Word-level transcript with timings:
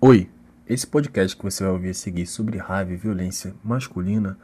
Oi, 0.00 0.30
esse 0.64 0.86
podcast 0.86 1.36
que 1.36 1.42
você 1.42 1.64
vai 1.64 1.72
ouvir 1.72 1.88
a 1.88 1.94
seguir 1.94 2.24
sobre 2.24 2.56
raiva 2.56 2.92
e 2.92 2.96
violência 2.96 3.52
masculina 3.64 4.38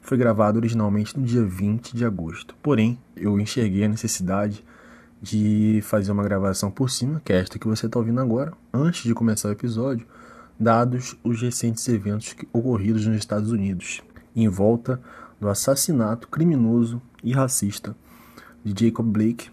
foi 0.00 0.18
gravado 0.18 0.58
originalmente 0.58 1.16
no 1.16 1.24
dia 1.24 1.44
20 1.44 1.96
de 1.96 2.04
agosto. 2.04 2.56
Porém, 2.60 2.98
eu 3.14 3.38
enxerguei 3.38 3.84
a 3.84 3.88
necessidade 3.88 4.64
de 5.20 5.78
fazer 5.84 6.10
uma 6.10 6.24
gravação 6.24 6.68
por 6.68 6.90
cima, 6.90 7.22
que 7.24 7.32
é 7.32 7.36
esta 7.38 7.60
que 7.60 7.68
você 7.68 7.86
está 7.86 7.96
ouvindo 7.96 8.20
agora, 8.20 8.54
antes 8.74 9.04
de 9.04 9.14
começar 9.14 9.50
o 9.50 9.52
episódio, 9.52 10.04
dados 10.58 11.16
os 11.22 11.40
recentes 11.40 11.86
eventos 11.88 12.34
ocorridos 12.52 13.06
nos 13.06 13.18
Estados 13.18 13.52
Unidos, 13.52 14.02
em 14.34 14.48
volta 14.48 15.00
do 15.40 15.48
assassinato 15.48 16.26
criminoso 16.26 17.00
e 17.22 17.32
racista 17.32 17.94
de 18.64 18.84
Jacob 18.84 19.06
Blake, 19.06 19.48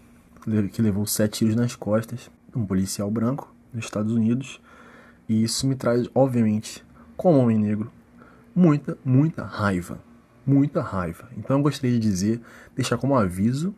que 0.72 0.82
levou 0.82 1.06
sete 1.06 1.38
tiros 1.38 1.54
nas 1.54 1.76
costas, 1.76 2.28
um 2.52 2.66
policial 2.66 3.08
branco 3.08 3.54
nos 3.72 3.84
Estados 3.84 4.12
Unidos 4.12 4.60
e 5.30 5.44
isso 5.44 5.64
me 5.64 5.76
traz, 5.76 6.08
obviamente, 6.12 6.84
como 7.16 7.38
homem 7.38 7.56
negro, 7.56 7.88
muita, 8.52 8.98
muita 9.04 9.44
raiva. 9.44 10.00
Muita 10.44 10.82
raiva. 10.82 11.30
Então 11.38 11.56
eu 11.56 11.62
gostaria 11.62 11.96
de 11.96 12.00
dizer, 12.00 12.40
deixar 12.74 12.98
como 12.98 13.14
aviso 13.14 13.72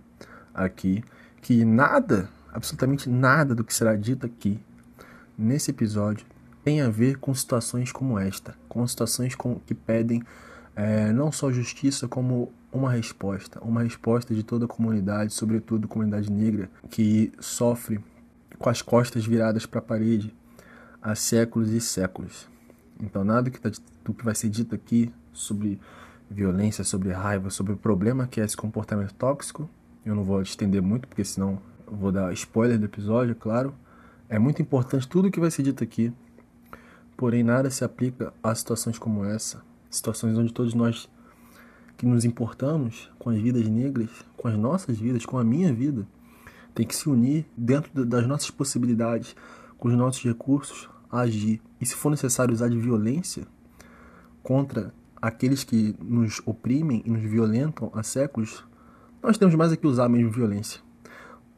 aqui, 0.54 1.04
que 1.42 1.62
nada, 1.62 2.30
absolutamente 2.54 3.06
nada 3.06 3.54
do 3.54 3.62
que 3.62 3.74
será 3.74 3.94
dito 3.94 4.24
aqui 4.24 4.58
nesse 5.36 5.70
episódio 5.70 6.24
tem 6.64 6.80
a 6.80 6.88
ver 6.88 7.18
com 7.18 7.34
situações 7.34 7.92
como 7.92 8.18
esta, 8.18 8.54
com 8.66 8.86
situações 8.86 9.34
com, 9.34 9.56
que 9.56 9.74
pedem 9.74 10.22
é, 10.74 11.12
não 11.12 11.30
só 11.30 11.52
justiça, 11.52 12.08
como 12.08 12.50
uma 12.72 12.90
resposta, 12.90 13.60
uma 13.62 13.82
resposta 13.82 14.34
de 14.34 14.42
toda 14.42 14.64
a 14.64 14.68
comunidade, 14.68 15.34
sobretudo 15.34 15.86
comunidade 15.86 16.32
negra, 16.32 16.70
que 16.88 17.30
sofre 17.38 18.00
com 18.58 18.70
as 18.70 18.80
costas 18.80 19.26
viradas 19.26 19.66
para 19.66 19.80
a 19.80 19.82
parede 19.82 20.34
há 21.02 21.14
séculos 21.14 21.70
e 21.70 21.80
séculos. 21.80 22.48
Então, 23.00 23.24
nada 23.24 23.50
que 23.50 23.60
tá, 23.60 23.70
do 24.04 24.14
que 24.14 24.24
vai 24.24 24.34
ser 24.34 24.48
dito 24.48 24.74
aqui 24.74 25.12
sobre 25.32 25.80
violência, 26.30 26.84
sobre 26.84 27.10
raiva, 27.10 27.50
sobre 27.50 27.72
o 27.72 27.76
problema 27.76 28.26
que 28.26 28.40
é 28.40 28.44
esse 28.44 28.56
comportamento 28.56 29.12
tóxico, 29.14 29.68
eu 30.04 30.14
não 30.14 30.24
vou 30.24 30.40
estender 30.40 30.80
muito, 30.80 31.08
porque 31.08 31.24
senão 31.24 31.58
vou 31.86 32.10
dar 32.10 32.32
spoiler 32.32 32.78
do 32.78 32.86
episódio, 32.86 33.34
claro. 33.34 33.74
É 34.28 34.38
muito 34.38 34.62
importante 34.62 35.06
tudo 35.06 35.30
que 35.30 35.40
vai 35.40 35.50
ser 35.50 35.62
dito 35.62 35.84
aqui, 35.84 36.12
porém 37.16 37.42
nada 37.42 37.70
se 37.70 37.84
aplica 37.84 38.32
a 38.42 38.54
situações 38.54 38.98
como 38.98 39.24
essa, 39.24 39.62
situações 39.90 40.38
onde 40.38 40.52
todos 40.52 40.74
nós 40.74 41.08
que 41.98 42.06
nos 42.06 42.24
importamos 42.24 43.10
com 43.18 43.30
as 43.30 43.38
vidas 43.38 43.68
negras, 43.68 44.10
com 44.36 44.48
as 44.48 44.56
nossas 44.56 44.98
vidas, 44.98 45.26
com 45.26 45.38
a 45.38 45.44
minha 45.44 45.72
vida, 45.72 46.06
tem 46.74 46.86
que 46.86 46.96
se 46.96 47.08
unir 47.08 47.46
dentro 47.56 48.04
das 48.04 48.26
nossas 48.26 48.50
possibilidades, 48.50 49.36
com 49.82 49.88
os 49.88 49.94
nossos 49.96 50.22
recursos, 50.22 50.88
agir 51.10 51.60
e, 51.80 51.84
se 51.84 51.96
for 51.96 52.08
necessário, 52.08 52.54
usar 52.54 52.68
de 52.68 52.78
violência 52.78 53.48
contra 54.40 54.94
aqueles 55.20 55.64
que 55.64 55.96
nos 56.00 56.40
oprimem 56.46 57.02
e 57.04 57.10
nos 57.10 57.20
violentam 57.20 57.90
há 57.92 58.00
séculos, 58.04 58.64
nós 59.20 59.36
temos 59.36 59.56
mais 59.56 59.72
é 59.72 59.76
que 59.76 59.84
usar 59.84 60.08
mesmo 60.08 60.30
violência. 60.30 60.80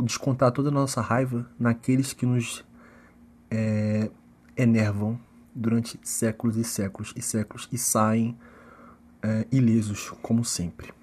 Descontar 0.03 0.53
toda 0.53 0.71
a 0.71 0.73
nossa 0.73 1.03
raiva 1.03 1.47
naqueles 1.61 2.15
que 2.15 2.25
nos 2.25 2.65
é, 3.51 4.11
enervam 4.57 5.21
durante 5.55 6.01
séculos 6.03 6.57
e 6.57 6.65
séculos 6.65 7.13
e 7.15 7.21
séculos 7.21 7.69
e 7.71 7.77
saem 7.77 8.39
é, 9.23 9.47
ilesos, 9.53 10.15
como 10.23 10.43
sempre. 10.47 10.95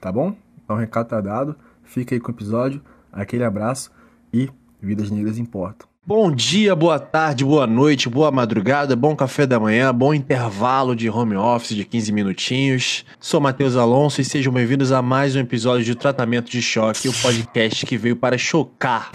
Tá 0.00 0.10
bom? 0.10 0.36
Então, 0.64 0.74
o 0.74 0.78
recado 0.80 1.06
tá 1.06 1.20
dado. 1.20 1.54
Fica 1.84 2.16
aí 2.16 2.20
com 2.20 2.32
o 2.32 2.34
episódio. 2.34 2.82
Aquele 3.12 3.44
abraço 3.44 3.92
e 4.32 4.50
vidas 4.80 5.08
negras 5.08 5.38
importam. 5.38 5.91
Bom 6.04 6.32
dia, 6.32 6.74
boa 6.74 6.98
tarde, 6.98 7.44
boa 7.44 7.64
noite, 7.64 8.08
boa 8.08 8.32
madrugada, 8.32 8.96
bom 8.96 9.14
café 9.14 9.46
da 9.46 9.60
manhã, 9.60 9.94
bom 9.94 10.12
intervalo 10.12 10.96
de 10.96 11.08
home 11.08 11.36
office 11.36 11.76
de 11.76 11.84
15 11.84 12.10
minutinhos. 12.10 13.04
Sou 13.20 13.40
Matheus 13.40 13.76
Alonso 13.76 14.20
e 14.20 14.24
sejam 14.24 14.52
bem-vindos 14.52 14.90
a 14.90 15.00
mais 15.00 15.36
um 15.36 15.38
episódio 15.38 15.84
de 15.84 15.94
Tratamento 15.94 16.50
de 16.50 16.60
Choque, 16.60 17.08
o 17.08 17.12
podcast 17.12 17.86
que 17.86 17.96
veio 17.96 18.16
para 18.16 18.36
chocar 18.36 19.12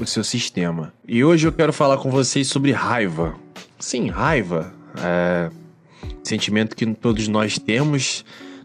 o 0.00 0.06
seu 0.06 0.24
sistema. 0.24 0.94
E 1.06 1.22
hoje 1.22 1.46
eu 1.46 1.52
quero 1.52 1.74
falar 1.74 1.98
com 1.98 2.10
vocês 2.10 2.48
sobre 2.48 2.72
raiva. 2.72 3.34
Sim, 3.78 4.08
raiva. 4.08 4.72
É... 4.96 5.50
Sentimento 6.24 6.74
que 6.74 6.86
todos 6.86 7.28
nós 7.28 7.58
temos 7.58 8.24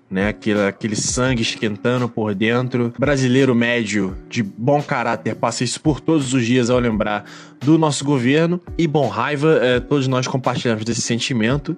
né? 0.09 0.29
Aquele, 0.29 0.61
aquele 0.63 0.95
sangue 0.95 1.41
esquentando 1.41 2.07
por 2.07 2.33
dentro. 2.33 2.93
Brasileiro 2.97 3.55
médio 3.55 4.16
de 4.29 4.43
bom 4.43 4.81
caráter 4.81 5.35
passa 5.35 5.63
isso 5.63 5.79
por 5.81 5.99
todos 5.99 6.33
os 6.33 6.45
dias 6.45 6.69
ao 6.69 6.79
lembrar 6.79 7.25
do 7.59 7.77
nosso 7.77 8.05
governo. 8.05 8.61
E 8.77 8.88
bom, 8.88 9.07
raiva, 9.07 9.59
é, 9.61 9.79
todos 9.79 10.07
nós 10.07 10.27
compartilhamos 10.27 10.85
desse 10.85 11.01
sentimento, 11.01 11.75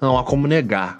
não 0.00 0.18
há 0.18 0.24
como 0.24 0.46
negar. 0.46 0.96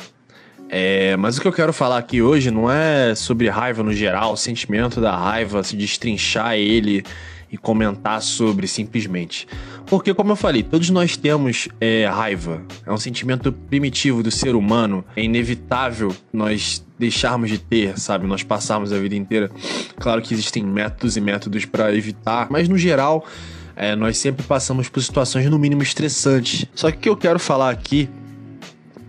É, 0.70 1.16
mas 1.16 1.38
o 1.38 1.40
que 1.40 1.48
eu 1.48 1.52
quero 1.52 1.72
falar 1.72 1.96
aqui 1.96 2.20
hoje 2.20 2.50
não 2.50 2.70
é 2.70 3.14
sobre 3.14 3.48
raiva 3.48 3.82
no 3.82 3.92
geral, 3.92 4.34
o 4.34 4.36
sentimento 4.36 5.00
da 5.00 5.16
raiva, 5.16 5.62
se 5.62 5.74
destrinchar 5.74 6.56
ele 6.56 7.02
e 7.50 7.56
comentar 7.56 8.20
sobre 8.22 8.66
simplesmente. 8.66 9.46
Porque, 9.86 10.12
como 10.12 10.32
eu 10.32 10.36
falei, 10.36 10.62
todos 10.62 10.90
nós 10.90 11.16
temos 11.16 11.68
é, 11.80 12.06
raiva. 12.06 12.62
É 12.84 12.92
um 12.92 12.98
sentimento 12.98 13.52
primitivo 13.52 14.22
do 14.22 14.30
ser 14.30 14.54
humano. 14.54 15.04
É 15.16 15.22
inevitável 15.22 16.14
nós 16.32 16.84
deixarmos 16.98 17.48
de 17.50 17.58
ter, 17.58 17.98
sabe? 17.98 18.26
Nós 18.26 18.42
passarmos 18.42 18.92
a 18.92 18.98
vida 18.98 19.14
inteira. 19.14 19.50
Claro 19.98 20.20
que 20.20 20.34
existem 20.34 20.62
métodos 20.62 21.16
e 21.16 21.20
métodos 21.20 21.64
para 21.64 21.94
evitar, 21.94 22.48
mas 22.50 22.68
no 22.68 22.76
geral. 22.76 23.26
É, 23.80 23.94
nós 23.94 24.18
sempre 24.18 24.44
passamos 24.44 24.88
por 24.88 25.00
situações 25.00 25.48
no 25.48 25.56
mínimo 25.56 25.84
estressantes. 25.84 26.66
Só 26.74 26.90
que 26.90 26.96
o 26.96 27.00
que 27.00 27.08
eu 27.08 27.16
quero 27.16 27.38
falar 27.38 27.70
aqui 27.70 28.10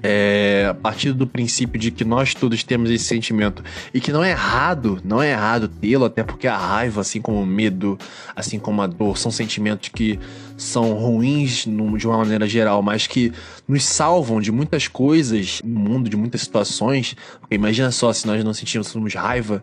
é, 0.01 0.67
a 0.69 0.73
partir 0.73 1.13
do 1.13 1.27
princípio 1.27 1.79
de 1.79 1.91
que 1.91 2.05
nós 2.05 2.33
todos 2.33 2.63
temos 2.63 2.89
esse 2.89 3.05
sentimento 3.05 3.63
e 3.93 3.99
que 3.99 4.11
não 4.11 4.23
é 4.23 4.31
errado, 4.31 4.99
não 5.03 5.21
é 5.21 5.31
errado 5.31 5.67
tê-lo, 5.67 6.05
até 6.05 6.23
porque 6.23 6.47
a 6.47 6.57
raiva, 6.57 7.01
assim 7.01 7.21
como 7.21 7.41
o 7.41 7.45
medo, 7.45 7.97
assim 8.35 8.59
como 8.59 8.81
a 8.81 8.87
dor, 8.87 9.17
são 9.17 9.31
sentimentos 9.31 9.89
que 9.89 10.19
são 10.57 10.93
ruins 10.93 11.65
de 11.97 12.07
uma 12.07 12.17
maneira 12.17 12.47
geral, 12.47 12.81
mas 12.81 13.07
que 13.07 13.31
nos 13.67 13.83
salvam 13.85 14.41
de 14.41 14.51
muitas 14.51 14.87
coisas 14.87 15.61
no 15.63 15.79
mundo, 15.79 16.09
de 16.09 16.17
muitas 16.17 16.41
situações. 16.41 17.15
Porque 17.39 17.55
imagina 17.55 17.91
só 17.91 18.11
se 18.11 18.27
nós 18.27 18.43
não 18.43 18.53
sentíssemos 18.53 19.13
raiva, 19.13 19.61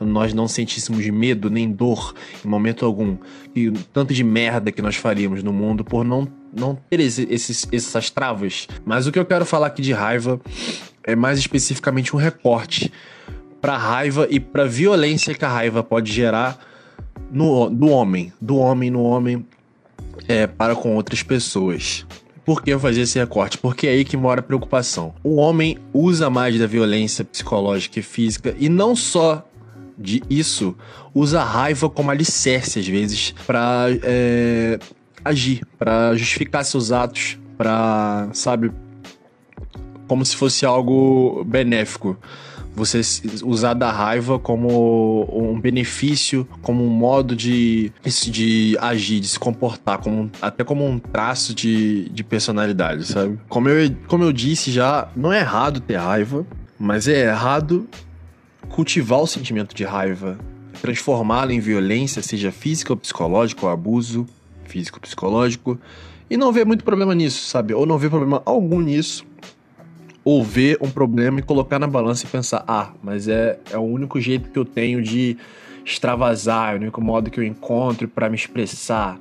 nós 0.00 0.34
não 0.34 0.46
sentíssemos 0.46 1.06
medo 1.06 1.48
nem 1.48 1.70
dor 1.70 2.14
em 2.44 2.48
momento 2.48 2.84
algum, 2.84 3.16
e 3.54 3.70
tanto 3.92 4.12
de 4.12 4.22
merda 4.22 4.70
que 4.70 4.82
nós 4.82 4.96
faríamos 4.96 5.42
no 5.42 5.52
mundo 5.52 5.84
por 5.84 6.04
não 6.04 6.28
não 6.58 6.74
ter 6.88 7.00
esses, 7.00 7.68
essas 7.70 8.08
travas. 8.08 8.66
Mas 8.84 9.06
o 9.06 9.12
que 9.12 9.18
eu 9.18 9.26
quero 9.26 9.44
falar 9.44 9.66
aqui 9.66 9.82
de 9.82 9.92
raiva 9.92 10.40
é 11.04 11.14
mais 11.14 11.38
especificamente 11.38 12.16
um 12.16 12.18
recorte 12.18 12.90
para 13.60 13.76
raiva 13.76 14.26
e 14.30 14.40
para 14.40 14.64
violência 14.64 15.34
que 15.34 15.44
a 15.44 15.48
raiva 15.48 15.82
pode 15.82 16.10
gerar 16.10 16.58
no, 17.30 17.68
do 17.68 17.88
homem, 17.88 18.32
do 18.40 18.56
homem 18.56 18.90
no 18.90 19.02
homem 19.02 19.44
é, 20.28 20.46
para 20.46 20.74
com 20.74 20.94
outras 20.94 21.22
pessoas. 21.22 22.06
Por 22.44 22.62
que 22.62 22.70
eu 22.70 22.78
fazer 22.78 23.00
esse 23.00 23.18
recorte? 23.18 23.58
Porque 23.58 23.88
é 23.88 23.90
aí 23.90 24.04
que 24.04 24.16
mora 24.16 24.40
a 24.40 24.42
preocupação. 24.42 25.14
O 25.22 25.36
homem 25.36 25.78
usa 25.92 26.30
mais 26.30 26.58
da 26.58 26.66
violência 26.66 27.24
psicológica 27.24 27.98
e 27.98 28.02
física 28.02 28.54
e 28.58 28.68
não 28.68 28.94
só 28.94 29.45
de 29.98 30.22
isso, 30.28 30.76
usa 31.14 31.40
a 31.40 31.44
raiva 31.44 31.88
como 31.88 32.10
alicerce 32.10 32.78
às 32.78 32.86
vezes 32.86 33.34
para 33.46 33.86
é, 34.02 34.78
agir, 35.24 35.62
para 35.78 36.14
justificar 36.14 36.64
seus 36.64 36.92
atos, 36.92 37.38
para, 37.56 38.28
sabe, 38.32 38.70
como 40.06 40.24
se 40.24 40.36
fosse 40.36 40.64
algo 40.64 41.44
benéfico. 41.44 42.16
Você 42.74 43.00
usar 43.42 43.72
da 43.72 43.90
raiva 43.90 44.38
como 44.38 45.26
um 45.32 45.58
benefício, 45.58 46.46
como 46.60 46.84
um 46.84 46.90
modo 46.90 47.34
de, 47.34 47.90
de 48.26 48.76
agir, 48.78 49.18
de 49.18 49.28
se 49.28 49.38
comportar, 49.38 49.96
como, 49.96 50.30
até 50.42 50.62
como 50.62 50.86
um 50.86 50.98
traço 50.98 51.54
de, 51.54 52.10
de 52.10 52.22
personalidade, 52.22 53.06
sabe? 53.06 53.40
Como 53.48 53.70
eu, 53.70 53.96
como 54.06 54.24
eu 54.24 54.32
disse 54.32 54.70
já, 54.70 55.08
não 55.16 55.32
é 55.32 55.40
errado 55.40 55.80
ter 55.80 55.96
raiva, 55.96 56.46
mas 56.78 57.08
é 57.08 57.28
errado 57.28 57.88
cultivar 58.68 59.20
o 59.20 59.26
sentimento 59.26 59.74
de 59.74 59.84
raiva, 59.84 60.38
transformá-lo 60.80 61.52
em 61.52 61.60
violência, 61.60 62.22
seja 62.22 62.52
física 62.52 62.92
ou 62.92 62.96
psicológica, 62.96 63.66
ou 63.66 63.72
abuso, 63.72 64.26
físico, 64.64 65.00
psicológico, 65.00 65.78
e 66.28 66.36
não 66.36 66.52
ver 66.52 66.66
muito 66.66 66.84
problema 66.84 67.14
nisso, 67.14 67.46
sabe? 67.46 67.72
Ou 67.72 67.86
não 67.86 67.98
ver 67.98 68.10
problema 68.10 68.42
algum 68.44 68.80
nisso, 68.80 69.24
ou 70.24 70.42
ver 70.42 70.76
um 70.80 70.90
problema 70.90 71.38
e 71.38 71.42
colocar 71.42 71.78
na 71.78 71.86
balança 71.86 72.24
e 72.24 72.28
pensar, 72.28 72.64
ah, 72.66 72.90
mas 73.02 73.28
é, 73.28 73.58
é 73.70 73.78
o 73.78 73.82
único 73.82 74.20
jeito 74.20 74.50
que 74.50 74.58
eu 74.58 74.64
tenho 74.64 75.00
de 75.00 75.36
extravasar, 75.84 76.72
é 76.72 76.74
o 76.74 76.80
único 76.80 77.00
modo 77.00 77.30
que 77.30 77.38
eu 77.38 77.44
encontro 77.44 78.08
para 78.08 78.28
me 78.28 78.34
expressar. 78.34 79.20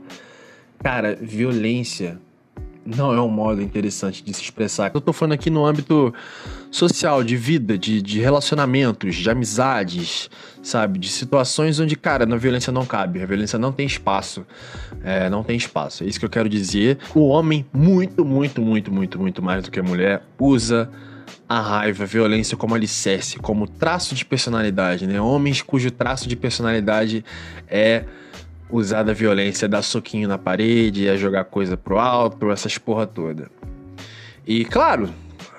Cara, 0.79 1.15
violência 1.15 2.19
não 2.85 3.13
é 3.13 3.21
um 3.21 3.29
modo 3.29 3.61
interessante 3.61 4.23
de 4.23 4.33
se 4.33 4.41
expressar. 4.41 4.91
Eu 4.93 5.01
tô 5.01 5.11
falando 5.11 5.33
aqui 5.33 5.49
no 5.49 5.65
âmbito 5.65 6.13
social, 6.75 7.23
de 7.23 7.37
vida, 7.37 7.77
de, 7.77 8.01
de 8.01 8.19
relacionamentos, 8.19 9.15
de 9.15 9.29
amizades, 9.29 10.29
sabe? 10.61 10.99
De 10.99 11.07
situações 11.07 11.79
onde, 11.79 11.95
cara, 11.95 12.25
na 12.25 12.35
violência 12.35 12.71
não 12.71 12.85
cabe, 12.85 13.21
a 13.21 13.25
violência 13.25 13.57
não 13.57 13.71
tem 13.71 13.85
espaço. 13.85 14.45
É, 15.01 15.29
não 15.29 15.41
tem 15.41 15.55
espaço. 15.55 16.03
É 16.03 16.07
isso 16.07 16.19
que 16.19 16.25
eu 16.25 16.29
quero 16.29 16.49
dizer. 16.49 16.97
O 17.13 17.29
homem, 17.29 17.65
muito, 17.71 18.25
muito, 18.25 18.61
muito, 18.61 18.91
muito, 18.91 19.17
muito 19.17 19.41
mais 19.41 19.63
do 19.63 19.71
que 19.71 19.79
a 19.79 19.83
mulher, 19.83 20.23
usa 20.37 20.89
a 21.47 21.61
raiva, 21.61 22.03
a 22.03 22.07
violência 22.07 22.57
como 22.57 22.75
alicerce, 22.75 23.37
como 23.37 23.67
traço 23.67 24.13
de 24.13 24.25
personalidade, 24.25 25.07
né? 25.07 25.21
Homens 25.21 25.61
cujo 25.61 25.89
traço 25.89 26.27
de 26.27 26.35
personalidade 26.35 27.23
é 27.69 28.03
usar 28.69 29.03
da 29.03 29.13
violência, 29.13 29.65
dar 29.65 29.81
soquinho 29.81 30.27
na 30.27 30.37
parede, 30.37 31.07
é 31.07 31.15
jogar 31.15 31.45
coisa 31.45 31.77
pro 31.77 31.97
alto, 31.97 32.51
essas 32.51 32.77
porra 32.77 33.07
toda. 33.07 33.49
E 34.45 34.65
claro, 34.65 35.09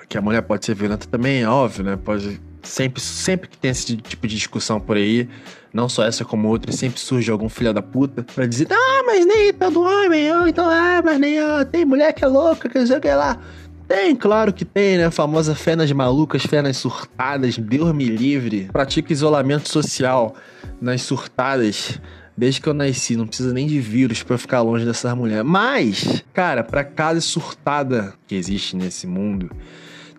que 0.09 0.17
a 0.17 0.21
mulher 0.21 0.41
pode 0.41 0.65
ser 0.65 0.75
violenta 0.75 1.07
também, 1.07 1.41
é 1.41 1.49
óbvio, 1.49 1.83
né? 1.83 1.97
Pode 1.97 2.39
sempre, 2.63 3.01
sempre 3.01 3.47
que 3.47 3.57
tem 3.57 3.71
esse 3.71 3.95
tipo 3.97 4.27
de 4.27 4.35
discussão 4.35 4.79
por 4.79 4.97
aí, 4.97 5.27
não 5.73 5.87
só 5.87 6.03
essa 6.03 6.25
como 6.25 6.47
outra, 6.47 6.71
sempre 6.71 6.99
surge 6.99 7.31
algum 7.31 7.49
filho 7.49 7.73
da 7.73 7.81
puta 7.81 8.23
pra 8.23 8.45
dizer: 8.45 8.67
"Ah, 8.71 9.03
mas 9.05 9.25
nem 9.25 9.53
todo 9.53 9.81
homem, 9.81 10.31
ou 10.33 10.47
então 10.47 10.71
é, 10.71 11.01
mas 11.01 11.19
nem 11.19 11.37
tem 11.71 11.85
mulher 11.85 12.13
que 12.13 12.23
é 12.23 12.27
louca, 12.27 12.69
que 12.69 12.79
não 12.79 12.87
sei 12.87 12.99
que 12.99 13.09
lá". 13.09 13.39
Tem, 13.87 14.13
claro 14.15 14.51
que 14.51 14.65
tem, 14.65 14.97
né? 14.97 15.05
A 15.05 15.11
famosa 15.11 15.55
fé 15.55 15.73
nas 15.73 15.89
malucas, 15.93 16.43
fé 16.43 16.61
nas 16.61 16.75
surtadas, 16.75 17.57
Deus 17.57 17.93
me 17.93 18.05
livre. 18.05 18.69
Pratica 18.71 19.13
isolamento 19.13 19.69
social 19.69 20.35
nas 20.81 21.03
surtadas 21.03 21.97
desde 22.35 22.59
que 22.59 22.67
eu 22.67 22.73
nasci. 22.73 23.15
Não 23.15 23.25
precisa 23.25 23.53
nem 23.53 23.65
de 23.65 23.79
vírus 23.79 24.23
para 24.23 24.37
ficar 24.37 24.61
longe 24.61 24.83
dessas 24.83 25.13
mulheres. 25.15 25.45
Mas, 25.45 26.21
cara, 26.33 26.65
para 26.65 26.83
cada 26.83 27.21
surtada 27.21 28.13
que 28.27 28.35
existe 28.35 28.75
nesse 28.75 29.07
mundo, 29.07 29.49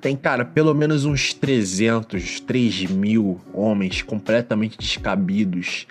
tem, 0.01 0.17
cara, 0.17 0.45
pelo 0.45 0.75
menos 0.75 1.05
uns 1.05 1.33
300, 1.35 2.41
3 2.41 2.87
mil 2.91 3.41
homens 3.53 4.03
completamente 4.03 4.79
descabidos, 4.79 5.87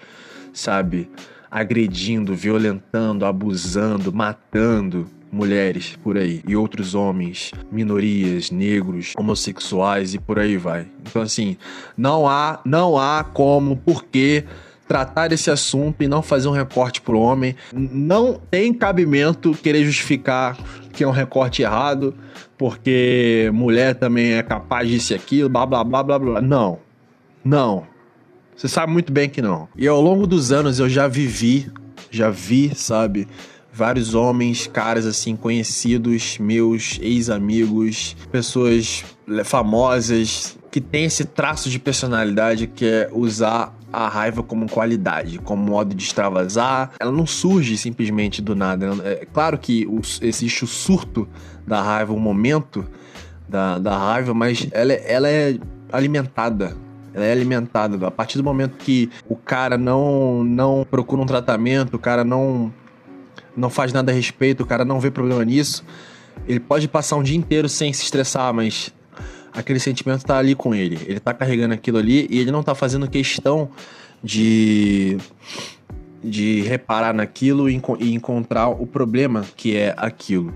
sabe? 0.54 1.10
Agredindo, 1.50 2.36
violentando, 2.36 3.26
abusando, 3.26 4.14
matando 4.14 5.08
mulheres 5.32 5.98
por 6.02 6.18
aí 6.18 6.42
e 6.48 6.56
outros 6.56 6.96
homens, 6.96 7.52
minorias, 7.72 8.50
negros, 8.50 9.14
homossexuais 9.18 10.14
e 10.14 10.20
por 10.20 10.40
aí 10.40 10.58
vai. 10.58 10.88
Então 11.02 11.22
assim, 11.22 11.58
não 11.98 12.28
há, 12.28 12.62
não 12.66 12.98
há 12.98 13.24
como, 13.24 13.78
porque 13.78 14.46
tratar 14.88 15.32
esse 15.34 15.52
assunto 15.52 16.02
e 16.02 16.08
não 16.08 16.22
fazer 16.22 16.48
um 16.48 16.52
recorte 16.52 17.02
pro 17.02 17.20
homem. 17.20 17.56
Não 17.74 18.42
tem 18.50 18.74
cabimento 18.74 19.52
querer 19.52 19.84
justificar 19.84 20.58
que 20.94 21.04
é 21.04 21.08
um 21.08 21.12
recorte 21.12 21.62
errado, 21.62 22.16
porque 22.58 23.50
mulher 23.54 23.96
também 23.96 24.34
é 24.34 24.44
capaz 24.44 24.90
disso 24.90 25.14
e 25.14 25.16
aquilo, 25.16 25.50
blá 25.50 25.66
blá 25.66 25.84
blá 25.84 26.04
blá 26.04 26.20
blá. 26.20 26.42
Não. 26.42 26.80
Não. 27.44 27.86
Você 28.56 28.68
sabe 28.68 28.92
muito 28.92 29.14
bem 29.14 29.30
que 29.30 29.42
não. 29.42 29.70
E 29.78 29.88
ao 29.88 30.02
longo 30.02 30.26
dos 30.26 30.52
anos 30.52 30.80
eu 30.80 30.90
já 30.90 31.08
vivi, 31.08 31.72
já 32.10 32.30
vi, 32.30 32.74
sabe, 32.74 33.28
vários 33.72 34.16
homens, 34.16 34.66
caras 34.66 35.06
assim, 35.06 35.36
conhecidos, 35.36 36.40
meus 36.40 36.98
ex-amigos, 37.00 38.18
pessoas 38.32 39.06
famosas 39.46 40.58
que 40.72 40.82
têm 40.82 41.06
esse 41.06 41.26
traço 41.26 41.70
de 41.70 41.78
personalidade 41.78 42.66
que 42.66 42.86
é 42.86 43.10
usar 43.14 43.77
a 43.92 44.08
raiva 44.08 44.44
como 44.44 44.70
qualidade, 44.70 45.40
como 45.40 45.64
modo 45.64 45.96
de 45.96 46.04
extravasar. 46.04 46.92
Ela 47.00 47.12
não 47.12 47.26
surge 47.26 47.78
simplesmente 47.78 48.42
do 48.42 48.56
nada. 48.56 48.88
É 49.04 49.26
claro 49.26 49.58
que 49.58 49.88
existe 50.22 50.64
o 50.64 50.68
surto 50.68 51.28
da 51.66 51.82
raiva, 51.82 52.14
o 52.14 52.20
momento 52.20 52.86
da, 53.48 53.80
da 53.80 53.98
raiva, 53.98 54.34
mas 54.34 54.68
ela, 54.72 54.94
ela 54.94 55.30
é 55.30 55.58
alimentada 55.92 56.76
ela 57.18 57.26
é 57.26 57.32
alimentada. 57.32 58.06
A 58.06 58.12
partir 58.12 58.38
do 58.38 58.44
momento 58.44 58.78
que 58.78 59.10
o 59.28 59.36
cara 59.36 59.76
não, 59.76 60.44
não 60.44 60.86
procura 60.90 61.22
um 61.22 61.26
tratamento, 61.26 61.96
o 61.96 62.00
cara 62.00 62.24
não, 62.24 62.72
não 63.56 63.72
faz 63.72 63.92
nada 63.92 64.12
a 64.12 64.16
respeito, 64.16 64.62
o 64.62 64.66
cara 64.66 64.86
não 64.86 65.00
vê 65.00 65.10
problema 65.10 65.44
nisso, 65.44 65.84
ele 66.48 66.60
pode 66.60 66.88
passar 66.88 67.16
um 67.16 67.24
dia 67.24 67.36
inteiro 67.36 67.68
sem 67.68 67.92
se 67.92 68.04
estressar, 68.04 68.54
mas 68.54 68.94
aquele 69.58 69.80
sentimento 69.80 70.24
tá 70.24 70.38
ali 70.38 70.54
com 70.54 70.74
ele. 70.74 71.00
Ele 71.08 71.20
tá 71.20 71.34
carregando 71.34 71.74
aquilo 71.74 71.98
ali 71.98 72.28
e 72.30 72.40
ele 72.40 72.52
não 72.52 72.62
tá 72.62 72.76
fazendo 72.76 73.10
questão 73.10 73.70
de 74.24 75.18
de 76.24 76.62
reparar 76.62 77.14
naquilo 77.14 77.70
e, 77.70 77.80
e 78.00 78.14
encontrar 78.14 78.70
o 78.70 78.86
problema 78.86 79.46
que 79.56 79.76
é 79.76 79.94
aquilo. 79.96 80.54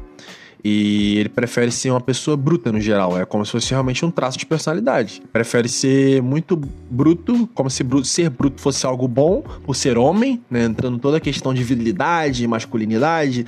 E 0.64 1.18
ele 1.18 1.30
prefere 1.30 1.72
ser 1.72 1.90
uma 1.90 2.02
pessoa 2.02 2.38
bruta 2.38 2.72
no 2.72 2.80
geral. 2.80 3.18
É 3.18 3.26
como 3.26 3.46
se 3.46 3.52
fosse 3.52 3.72
realmente 3.72 4.06
um 4.06 4.12
traço 4.12 4.38
de 4.38 4.46
personalidade. 4.46 5.22
Prefere 5.32 5.68
ser 5.68 6.22
muito 6.22 6.56
bruto, 6.56 7.48
como 7.54 7.70
se 7.70 7.84
bruto, 7.84 8.08
ser 8.08 8.30
bruto 8.30 8.62
fosse 8.62 8.86
algo 8.86 9.08
bom, 9.08 9.44
por 9.64 9.76
ser 9.76 9.98
homem, 9.98 10.42
né? 10.50 10.66
Entrando 10.66 11.00
toda 11.00 11.18
a 11.18 11.20
questão 11.20 11.54
de 11.54 11.64
virilidade, 11.64 12.46
masculinidade, 12.48 13.46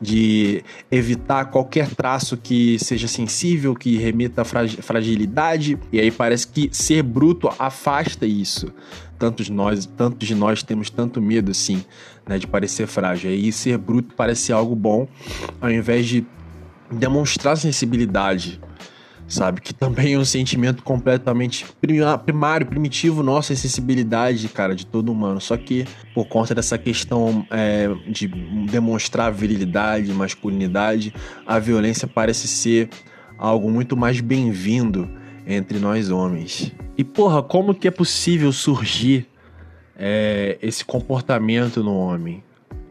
de 0.00 0.62
evitar 0.90 1.46
qualquer 1.46 1.88
traço 1.94 2.36
que 2.36 2.78
seja 2.78 3.06
sensível, 3.06 3.74
que 3.74 3.96
remeta 3.96 4.42
à 4.42 4.44
fragilidade. 4.44 5.78
E 5.92 6.00
aí 6.00 6.10
parece 6.10 6.48
que 6.48 6.68
ser 6.72 7.02
bruto 7.02 7.48
afasta 7.58 8.26
isso 8.26 8.72
tantos 9.18 9.48
nós, 9.48 9.86
tantos 9.86 10.28
de 10.28 10.34
nós 10.34 10.62
temos 10.62 10.90
tanto 10.90 11.20
medo 11.20 11.50
assim, 11.50 11.82
né, 12.26 12.38
de 12.38 12.46
parecer 12.46 12.86
frágil. 12.86 13.30
E 13.30 13.50
ser 13.50 13.78
bruto 13.78 14.14
parece 14.14 14.52
algo 14.52 14.74
bom, 14.74 15.08
ao 15.60 15.70
invés 15.70 16.06
de 16.06 16.24
demonstrar 16.90 17.56
sensibilidade, 17.56 18.60
sabe? 19.28 19.60
Que 19.60 19.74
também 19.74 20.14
é 20.14 20.18
um 20.18 20.24
sentimento 20.24 20.82
completamente 20.82 21.66
primário, 22.24 22.66
primitivo 22.66 23.22
nosso, 23.22 23.52
a 23.52 23.56
sensibilidade, 23.56 24.48
cara, 24.48 24.74
de 24.74 24.86
todo 24.86 25.10
humano. 25.10 25.40
Só 25.40 25.56
que 25.56 25.86
por 26.14 26.26
conta 26.26 26.54
dessa 26.54 26.78
questão 26.78 27.46
é, 27.50 27.88
de 28.08 28.28
demonstrar 28.70 29.32
virilidade, 29.32 30.12
masculinidade, 30.12 31.12
a 31.46 31.58
violência 31.58 32.06
parece 32.06 32.48
ser 32.48 32.88
algo 33.38 33.70
muito 33.70 33.96
mais 33.96 34.20
bem-vindo 34.20 35.08
entre 35.46 35.78
nós 35.78 36.10
homens. 36.10 36.72
E 36.96 37.04
porra, 37.04 37.42
como 37.42 37.74
que 37.74 37.86
é 37.86 37.90
possível 37.90 38.52
surgir 38.52 39.26
é, 39.96 40.58
esse 40.60 40.84
comportamento 40.84 41.82
no 41.82 41.96
homem? 41.96 42.42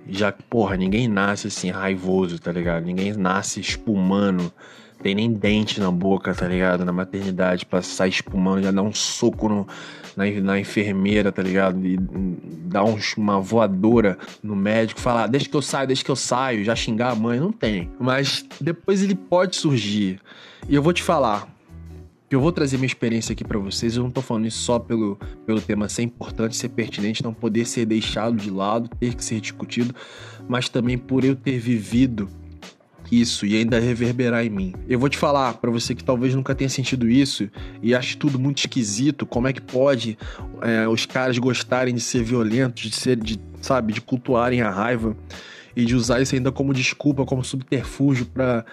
Já 0.08 0.32
porra, 0.32 0.78
ninguém 0.78 1.08
nasce 1.08 1.48
assim 1.48 1.70
raivoso, 1.70 2.40
tá 2.40 2.52
ligado? 2.52 2.86
Ninguém 2.86 3.14
nasce 3.14 3.60
espumando, 3.60 4.52
tem 5.02 5.16
nem 5.16 5.32
dente 5.32 5.80
na 5.80 5.92
boca, 5.92 6.34
tá 6.34 6.48
ligado? 6.48 6.86
Na 6.86 6.92
maternidade, 6.92 7.66
pra 7.66 7.82
sair 7.82 8.10
espumando, 8.10 8.64
já 8.64 8.72
dar 8.72 8.82
um 8.82 8.94
soco 8.94 9.50
no, 9.50 9.68
na, 10.16 10.26
na 10.42 10.60
enfermeira, 10.60 11.32
tá 11.32 11.42
ligado? 11.42 11.86
E 11.86 11.98
dar 11.98 12.84
um, 12.84 12.98
uma 13.18 13.40
voadora 13.40 14.18
no 14.42 14.56
médico, 14.56 15.00
falar, 15.00 15.28
deixa 15.28 15.50
que 15.50 15.56
eu 15.56 15.62
saio, 15.62 15.88
deixa 15.88 16.04
que 16.04 16.12
eu 16.12 16.16
saio, 16.16 16.64
já 16.64 16.76
xingar 16.76 17.12
a 17.12 17.16
mãe, 17.16 17.40
não 17.40 17.52
tem. 17.52 17.92
Mas 18.00 18.46
depois 18.60 19.02
ele 19.04 19.16
pode 19.16 19.56
surgir. 19.56 20.20
E 20.68 20.76
eu 20.76 20.82
vou 20.82 20.94
te 20.94 21.04
falar, 21.04 21.55
eu 22.30 22.40
vou 22.42 22.52
trazer 22.52 22.78
minha 22.78 22.88
experiência 22.88 23.34
aqui 23.34 23.44
para 23.44 23.60
vocês. 23.60 23.96
Eu 23.96 24.04
não 24.04 24.12
tô 24.12 24.22
falando 24.22 24.48
isso 24.48 24.60
só 24.60 24.80
pelo, 24.80 25.18
pelo 25.46 25.62
tema 25.62 25.88
ser 25.88 26.04
importante, 26.04 26.56
ser 26.56 26.70
pertinente, 26.70 27.24
não 27.24 27.34
poder 27.34 27.66
ser 27.66 27.86
deixado 27.86 28.36
de 28.36 28.50
lado, 28.50 28.90
ter 29.00 29.14
que 29.14 29.24
ser 29.24 29.40
discutido, 29.40 29.94
mas 30.48 30.68
também 30.68 30.98
por 30.98 31.24
eu 31.24 31.36
ter 31.36 31.60
vivido 31.60 32.28
isso 33.12 33.46
e 33.46 33.56
ainda 33.56 33.80
reverberar 33.80 34.44
em 34.44 34.50
mim. 34.50 34.74
Eu 34.88 35.00
vou 35.00 35.08
te 35.08 35.18
falar 35.18 35.54
para 35.56 35.70
você 35.70 35.94
que 35.94 36.04
talvez 36.04 36.34
nunca 36.34 36.56
tenha 36.56 36.70
sentido 36.70 37.08
isso 37.08 37.50
e 37.82 37.94
ache 37.94 38.18
tudo 38.18 38.40
muito 38.40 38.60
esquisito. 38.60 39.26
Como 39.26 39.48
é 39.48 39.54
que 39.54 39.62
pode 39.62 40.18
é, 40.62 40.88
os 40.88 41.06
caras 41.06 41.38
gostarem 41.38 41.94
de 41.94 42.02
ser 42.02 42.24
violentos, 42.24 42.90
de 42.90 42.96
ser, 42.96 43.18
de, 43.18 43.40
sabe, 43.62 43.94
de 43.94 44.02
cultuarem 44.02 44.62
a 44.62 44.72
raiva 44.72 45.16
e 45.76 45.86
de 45.86 45.96
usar 45.96 46.22
isso 46.22 46.36
ainda 46.36 46.52
como 46.52 46.74
desculpa, 46.74 47.26
como 47.26 47.44
subterfúgio 47.44 48.26
para 48.26 48.66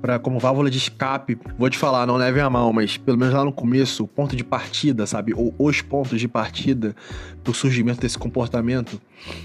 para 0.00 0.18
como 0.18 0.38
válvula 0.38 0.70
de 0.70 0.78
escape. 0.78 1.38
Vou 1.58 1.68
te 1.68 1.76
falar, 1.76 2.06
não 2.06 2.16
leve 2.16 2.40
a 2.40 2.48
mal, 2.48 2.72
mas 2.72 2.96
pelo 2.96 3.18
menos 3.18 3.34
lá 3.34 3.44
no 3.44 3.52
começo, 3.52 4.04
o 4.04 4.08
ponto 4.08 4.36
de 4.36 4.44
partida, 4.44 5.06
sabe? 5.06 5.34
Ou 5.34 5.54
os 5.58 5.82
pontos 5.82 6.20
de 6.20 6.28
partida 6.28 6.94
pro 7.42 7.52
surgimento 7.52 8.00
desse 8.00 8.16
comportamento 8.16 9.00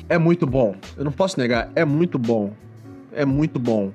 é 0.08 0.18
muito 0.18 0.46
bom. 0.46 0.76
Eu 0.96 1.04
não 1.04 1.12
posso 1.12 1.40
negar, 1.40 1.72
é 1.76 1.84
muito 1.84 2.20
bom. 2.20 2.54
É 3.12 3.26
muito 3.26 3.60
bom, 3.60 3.92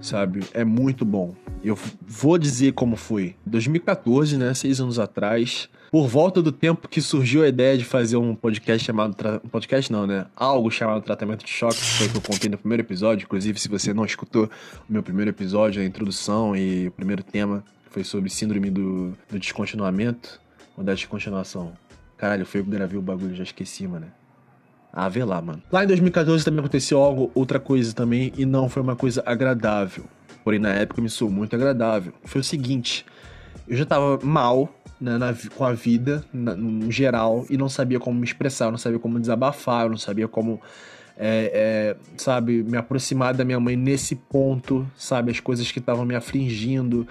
sabe? 0.00 0.40
É 0.52 0.64
muito 0.64 1.04
bom. 1.04 1.34
Eu 1.62 1.76
vou 2.06 2.38
dizer 2.38 2.72
como 2.72 2.96
foi. 2.96 3.34
2014, 3.46 4.36
né? 4.36 4.54
Seis 4.54 4.80
anos 4.80 4.98
atrás 4.98 5.68
por 5.90 6.06
volta 6.06 6.42
do 6.42 6.52
tempo 6.52 6.88
que 6.88 7.00
surgiu 7.00 7.42
a 7.42 7.48
ideia 7.48 7.76
de 7.76 7.84
fazer 7.84 8.16
um 8.16 8.34
podcast 8.34 8.84
chamado. 8.84 9.16
Um 9.44 9.48
podcast 9.48 9.90
não, 9.90 10.06
né? 10.06 10.26
Algo 10.36 10.70
chamado 10.70 11.02
Tratamento 11.02 11.44
de 11.44 11.50
Choque, 11.50 11.76
que 11.76 11.84
foi 11.84 12.06
o 12.06 12.10
que 12.10 12.16
eu 12.16 12.22
contei 12.22 12.50
no 12.50 12.58
primeiro 12.58 12.82
episódio. 12.82 13.24
Inclusive, 13.24 13.58
se 13.58 13.68
você 13.68 13.94
não 13.94 14.04
escutou 14.04 14.50
o 14.88 14.92
meu 14.92 15.02
primeiro 15.02 15.30
episódio, 15.30 15.82
a 15.82 15.84
introdução 15.84 16.54
e 16.54 16.88
o 16.88 16.90
primeiro 16.90 17.22
tema 17.22 17.64
foi 17.90 18.04
sobre 18.04 18.28
síndrome 18.28 18.70
do, 18.70 19.12
do 19.30 19.38
descontinuamento 19.38 20.40
ou 20.76 20.84
da 20.84 20.92
descontinuação. 20.94 21.72
Caralho, 22.16 22.44
foi 22.44 22.60
eu 22.60 22.64
que 22.64 22.70
gravei 22.70 22.98
o 22.98 23.02
bagulho, 23.02 23.34
já 23.34 23.44
esqueci, 23.44 23.86
mano. 23.86 24.06
Ah, 24.92 25.08
vê 25.08 25.24
lá, 25.24 25.40
mano. 25.40 25.62
Lá 25.70 25.84
em 25.84 25.86
2014 25.86 26.44
também 26.44 26.60
aconteceu 26.60 26.98
algo, 26.98 27.30
outra 27.34 27.60
coisa 27.60 27.94
também, 27.94 28.32
e 28.36 28.44
não 28.44 28.68
foi 28.68 28.82
uma 28.82 28.96
coisa 28.96 29.22
agradável. 29.24 30.04
porém 30.42 30.58
na 30.58 30.70
época 30.70 31.00
me 31.00 31.08
soou 31.08 31.30
muito 31.30 31.54
agradável. 31.54 32.12
Foi 32.24 32.40
o 32.40 32.44
seguinte: 32.44 33.06
eu 33.68 33.76
já 33.76 33.84
tava 33.84 34.18
mal 34.22 34.72
na, 35.00 35.34
com 35.54 35.64
a 35.64 35.72
vida, 35.72 36.24
na, 36.32 36.54
no 36.54 36.90
geral, 36.90 37.46
e 37.48 37.56
não 37.56 37.68
sabia 37.68 38.00
como 38.00 38.18
me 38.18 38.24
expressar, 38.24 38.66
eu 38.66 38.70
não 38.70 38.78
sabia 38.78 38.98
como 38.98 39.18
desabafar, 39.18 39.84
eu 39.84 39.90
não 39.90 39.98
sabia 39.98 40.28
como 40.28 40.60
é, 41.20 41.50
é, 41.52 41.96
sabe, 42.16 42.62
me 42.62 42.76
aproximar 42.76 43.34
da 43.34 43.44
minha 43.44 43.58
mãe 43.58 43.74
nesse 43.74 44.14
ponto, 44.14 44.88
sabe, 44.96 45.32
as 45.32 45.40
coisas 45.40 45.70
que 45.72 45.80
estavam 45.80 46.04
me 46.04 46.14
afligindo, 46.14 47.08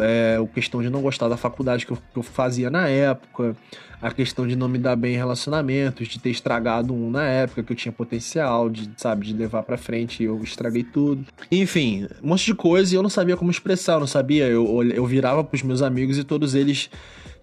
é, 0.00 0.38
a 0.40 0.46
questão 0.46 0.80
de 0.80 0.88
não 0.88 1.02
gostar 1.02 1.28
da 1.28 1.36
faculdade 1.36 1.84
que 1.84 1.90
eu, 1.90 1.96
que 1.96 2.18
eu, 2.18 2.22
fazia 2.22 2.70
na 2.70 2.86
época, 2.86 3.56
a 4.00 4.12
questão 4.12 4.46
de 4.46 4.54
não 4.54 4.68
me 4.68 4.78
dar 4.78 4.94
bem 4.94 5.14
em 5.14 5.16
relacionamentos, 5.16 6.06
de 6.06 6.20
ter 6.20 6.30
estragado 6.30 6.94
um 6.94 7.10
na 7.10 7.24
época 7.24 7.64
que 7.64 7.72
eu 7.72 7.76
tinha 7.76 7.90
potencial, 7.90 8.70
de, 8.70 8.88
sabe, 8.96 9.26
de 9.26 9.32
levar 9.34 9.64
para 9.64 9.76
frente 9.76 10.22
e 10.22 10.26
eu 10.26 10.40
estraguei 10.40 10.84
tudo. 10.84 11.26
Enfim, 11.50 12.06
um 12.22 12.28
monte 12.28 12.44
de 12.44 12.54
coisa 12.54 12.94
e 12.94 12.96
eu 12.96 13.02
não 13.02 13.10
sabia 13.10 13.36
como 13.36 13.50
expressar, 13.50 13.94
eu 13.94 14.00
não 14.00 14.06
sabia, 14.06 14.46
eu, 14.46 14.84
eu 14.84 15.04
virava 15.04 15.42
pros 15.42 15.64
meus 15.64 15.82
amigos 15.82 16.16
e 16.16 16.22
todos 16.22 16.54
eles 16.54 16.88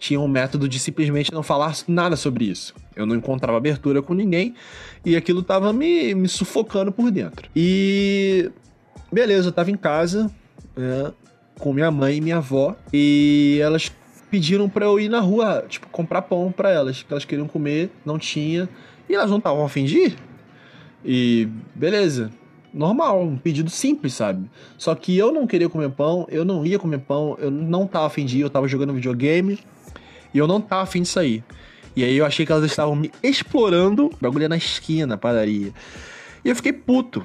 tinha 0.05 0.19
um 0.19 0.27
método 0.27 0.69
de 0.69 0.77
simplesmente 0.77 1.33
não 1.33 1.41
falar 1.41 1.75
nada 1.87 2.15
sobre 2.15 2.45
isso. 2.45 2.75
Eu 2.95 3.07
não 3.07 3.15
encontrava 3.15 3.57
abertura 3.57 4.03
com 4.03 4.13
ninguém 4.13 4.53
e 5.03 5.15
aquilo 5.15 5.41
tava 5.41 5.73
me, 5.73 6.13
me 6.13 6.27
sufocando 6.27 6.91
por 6.91 7.09
dentro. 7.09 7.49
E 7.55 8.51
beleza, 9.11 9.47
eu 9.47 9.51
tava 9.51 9.71
em 9.71 9.75
casa 9.75 10.31
né, 10.77 11.11
com 11.57 11.73
minha 11.73 11.89
mãe 11.89 12.17
e 12.17 12.21
minha 12.21 12.37
avó 12.37 12.75
e 12.93 13.57
elas 13.61 13.91
pediram 14.29 14.69
para 14.69 14.85
eu 14.85 14.99
ir 14.99 15.09
na 15.09 15.19
rua, 15.19 15.65
tipo, 15.67 15.87
comprar 15.87 16.21
pão 16.21 16.51
para 16.51 16.69
elas, 16.69 17.01
que 17.01 17.11
elas 17.11 17.25
queriam 17.25 17.47
comer, 17.47 17.89
não 18.05 18.19
tinha, 18.19 18.69
e 19.09 19.15
elas 19.15 19.29
não 19.29 19.37
estavam 19.37 19.65
a. 19.65 19.69
E 21.03 21.47
beleza, 21.73 22.29
normal, 22.71 23.23
um 23.23 23.37
pedido 23.37 23.69
simples, 23.71 24.13
sabe? 24.13 24.49
Só 24.77 24.93
que 24.93 25.17
eu 25.17 25.31
não 25.31 25.47
queria 25.47 25.69
comer 25.69 25.89
pão, 25.89 26.27
eu 26.29 26.45
não 26.45 26.65
ia 26.65 26.77
comer 26.77 26.99
pão, 26.99 27.37
eu 27.39 27.49
não 27.49 27.87
tava 27.87 28.07
afim 28.07 28.25
de 28.25 28.39
ir, 28.39 28.41
eu 28.41 28.49
tava 28.49 28.67
jogando 28.67 28.93
videogame, 28.93 29.59
e 30.35 30.37
eu 30.37 30.45
não 30.45 30.59
tava 30.59 30.83
afim 30.83 31.01
de 31.01 31.07
sair. 31.07 31.41
E 31.95 32.03
aí 32.03 32.17
eu 32.17 32.25
achei 32.25 32.45
que 32.45 32.51
elas 32.51 32.65
estavam 32.65 32.93
me 32.93 33.09
explorando. 33.23 34.07
O 34.07 34.17
bagulho 34.19 34.43
é 34.43 34.47
na 34.49 34.57
esquina, 34.57 35.17
padaria. 35.17 35.71
E 36.43 36.49
eu 36.49 36.55
fiquei 36.57 36.73
puto. 36.73 37.23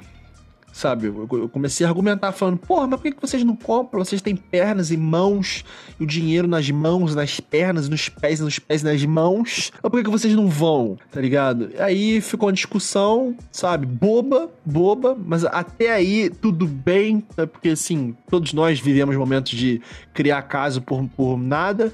Sabe? 0.71 1.07
Eu 1.07 1.49
comecei 1.49 1.85
a 1.85 1.89
argumentar 1.89 2.31
falando, 2.31 2.57
porra, 2.57 2.87
mas 2.87 3.01
por 3.01 3.11
que 3.11 3.19
vocês 3.19 3.43
não 3.43 3.57
compram? 3.57 4.01
Vocês 4.05 4.21
têm 4.21 4.37
pernas 4.37 4.89
e 4.89 4.95
mãos, 4.95 5.65
e 5.99 6.03
o 6.05 6.07
dinheiro 6.07 6.47
nas 6.47 6.71
mãos, 6.71 7.13
nas 7.13 7.41
pernas, 7.41 7.89
nos 7.89 8.07
pés, 8.07 8.39
nos 8.39 8.57
pés, 8.57 8.81
nas 8.81 9.03
mãos. 9.03 9.73
Mas 9.83 9.91
por 9.91 10.01
que 10.01 10.09
vocês 10.09 10.33
não 10.33 10.47
vão? 10.47 10.97
Tá 11.11 11.19
ligado? 11.19 11.71
Aí 11.77 12.21
ficou 12.21 12.47
uma 12.47 12.53
discussão, 12.53 13.35
sabe? 13.51 13.85
Boba, 13.85 14.49
boba, 14.65 15.17
mas 15.21 15.43
até 15.43 15.91
aí 15.91 16.29
tudo 16.29 16.65
bem, 16.65 17.21
né? 17.35 17.45
porque 17.45 17.69
assim, 17.69 18.15
todos 18.29 18.53
nós 18.53 18.79
vivemos 18.79 19.17
momentos 19.17 19.51
de 19.51 19.81
criar 20.13 20.43
caso 20.43 20.81
por, 20.81 21.05
por 21.09 21.37
nada. 21.37 21.91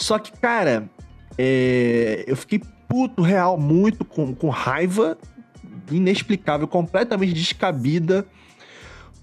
Só 0.00 0.18
que, 0.18 0.32
cara, 0.32 0.88
é, 1.36 2.24
eu 2.26 2.34
fiquei 2.34 2.60
puto 2.88 3.22
real, 3.22 3.58
muito 3.58 4.04
com, 4.04 4.34
com 4.34 4.48
raiva 4.48 5.16
inexplicável, 5.90 6.66
completamente 6.66 7.32
descabida. 7.34 8.26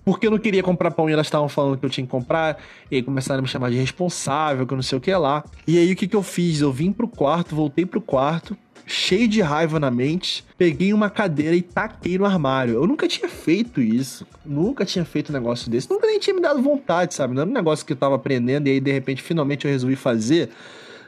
Porque 0.05 0.27
eu 0.27 0.31
não 0.31 0.37
queria 0.37 0.63
comprar 0.63 0.91
pão 0.91 1.09
e 1.09 1.13
elas 1.13 1.27
estavam 1.27 1.49
falando 1.49 1.77
que 1.77 1.85
eu 1.85 1.89
tinha 1.89 2.05
que 2.05 2.11
comprar. 2.11 2.57
E 2.89 2.95
aí 2.95 3.03
começaram 3.03 3.39
a 3.39 3.41
me 3.41 3.47
chamar 3.47 3.69
de 3.69 3.77
responsável, 3.77 4.65
que 4.65 4.71
eu 4.73 4.77
não 4.77 4.83
sei 4.83 4.97
o 4.97 5.01
que 5.01 5.13
lá. 5.13 5.43
E 5.67 5.77
aí 5.77 5.91
o 5.91 5.95
que, 5.97 6.07
que 6.07 6.15
eu 6.15 6.23
fiz? 6.23 6.61
Eu 6.61 6.71
vim 6.71 6.93
pro 6.93 7.09
quarto, 7.09 7.55
voltei 7.55 7.85
pro 7.85 7.99
quarto, 7.99 8.55
cheio 8.87 9.27
de 9.27 9.41
raiva 9.41 9.79
na 9.79 9.91
mente, 9.91 10.45
peguei 10.57 10.93
uma 10.93 11.09
cadeira 11.09 11.55
e 11.55 11.61
taquei 11.61 12.17
no 12.17 12.25
armário. 12.25 12.75
Eu 12.75 12.87
nunca 12.87 13.07
tinha 13.07 13.29
feito 13.29 13.81
isso. 13.81 14.25
Nunca 14.45 14.85
tinha 14.85 15.03
feito 15.03 15.29
um 15.29 15.33
negócio 15.33 15.69
desse. 15.69 15.89
Nunca 15.89 16.07
nem 16.07 16.17
tinha 16.19 16.33
me 16.33 16.41
dado 16.41 16.61
vontade, 16.61 17.13
sabe? 17.13 17.35
Não 17.35 17.41
era 17.41 17.51
um 17.51 17.53
negócio 17.53 17.85
que 17.85 17.91
eu 17.91 17.97
tava 17.97 18.15
aprendendo 18.15 18.67
e 18.67 18.71
aí 18.71 18.79
de 18.79 18.91
repente 18.91 19.21
finalmente 19.21 19.65
eu 19.65 19.71
resolvi 19.71 19.97
fazer. 19.97 20.49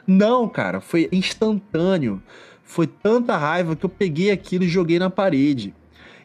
Não, 0.06 0.48
cara, 0.48 0.80
foi 0.80 1.08
instantâneo. 1.10 2.22
Foi 2.62 2.86
tanta 2.86 3.36
raiva 3.36 3.74
que 3.74 3.84
eu 3.84 3.90
peguei 3.90 4.30
aquilo 4.30 4.64
e 4.64 4.68
joguei 4.68 4.98
na 4.98 5.10
parede. 5.10 5.74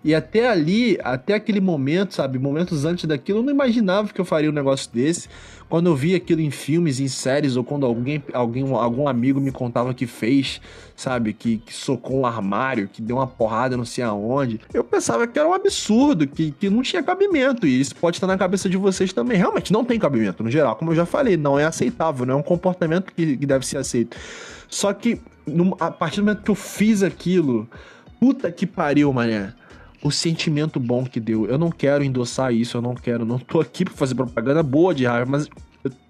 E 0.05 0.13
até 0.13 0.47
ali, 0.47 0.99
até 1.03 1.33
aquele 1.33 1.59
momento, 1.59 2.13
sabe, 2.13 2.37
momentos 2.37 2.85
antes 2.85 3.05
daquilo, 3.05 3.39
eu 3.39 3.43
não 3.43 3.51
imaginava 3.51 4.07
que 4.13 4.21
eu 4.21 4.23
faria 4.23 4.51
um 4.51 4.53
negócio 4.53 4.87
desse. 4.93 5.27
Quando 5.67 5.87
eu 5.87 5.95
via 5.95 6.17
aquilo 6.17 6.41
em 6.41 6.51
filmes, 6.51 6.99
em 6.99 7.07
séries, 7.07 7.55
ou 7.55 7.63
quando 7.63 7.87
alguém, 7.87 8.23
alguém 8.31 8.71
algum 8.71 9.07
amigo 9.07 9.41
me 9.41 9.51
contava 9.51 9.95
que 9.95 10.05
fez, 10.05 10.61
sabe, 10.95 11.33
que, 11.33 11.57
que 11.57 11.73
socou 11.73 12.19
um 12.19 12.25
armário, 12.27 12.87
que 12.87 13.01
deu 13.01 13.15
uma 13.15 13.25
porrada 13.25 13.75
não 13.75 13.83
sei 13.83 14.03
aonde, 14.03 14.61
eu 14.71 14.83
pensava 14.83 15.25
que 15.25 15.39
era 15.39 15.49
um 15.49 15.55
absurdo, 15.55 16.27
que, 16.27 16.51
que 16.51 16.69
não 16.69 16.83
tinha 16.83 17.01
cabimento. 17.01 17.65
E 17.65 17.81
isso 17.81 17.95
pode 17.95 18.17
estar 18.17 18.27
na 18.27 18.37
cabeça 18.37 18.69
de 18.69 18.77
vocês 18.77 19.11
também. 19.11 19.39
Realmente 19.39 19.73
não 19.73 19.83
tem 19.83 19.97
cabimento, 19.97 20.43
no 20.43 20.51
geral. 20.51 20.75
Como 20.75 20.91
eu 20.91 20.95
já 20.95 21.07
falei, 21.07 21.35
não 21.35 21.57
é 21.57 21.65
aceitável, 21.65 22.27
não 22.27 22.35
é 22.35 22.37
um 22.37 22.43
comportamento 22.43 23.11
que, 23.11 23.37
que 23.37 23.45
deve 23.47 23.65
ser 23.65 23.79
aceito. 23.79 24.15
Só 24.69 24.93
que, 24.93 25.19
no, 25.47 25.75
a 25.79 25.89
partir 25.89 26.17
do 26.17 26.25
momento 26.25 26.43
que 26.43 26.51
eu 26.51 26.55
fiz 26.55 27.01
aquilo, 27.01 27.67
puta 28.19 28.51
que 28.51 28.67
pariu, 28.67 29.11
mané 29.11 29.51
o 30.05 30.11
sentimento 30.11 30.79
bom 30.79 31.03
que 31.03 31.19
deu. 31.19 31.47
Eu 31.47 31.57
não 31.57 31.71
quero 31.71 32.03
endossar 32.03 32.53
isso, 32.53 32.77
eu 32.77 32.81
não 32.81 32.93
quero, 32.93 33.25
não 33.25 33.39
tô 33.39 33.59
aqui 33.59 33.83
pra 33.83 33.95
fazer 33.95 34.13
propaganda 34.13 34.61
boa 34.61 34.93
de 34.93 35.03
raiva, 35.03 35.25
mas 35.25 35.49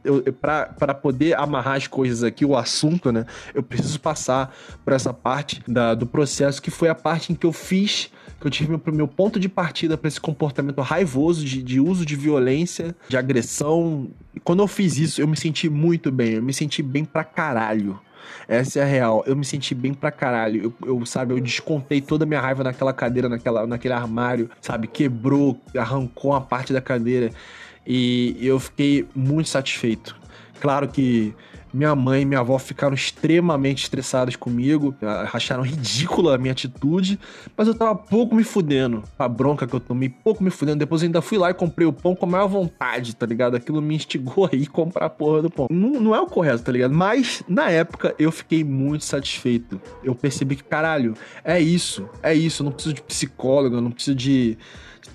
eu, 0.04 0.22
eu, 0.26 0.34
para 0.34 0.94
poder 0.94 1.40
amarrar 1.40 1.78
as 1.78 1.88
coisas 1.88 2.22
aqui, 2.22 2.44
o 2.44 2.58
assunto, 2.58 3.10
né? 3.10 3.26
Eu 3.54 3.64
preciso 3.64 3.98
passar 4.02 4.54
por 4.84 4.92
essa 4.92 5.14
parte 5.14 5.64
da, 5.66 5.96
do 5.96 6.06
processo 6.06 6.62
que 6.62 6.70
foi 6.70 6.90
a 6.90 6.96
parte 6.96 7.32
em 7.32 7.36
que 7.36 7.46
eu 7.46 7.54
fiz, 7.54 8.12
que 8.38 8.46
eu 8.46 8.52
tive 8.52 8.70
meu, 8.70 8.82
meu 8.94 9.08
ponto 9.08 9.40
de 9.40 9.48
partida 9.48 9.98
para 9.98 10.10
esse 10.10 10.20
comportamento 10.20 10.82
raivoso 10.82 11.46
de, 11.46 11.64
de 11.64 11.80
uso 11.80 12.06
de 12.06 12.18
violência, 12.18 12.94
de 13.08 13.16
agressão. 13.16 14.10
Quando 14.44 14.62
eu 14.62 14.68
fiz 14.68 14.98
isso, 14.98 15.22
eu 15.22 15.28
me 15.28 15.38
senti 15.38 15.70
muito 15.70 16.12
bem, 16.12 16.34
eu 16.34 16.44
me 16.44 16.54
senti 16.54 16.84
bem 16.84 17.06
pra 17.06 17.24
caralho. 17.24 17.98
Essa 18.48 18.80
é 18.80 18.84
a 18.84 18.86
real. 18.86 19.24
Eu 19.26 19.36
me 19.36 19.46
senti 19.46 19.74
bem 19.76 19.94
pra 19.94 20.12
caralho. 20.12 20.74
Eu, 20.82 20.98
eu, 21.00 21.06
sabe, 21.06 21.34
eu 21.34 21.40
descontei 21.40 22.02
toda 22.02 22.24
a 22.24 22.28
minha 22.28 22.42
raiva 22.42 22.64
naquela 22.64 22.94
cadeira, 22.94 23.30
naquela, 23.30 23.66
naquele 23.68 23.94
armário, 23.94 24.50
sabe? 24.62 24.88
Quebrou, 24.88 25.60
arrancou 25.78 26.32
uma 26.32 26.42
parte 26.42 26.74
da 26.74 26.82
cadeira. 26.82 27.32
E 27.86 28.38
eu 28.42 28.60
fiquei 28.60 29.08
muito 29.16 29.50
satisfeito. 29.50 30.16
Claro 30.60 30.88
que 30.88 31.34
minha 31.76 31.94
mãe 31.94 32.22
e 32.22 32.26
minha 32.26 32.40
avó 32.40 32.58
ficaram 32.58 32.94
extremamente 32.94 33.84
estressadas 33.84 34.36
comigo, 34.36 34.96
acharam 35.34 35.64
ridícula 35.64 36.36
a 36.36 36.38
minha 36.38 36.54
atitude, 36.54 37.20
mas 37.56 37.68
eu 37.68 37.76
tava 37.76 37.96
pouco 37.96 38.34
me 38.34 38.44
fudendo. 38.44 39.04
A 39.20 39.28
bronca 39.28 39.68
que 39.68 39.74
eu 39.74 39.80
tomei, 39.80 40.10
pouco 40.10 40.44
me 40.44 40.50
fudendo. 40.50 40.80
Depois 40.80 41.02
eu 41.02 41.08
ainda 41.08 41.22
fui 41.22 41.38
lá 41.38 41.50
e 41.50 41.54
comprei 41.54 41.86
o 41.86 41.92
pão 41.92 42.16
com 42.16 42.26
a 42.26 42.30
maior 42.30 42.48
vontade, 42.48 43.16
tá 43.16 43.26
ligado? 43.26 43.56
Aquilo 43.56 43.82
me 43.82 43.96
instigou 43.96 44.48
aí 44.52 44.66
comprar 44.66 45.08
a 45.08 45.10
porra 45.10 45.42
do 45.42 45.50
pão. 45.50 45.68
Não, 45.70 46.00
não 46.00 46.16
é 46.16 46.22
o 46.22 46.28
correto, 46.28 46.64
tá 46.64 46.72
ligado? 46.72 46.94
Mas, 46.94 47.44
na 47.48 47.70
época, 47.70 48.16
eu 48.18 48.32
fiquei 48.32 48.64
muito 48.64 49.04
satisfeito. 49.04 49.82
Eu 50.04 50.16
percebi 50.16 50.56
que, 50.56 50.64
caralho, 50.64 51.14
é 51.44 51.60
isso, 51.60 52.08
é 52.24 52.34
isso. 52.34 52.64
Eu 52.64 52.66
não 52.66 52.72
preciso 52.72 52.96
de 52.96 53.02
psicólogo, 53.02 53.76
eu 53.76 53.82
não 53.82 53.92
preciso 53.92 54.16
de 54.16 54.58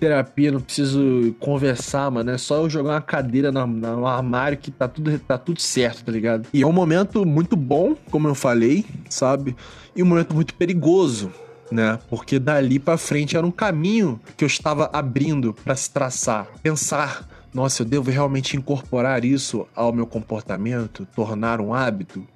terapia, 0.01 0.51
não 0.51 0.61
preciso 0.61 1.35
conversar, 1.39 2.11
mano. 2.11 2.31
É 2.31 2.39
só 2.39 2.57
eu 2.57 2.71
jogar 2.71 2.95
uma 2.95 3.03
cadeira 3.03 3.53
no, 3.53 3.67
no, 3.67 4.07
armário 4.07 4.57
que 4.57 4.71
tá 4.71 4.89
tudo, 4.89 5.19
tá 5.19 5.37
tudo 5.37 5.61
certo, 5.61 6.05
tá 6.05 6.11
ligado? 6.11 6.49
E 6.53 6.63
é 6.63 6.67
um 6.67 6.73
momento 6.73 7.27
muito 7.27 7.55
bom, 7.55 7.95
como 8.11 8.27
eu 8.27 8.35
falei, 8.35 8.87
sabe? 9.11 9.55
E 9.95 10.03
um 10.03 10.07
momento 10.07 10.35
muito 10.35 10.55
perigoso, 10.55 11.31
né? 11.71 11.99
Porque 12.09 12.39
dali 12.39 12.79
para 12.79 12.97
frente 12.97 13.37
era 13.37 13.47
um 13.47 13.51
caminho 13.51 14.19
que 14.37 14.43
eu 14.43 14.47
estava 14.47 14.89
abrindo 14.91 15.53
para 15.53 15.77
se 15.77 15.91
traçar, 15.91 16.49
pensar. 16.63 17.29
Nossa, 17.53 17.83
eu 17.83 17.87
devo 17.87 18.11
realmente 18.11 18.57
incorporar 18.57 19.25
isso 19.25 19.67
ao 19.75 19.93
meu 19.93 20.07
comportamento, 20.07 21.07
tornar 21.15 21.61
um 21.61 21.75
hábito? 21.75 22.27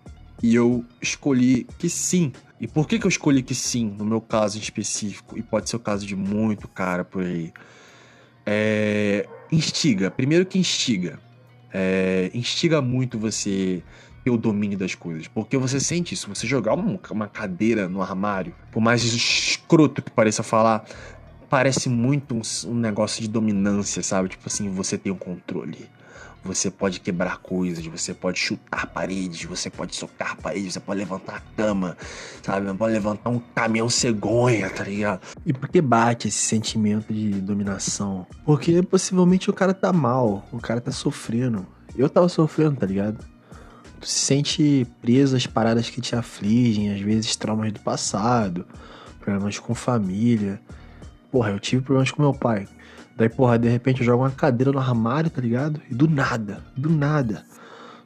E 0.44 0.54
eu 0.54 0.84
escolhi 1.00 1.66
que 1.78 1.88
sim, 1.88 2.30
e 2.60 2.68
por 2.68 2.86
que, 2.86 2.98
que 2.98 3.06
eu 3.06 3.08
escolhi 3.08 3.42
que 3.42 3.54
sim, 3.54 3.86
no 3.96 4.04
meu 4.04 4.20
caso 4.20 4.58
em 4.58 4.60
específico, 4.60 5.38
e 5.38 5.42
pode 5.42 5.70
ser 5.70 5.76
o 5.76 5.78
caso 5.78 6.04
de 6.06 6.14
muito 6.14 6.68
cara 6.68 7.02
por 7.02 7.24
aí? 7.24 7.50
É, 8.44 9.26
instiga. 9.50 10.10
Primeiro 10.10 10.44
que 10.44 10.58
instiga. 10.58 11.18
É, 11.72 12.30
instiga 12.34 12.82
muito 12.82 13.18
você 13.18 13.82
ter 14.22 14.28
o 14.28 14.36
domínio 14.36 14.76
das 14.76 14.94
coisas. 14.94 15.26
Porque 15.26 15.56
você 15.56 15.80
sente 15.80 16.12
isso. 16.12 16.28
Você 16.28 16.46
jogar 16.46 16.74
uma, 16.74 17.00
uma 17.10 17.26
cadeira 17.26 17.88
no 17.88 18.02
armário, 18.02 18.54
por 18.70 18.82
mais 18.82 19.02
escroto 19.02 20.02
que 20.02 20.10
pareça 20.10 20.42
falar, 20.42 20.84
parece 21.48 21.88
muito 21.88 22.34
um, 22.34 22.42
um 22.70 22.74
negócio 22.74 23.22
de 23.22 23.28
dominância, 23.28 24.02
sabe? 24.02 24.28
Tipo 24.28 24.46
assim, 24.46 24.68
você 24.68 24.98
tem 24.98 25.10
o 25.10 25.14
um 25.14 25.18
controle. 25.18 25.88
Você 26.44 26.70
pode 26.70 27.00
quebrar 27.00 27.38
coisas, 27.38 27.86
você 27.86 28.12
pode 28.12 28.38
chutar 28.38 28.86
paredes, 28.86 29.44
você 29.44 29.70
pode 29.70 29.96
socar 29.96 30.36
paredes, 30.36 30.74
você 30.74 30.80
pode 30.80 31.00
levantar 31.00 31.36
a 31.36 31.40
cama, 31.56 31.96
sabe? 32.42 32.66
Você 32.66 32.74
pode 32.74 32.92
levantar 32.92 33.30
um 33.30 33.40
caminhão 33.54 33.88
cegonha, 33.88 34.68
tá 34.68 34.84
ligado? 34.84 35.22
E 35.46 35.54
por 35.54 35.68
que 35.70 35.80
bate 35.80 36.28
esse 36.28 36.38
sentimento 36.38 37.12
de 37.14 37.40
dominação? 37.40 38.26
Porque 38.44 38.82
possivelmente 38.82 39.48
o 39.48 39.54
cara 39.54 39.72
tá 39.72 39.90
mal, 39.90 40.46
o 40.52 40.58
cara 40.58 40.82
tá 40.82 40.92
sofrendo. 40.92 41.66
Eu 41.96 42.10
tava 42.10 42.28
sofrendo, 42.28 42.76
tá 42.76 42.86
ligado? 42.86 43.24
Tu 43.98 44.06
se 44.06 44.18
sente 44.18 44.86
preso 45.00 45.36
às 45.36 45.46
paradas 45.46 45.88
que 45.88 46.02
te 46.02 46.14
afligem, 46.14 46.92
às 46.92 47.00
vezes 47.00 47.36
traumas 47.36 47.72
do 47.72 47.80
passado, 47.80 48.66
problemas 49.18 49.58
com 49.58 49.74
família. 49.74 50.60
Porra, 51.30 51.50
eu 51.50 51.58
tive 51.58 51.82
problemas 51.82 52.10
com 52.10 52.20
meu 52.20 52.34
pai. 52.34 52.68
Daí, 53.16 53.28
porra, 53.28 53.58
de 53.58 53.68
repente 53.68 54.00
eu 54.00 54.06
jogo 54.06 54.22
uma 54.22 54.30
cadeira 54.30 54.72
no 54.72 54.78
armário, 54.78 55.30
tá 55.30 55.40
ligado? 55.40 55.80
E 55.90 55.94
do 55.94 56.08
nada, 56.08 56.62
do 56.76 56.90
nada, 56.90 57.44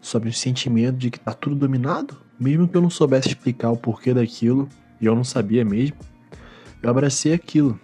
sobe 0.01 0.29
um 0.29 0.33
sentimento 0.33 0.97
de 0.97 1.11
que 1.11 1.19
tá 1.19 1.33
tudo 1.33 1.57
dominado. 1.57 2.17
Mesmo 2.39 2.69
que 2.69 2.77
eu 2.77 2.83
não 2.83 2.91
soubesse 2.91 3.29
explicar 3.29 3.71
o 3.71 3.77
porquê 3.77 4.15
daquilo, 4.15 4.69
e 5.01 5.07
eu 5.07 5.15
não 5.15 5.25
sabia 5.25 5.65
mesmo, 5.65 5.97
eu 6.83 6.91
abracei 6.91 7.33
aquilo. 7.33 7.79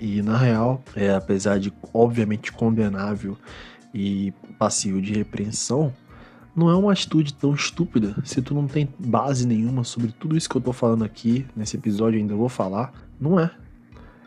E 0.00 0.22
na 0.22 0.36
real, 0.36 0.82
é, 0.94 1.14
apesar 1.14 1.58
de 1.58 1.72
obviamente 1.92 2.52
condenável 2.52 3.36
e 3.92 4.32
passivo 4.58 5.00
de 5.00 5.12
repreensão, 5.12 5.92
não 6.54 6.70
é 6.70 6.74
uma 6.74 6.92
atitude 6.92 7.34
tão 7.34 7.54
estúpida 7.54 8.16
se 8.24 8.40
tu 8.42 8.54
não 8.54 8.66
tem 8.66 8.88
base 8.98 9.46
nenhuma 9.46 9.84
sobre 9.84 10.10
tudo 10.12 10.36
isso 10.36 10.48
que 10.48 10.56
eu 10.56 10.60
tô 10.60 10.72
falando 10.72 11.04
aqui, 11.04 11.46
nesse 11.54 11.76
episódio 11.76 12.18
ainda 12.18 12.34
vou 12.34 12.48
falar. 12.48 12.92
Não 13.20 13.38
é. 13.38 13.50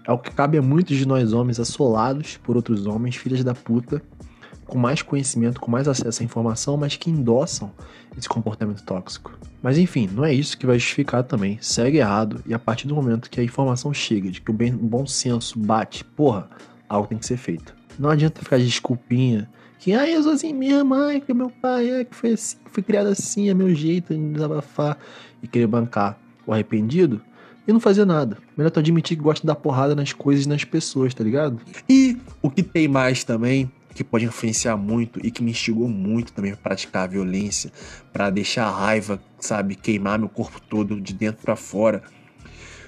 É 0.05 0.11
o 0.11 0.17
que 0.17 0.31
cabe 0.31 0.57
a 0.57 0.61
muitos 0.61 0.97
de 0.97 1.07
nós 1.07 1.33
homens 1.33 1.59
assolados 1.59 2.37
por 2.37 2.55
outros 2.55 2.85
homens, 2.85 3.15
filhas 3.15 3.43
da 3.43 3.53
puta, 3.53 4.01
com 4.65 4.77
mais 4.77 5.01
conhecimento, 5.01 5.59
com 5.59 5.69
mais 5.69 5.87
acesso 5.87 6.23
à 6.23 6.25
informação, 6.25 6.77
mas 6.77 6.95
que 6.95 7.09
endossam 7.09 7.71
esse 8.17 8.27
comportamento 8.27 8.83
tóxico. 8.83 9.37
Mas 9.61 9.77
enfim, 9.77 10.09
não 10.11 10.25
é 10.25 10.33
isso 10.33 10.57
que 10.57 10.65
vai 10.65 10.79
justificar 10.79 11.23
também. 11.23 11.57
Segue 11.61 11.97
errado 11.97 12.41
e 12.45 12.53
a 12.53 12.59
partir 12.59 12.87
do 12.87 12.95
momento 12.95 13.29
que 13.29 13.39
a 13.39 13.43
informação 13.43 13.93
chega, 13.93 14.31
de 14.31 14.41
que 14.41 14.49
o 14.49 14.53
bom 14.53 15.05
senso 15.05 15.59
bate, 15.59 16.03
porra, 16.03 16.49
algo 16.87 17.07
tem 17.07 17.17
que 17.17 17.25
ser 17.25 17.37
feito. 17.37 17.75
Não 17.99 18.09
adianta 18.09 18.41
ficar 18.41 18.57
de 18.57 18.65
desculpinha 18.65 19.49
que, 19.77 19.93
ah, 19.93 20.07
eu 20.07 20.21
sou 20.23 20.33
assim 20.33 20.53
minha 20.53 20.83
mãe, 20.83 21.19
que 21.19 21.33
meu 21.33 21.49
pai 21.49 21.89
é, 21.89 22.05
que 22.05 22.15
foi 22.15 22.33
assim, 22.33 22.57
foi 22.65 22.83
criado 22.83 23.07
assim, 23.07 23.49
é 23.49 23.53
meu 23.53 23.73
jeito 23.73 24.13
de 24.13 24.33
desabafar 24.33 24.97
e 25.41 25.47
querer 25.47 25.67
bancar 25.67 26.17
o 26.45 26.53
arrependido 26.53 27.21
e 27.71 27.73
não 27.73 27.79
fazer 27.79 28.05
nada. 28.05 28.37
Melhor 28.55 28.69
tu 28.69 28.79
admitir 28.79 29.17
que 29.17 29.23
gosta 29.23 29.41
de 29.41 29.47
dar 29.47 29.55
porrada 29.55 29.95
nas 29.95 30.13
coisas 30.13 30.45
e 30.45 30.49
nas 30.49 30.63
pessoas, 30.63 31.13
tá 31.13 31.23
ligado? 31.23 31.59
E 31.89 32.17
o 32.41 32.49
que 32.49 32.61
tem 32.61 32.87
mais 32.87 33.23
também, 33.23 33.71
que 33.93 34.03
pode 34.03 34.25
influenciar 34.25 34.77
muito 34.77 35.19
e 35.25 35.31
que 35.31 35.43
me 35.43 35.51
instigou 35.51 35.87
muito 35.87 36.31
também 36.31 36.51
a 36.51 36.57
praticar 36.57 37.03
a 37.03 37.07
violência, 37.07 37.71
para 38.13 38.29
deixar 38.29 38.67
a 38.67 38.71
raiva, 38.71 39.21
sabe, 39.39 39.75
queimar 39.75 40.19
meu 40.19 40.29
corpo 40.29 40.61
todo 40.61 40.99
de 41.01 41.13
dentro 41.13 41.41
para 41.41 41.55
fora, 41.55 42.03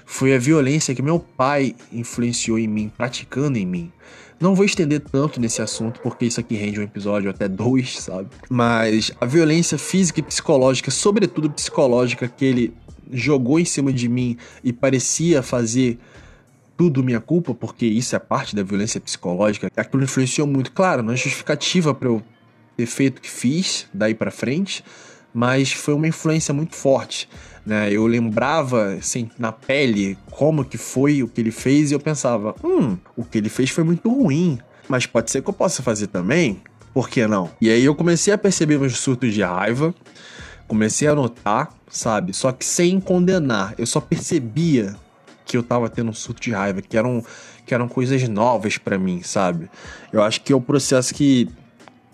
foi 0.06 0.34
a 0.34 0.38
violência 0.38 0.94
que 0.94 1.02
meu 1.02 1.18
pai 1.18 1.74
influenciou 1.92 2.58
em 2.58 2.68
mim, 2.68 2.92
praticando 2.94 3.58
em 3.58 3.66
mim. 3.66 3.90
Não 4.38 4.54
vou 4.54 4.64
estender 4.64 5.00
tanto 5.00 5.40
nesse 5.40 5.62
assunto, 5.62 6.00
porque 6.00 6.26
isso 6.26 6.40
aqui 6.40 6.54
rende 6.54 6.78
um 6.78 6.82
episódio 6.82 7.30
até 7.30 7.48
dois, 7.48 7.98
sabe? 8.00 8.28
Mas 8.50 9.10
a 9.20 9.24
violência 9.24 9.78
física 9.78 10.20
e 10.20 10.22
psicológica, 10.22 10.90
sobretudo 10.90 11.50
psicológica, 11.50 12.28
que 12.28 12.44
ele 12.44 12.74
jogou 13.12 13.58
em 13.58 13.64
cima 13.64 13.92
de 13.92 14.08
mim 14.08 14.36
e 14.62 14.72
parecia 14.72 15.42
fazer 15.42 15.98
tudo 16.76 17.04
minha 17.04 17.20
culpa, 17.20 17.54
porque 17.54 17.86
isso 17.86 18.16
é 18.16 18.18
parte 18.18 18.54
da 18.56 18.62
violência 18.62 19.00
psicológica, 19.00 19.70
aquilo 19.76 20.02
influenciou 20.02 20.46
muito. 20.46 20.72
Claro, 20.72 21.02
não 21.02 21.12
é 21.12 21.16
justificativa 21.16 21.94
para 21.94 22.08
eu 22.08 22.22
ter 22.76 22.86
feito 22.86 23.18
o 23.18 23.20
que 23.20 23.30
fiz 23.30 23.86
daí 23.94 24.14
para 24.14 24.30
frente, 24.30 24.84
mas 25.32 25.72
foi 25.72 25.94
uma 25.94 26.08
influência 26.08 26.52
muito 26.52 26.74
forte. 26.74 27.28
Né? 27.64 27.92
Eu 27.92 28.06
lembrava 28.06 28.94
assim, 28.94 29.30
na 29.38 29.52
pele 29.52 30.18
como 30.30 30.64
que 30.64 30.76
foi 30.76 31.22
o 31.22 31.28
que 31.28 31.40
ele 31.40 31.50
fez 31.50 31.90
e 31.90 31.94
eu 31.94 32.00
pensava, 32.00 32.54
hum, 32.62 32.96
o 33.16 33.24
que 33.24 33.38
ele 33.38 33.48
fez 33.48 33.70
foi 33.70 33.84
muito 33.84 34.08
ruim, 34.10 34.58
mas 34.88 35.06
pode 35.06 35.30
ser 35.30 35.42
que 35.42 35.48
eu 35.48 35.54
possa 35.54 35.82
fazer 35.82 36.08
também, 36.08 36.60
por 36.92 37.08
que 37.08 37.26
não? 37.26 37.50
E 37.60 37.70
aí 37.70 37.84
eu 37.84 37.94
comecei 37.94 38.34
a 38.34 38.38
perceber 38.38 38.78
meus 38.78 38.98
surtos 38.98 39.32
de 39.32 39.42
raiva, 39.42 39.94
comecei 40.66 41.08
a 41.08 41.14
notar, 41.14 41.72
sabe? 41.88 42.32
Só 42.32 42.52
que 42.52 42.64
sem 42.64 43.00
condenar, 43.00 43.74
eu 43.78 43.86
só 43.86 44.00
percebia 44.00 44.96
que 45.44 45.56
eu 45.56 45.62
tava 45.62 45.88
tendo 45.88 46.10
um 46.10 46.14
surto 46.14 46.40
de 46.40 46.50
raiva, 46.50 46.80
que 46.80 46.96
eram, 46.96 47.24
que 47.66 47.74
eram 47.74 47.86
coisas 47.86 48.26
novas 48.28 48.78
para 48.78 48.98
mim, 48.98 49.22
sabe? 49.22 49.70
Eu 50.12 50.22
acho 50.22 50.40
que 50.40 50.52
é 50.52 50.56
o 50.56 50.60
processo 50.60 51.14
que 51.14 51.48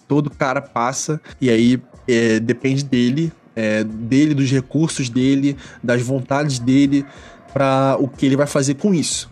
todo 0.08 0.30
cara 0.30 0.60
passa 0.60 1.20
e 1.40 1.48
aí 1.48 1.80
é, 2.08 2.40
depende 2.40 2.84
dele 2.84 3.32
é, 3.54 3.84
dele, 3.84 4.34
dos 4.34 4.50
recursos 4.50 5.08
dele, 5.08 5.56
das 5.82 6.02
vontades 6.02 6.58
dele, 6.58 7.04
para 7.52 7.96
o 7.98 8.08
que 8.08 8.26
ele 8.26 8.36
vai 8.36 8.46
fazer 8.46 8.74
com 8.74 8.94
isso. 8.94 9.30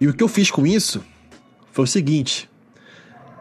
E 0.00 0.06
o 0.06 0.14
que 0.14 0.22
eu 0.22 0.28
fiz 0.28 0.50
com 0.50 0.66
isso 0.66 1.02
foi 1.72 1.84
o 1.84 1.88
seguinte: 1.88 2.48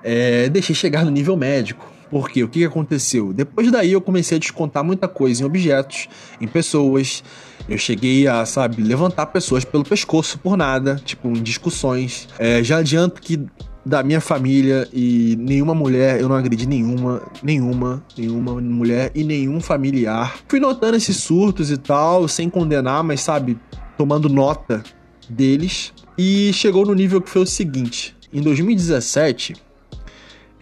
é, 0.03 0.50
deixei 0.50 0.75
chegar 0.75 1.05
no 1.05 1.12
nível 1.12 1.36
médico. 1.36 1.91
Porque 2.10 2.43
o 2.43 2.50
que 2.50 2.65
aconteceu? 2.65 3.31
Depois 3.31 3.72
daí 3.72 3.93
eu 3.93 4.01
comecei 4.01 4.36
a 4.36 4.39
descontar 4.39 4.84
muita 4.84 5.08
coisa 5.08 5.44
em 5.44 5.46
objetos, 5.46 6.09
em 6.42 6.48
pessoas. 6.48 7.24
Eu 7.70 7.77
cheguei 7.77 8.27
a, 8.27 8.46
sabe, 8.46 8.83
levantar 8.83 9.27
pessoas 9.27 9.64
pelo 9.64 9.85
pescoço 9.85 10.37
por 10.37 10.57
nada, 10.57 11.01
tipo, 11.05 11.29
em 11.29 11.42
discussões. 11.42 12.27
É, 12.37 12.61
já 12.61 12.79
adianto 12.79 13.22
que 13.22 13.40
da 13.85 14.03
minha 14.03 14.22
família 14.22 14.87
e 14.94 15.35
nenhuma 15.40 15.74
mulher, 15.74 16.20
eu 16.20 16.29
não 16.29 16.35
agredi 16.35 16.68
nenhuma, 16.68 17.22
nenhuma, 17.42 18.03
nenhuma 18.18 18.59
mulher 18.61 19.11
e 19.16 19.24
nenhum 19.24 19.59
familiar. 19.59 20.35
Fui 20.48 20.59
notando 20.59 20.98
esses 20.98 21.16
surtos 21.18 21.72
e 21.72 21.77
tal, 21.77 22.27
sem 22.27 22.50
condenar, 22.50 23.03
mas 23.03 23.22
sabe, 23.22 23.57
tomando 23.98 24.29
nota 24.29 24.83
deles. 25.29 25.94
E 26.18 26.51
chegou 26.53 26.85
no 26.85 26.94
nível 26.94 27.22
que 27.22 27.29
foi 27.29 27.42
o 27.42 27.48
seguinte: 27.48 28.16
em 28.33 28.42
2017, 28.42 29.55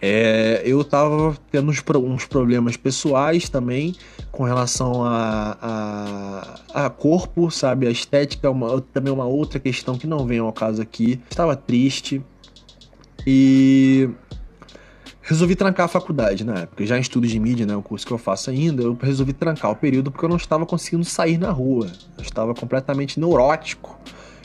é, 0.00 0.62
eu 0.64 0.82
tava 0.82 1.36
tendo 1.50 1.70
uns, 1.70 1.82
uns, 2.04 2.24
problemas 2.24 2.76
pessoais 2.76 3.48
também 3.48 3.94
com 4.32 4.44
relação 4.44 5.04
a, 5.04 5.56
a, 6.72 6.86
a 6.86 6.90
corpo, 6.90 7.50
sabe? 7.50 7.86
A 7.86 7.90
estética, 7.90 8.50
uma, 8.50 8.80
também 8.80 9.12
uma 9.12 9.26
outra 9.26 9.58
questão 9.58 9.98
que 9.98 10.06
não 10.06 10.26
vem 10.26 10.38
ao 10.38 10.52
caso 10.52 10.80
aqui. 10.80 11.20
Estava 11.28 11.54
triste, 11.54 12.22
e 13.26 14.08
resolvi 15.22 15.54
trancar 15.54 15.86
a 15.86 15.88
faculdade 15.88 16.44
na 16.44 16.60
época. 16.60 16.84
Já 16.86 16.96
em 16.96 17.00
estudos 17.00 17.30
de 17.30 17.38
mídia, 17.38 17.66
né, 17.66 17.76
o 17.76 17.82
curso 17.82 18.06
que 18.06 18.12
eu 18.12 18.18
faço 18.18 18.50
ainda, 18.50 18.82
eu 18.82 18.96
resolvi 19.00 19.32
trancar 19.32 19.70
o 19.70 19.76
período 19.76 20.10
porque 20.10 20.24
eu 20.24 20.28
não 20.28 20.36
estava 20.36 20.66
conseguindo 20.66 21.04
sair 21.04 21.38
na 21.38 21.50
rua. 21.50 21.90
Eu 22.16 22.22
estava 22.22 22.54
completamente 22.54 23.20
neurótico. 23.20 23.98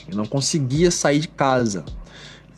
Eu 0.08 0.16
não 0.16 0.26
conseguia 0.26 0.90
sair 0.90 1.20
de 1.20 1.28
casa. 1.28 1.84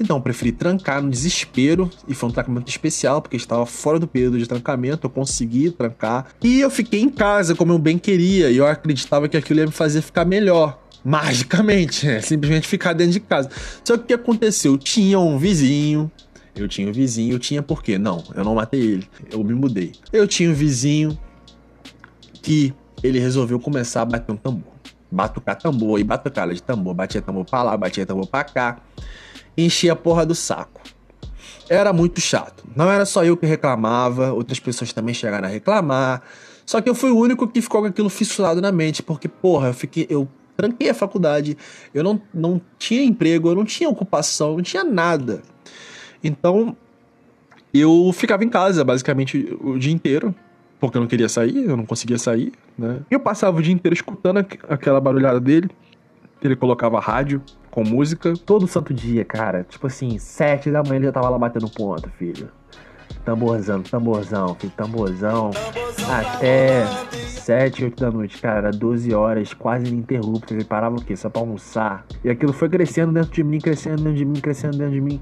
Então, 0.00 0.16
eu 0.16 0.22
preferi 0.22 0.52
trancar 0.52 1.02
no 1.02 1.10
desespero 1.10 1.90
e 2.06 2.14
foi 2.14 2.28
um 2.28 2.32
trancamento 2.32 2.70
especial, 2.70 3.20
porque 3.20 3.36
estava 3.36 3.66
fora 3.66 3.98
do 3.98 4.06
período 4.06 4.38
de 4.38 4.46
trancamento, 4.46 5.06
eu 5.06 5.10
consegui 5.10 5.70
trancar. 5.70 6.26
E 6.42 6.60
eu 6.60 6.70
fiquei 6.70 7.00
em 7.00 7.08
casa 7.08 7.54
como 7.54 7.72
eu 7.72 7.78
bem 7.78 7.98
queria, 7.98 8.50
e 8.50 8.56
eu 8.56 8.66
acreditava 8.66 9.28
que 9.28 9.36
aquilo 9.36 9.60
ia 9.60 9.66
me 9.66 9.72
fazer 9.72 10.00
ficar 10.02 10.24
melhor 10.24 10.80
magicamente, 11.04 12.06
né? 12.06 12.20
simplesmente 12.20 12.66
ficar 12.66 12.92
dentro 12.92 13.14
de 13.14 13.20
casa. 13.20 13.50
Só 13.84 13.96
que 13.96 14.04
o 14.04 14.06
que 14.06 14.14
aconteceu? 14.14 14.76
Tinha 14.76 15.18
um 15.18 15.38
vizinho, 15.38 16.10
eu 16.54 16.68
tinha 16.68 16.88
um 16.88 16.92
vizinho, 16.92 17.34
eu 17.34 17.38
tinha 17.38 17.62
por 17.62 17.82
quê? 17.82 17.98
Não, 17.98 18.22
eu 18.34 18.44
não 18.44 18.54
matei 18.54 18.80
ele, 18.80 19.08
eu 19.30 19.42
me 19.42 19.54
mudei. 19.54 19.92
Eu 20.12 20.26
tinha 20.26 20.50
um 20.50 20.54
vizinho 20.54 21.18
que 22.42 22.74
ele 23.02 23.18
resolveu 23.18 23.58
começar 23.58 24.02
a 24.02 24.04
bater 24.04 24.32
um 24.32 24.36
tambor. 24.36 24.72
Batucar 25.10 25.56
tambor 25.56 25.98
e 25.98 26.04
batucada 26.04 26.52
de 26.52 26.62
tambor, 26.62 26.94
batia 26.94 27.22
tambor 27.22 27.44
pra 27.44 27.62
lá, 27.62 27.76
batia 27.76 28.04
tambor 28.04 28.26
pra 28.26 28.44
cá, 28.44 28.78
enchia 29.64 29.92
a 29.92 29.96
porra 29.96 30.24
do 30.24 30.34
saco. 30.34 30.80
Era 31.68 31.92
muito 31.92 32.20
chato. 32.20 32.64
Não 32.74 32.90
era 32.90 33.04
só 33.04 33.24
eu 33.24 33.36
que 33.36 33.46
reclamava, 33.46 34.32
outras 34.32 34.58
pessoas 34.58 34.92
também 34.92 35.14
chegaram 35.14 35.46
a 35.46 35.50
reclamar. 35.50 36.22
Só 36.64 36.80
que 36.80 36.88
eu 36.88 36.94
fui 36.94 37.10
o 37.10 37.18
único 37.18 37.46
que 37.46 37.60
ficou 37.60 37.82
com 37.82 37.86
aquilo 37.86 38.08
fissurado 38.08 38.60
na 38.60 38.72
mente, 38.72 39.02
porque, 39.02 39.28
porra, 39.28 39.68
eu 39.68 39.74
fiquei. 39.74 40.06
Eu 40.08 40.28
tranquei 40.56 40.90
a 40.90 40.94
faculdade, 40.94 41.56
eu 41.94 42.02
não, 42.02 42.20
não 42.34 42.60
tinha 42.78 43.02
emprego, 43.02 43.48
eu 43.48 43.54
não 43.54 43.64
tinha 43.64 43.88
ocupação, 43.88 44.56
não 44.56 44.62
tinha 44.62 44.82
nada. 44.82 45.40
Então, 46.22 46.76
eu 47.72 48.10
ficava 48.12 48.44
em 48.44 48.48
casa 48.48 48.82
basicamente 48.82 49.56
o 49.60 49.78
dia 49.78 49.92
inteiro, 49.92 50.34
porque 50.80 50.96
eu 50.96 51.00
não 51.00 51.08
queria 51.08 51.28
sair, 51.28 51.64
eu 51.64 51.76
não 51.76 51.86
conseguia 51.86 52.18
sair, 52.18 52.52
né? 52.76 53.00
E 53.10 53.14
eu 53.14 53.20
passava 53.20 53.56
o 53.56 53.62
dia 53.62 53.72
inteiro 53.72 53.94
escutando 53.94 54.38
aquela 54.68 55.00
barulhada 55.00 55.38
dele. 55.38 55.70
Ele 56.42 56.56
colocava 56.56 56.98
rádio 56.98 57.42
com 57.70 57.84
música. 57.84 58.34
Todo 58.34 58.66
santo 58.66 58.92
dia, 58.92 59.24
cara. 59.24 59.64
Tipo 59.64 59.86
assim, 59.86 60.18
sete 60.18 60.70
da 60.70 60.82
manhã 60.82 60.96
ele 60.96 61.06
já 61.06 61.12
tava 61.12 61.28
lá 61.28 61.38
batendo 61.38 61.68
ponto, 61.68 62.08
filho 62.10 62.50
tamborzão, 63.28 63.82
tamborzão, 63.82 64.54
filho, 64.54 64.72
tamborzão. 64.74 65.50
Até 66.10 66.86
7, 67.12 67.84
8 67.84 68.00
da 68.00 68.10
noite, 68.10 68.40
cara, 68.40 68.70
12 68.70 69.14
horas, 69.14 69.52
quase 69.52 69.86
ininterruptas. 69.86 70.52
Ele 70.52 70.64
parava 70.64 70.96
o 70.96 71.04
quê? 71.04 71.14
Só 71.14 71.28
pra 71.28 71.42
almoçar. 71.42 72.06
E 72.24 72.30
aquilo 72.30 72.54
foi 72.54 72.70
crescendo 72.70 73.12
dentro 73.12 73.30
de 73.32 73.44
mim, 73.44 73.58
crescendo 73.58 74.02
dentro 74.02 74.14
de 74.14 74.24
mim, 74.24 74.40
crescendo 74.40 74.78
dentro 74.78 74.94
de 74.94 75.00
mim. 75.02 75.20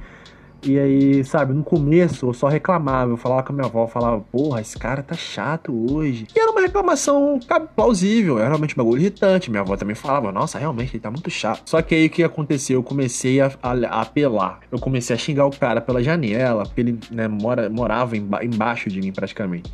E 0.67 0.81
aí, 0.81 1.25
sabe, 1.25 1.55
no 1.55 1.63
começo 1.63 2.27
eu 2.27 2.35
só 2.35 2.49
reclamava. 2.49 3.13
Eu 3.13 3.17
falava 3.17 3.45
com 3.45 3.53
a 3.53 3.55
minha 3.55 3.67
avó, 3.67 3.87
falava, 3.87 4.21
porra, 4.21 4.61
esse 4.61 4.77
cara 4.77 5.01
tá 5.01 5.15
chato 5.15 5.73
hoje. 5.93 6.27
E 6.35 6.41
era 6.41 6.51
uma 6.51 6.61
reclamação 6.61 7.39
plausível, 7.77 8.41
era 8.41 8.49
realmente 8.49 8.75
um 8.75 8.83
bagulho 8.83 9.01
irritante. 9.01 9.49
Minha 9.49 9.61
avó 9.61 9.77
também 9.77 9.95
falava, 9.95 10.33
nossa, 10.33 10.59
realmente 10.59 10.93
ele 10.93 11.01
tá 11.01 11.09
muito 11.09 11.31
chato. 11.31 11.63
Só 11.71 11.81
que 11.81 11.95
aí 11.95 12.07
o 12.07 12.11
que 12.11 12.25
aconteceu? 12.25 12.81
Eu 12.81 12.83
comecei 12.83 13.41
a, 13.41 13.53
a, 13.63 13.71
a 13.71 14.01
apelar. 14.01 14.59
Eu 14.73 14.81
comecei 14.81 15.15
a 15.15 15.19
xingar 15.19 15.47
o 15.47 15.51
cara 15.51 15.81
pela 15.81 16.03
janela, 16.03 16.65
porque 16.65 16.81
ele 16.81 16.99
né, 17.13 17.29
mora, 17.29 17.71
morava 17.71 18.17
emba 18.17 18.45
embaixo 18.45 18.91
de 18.91 19.01
mim 19.01 19.13
praticamente. 19.13 19.73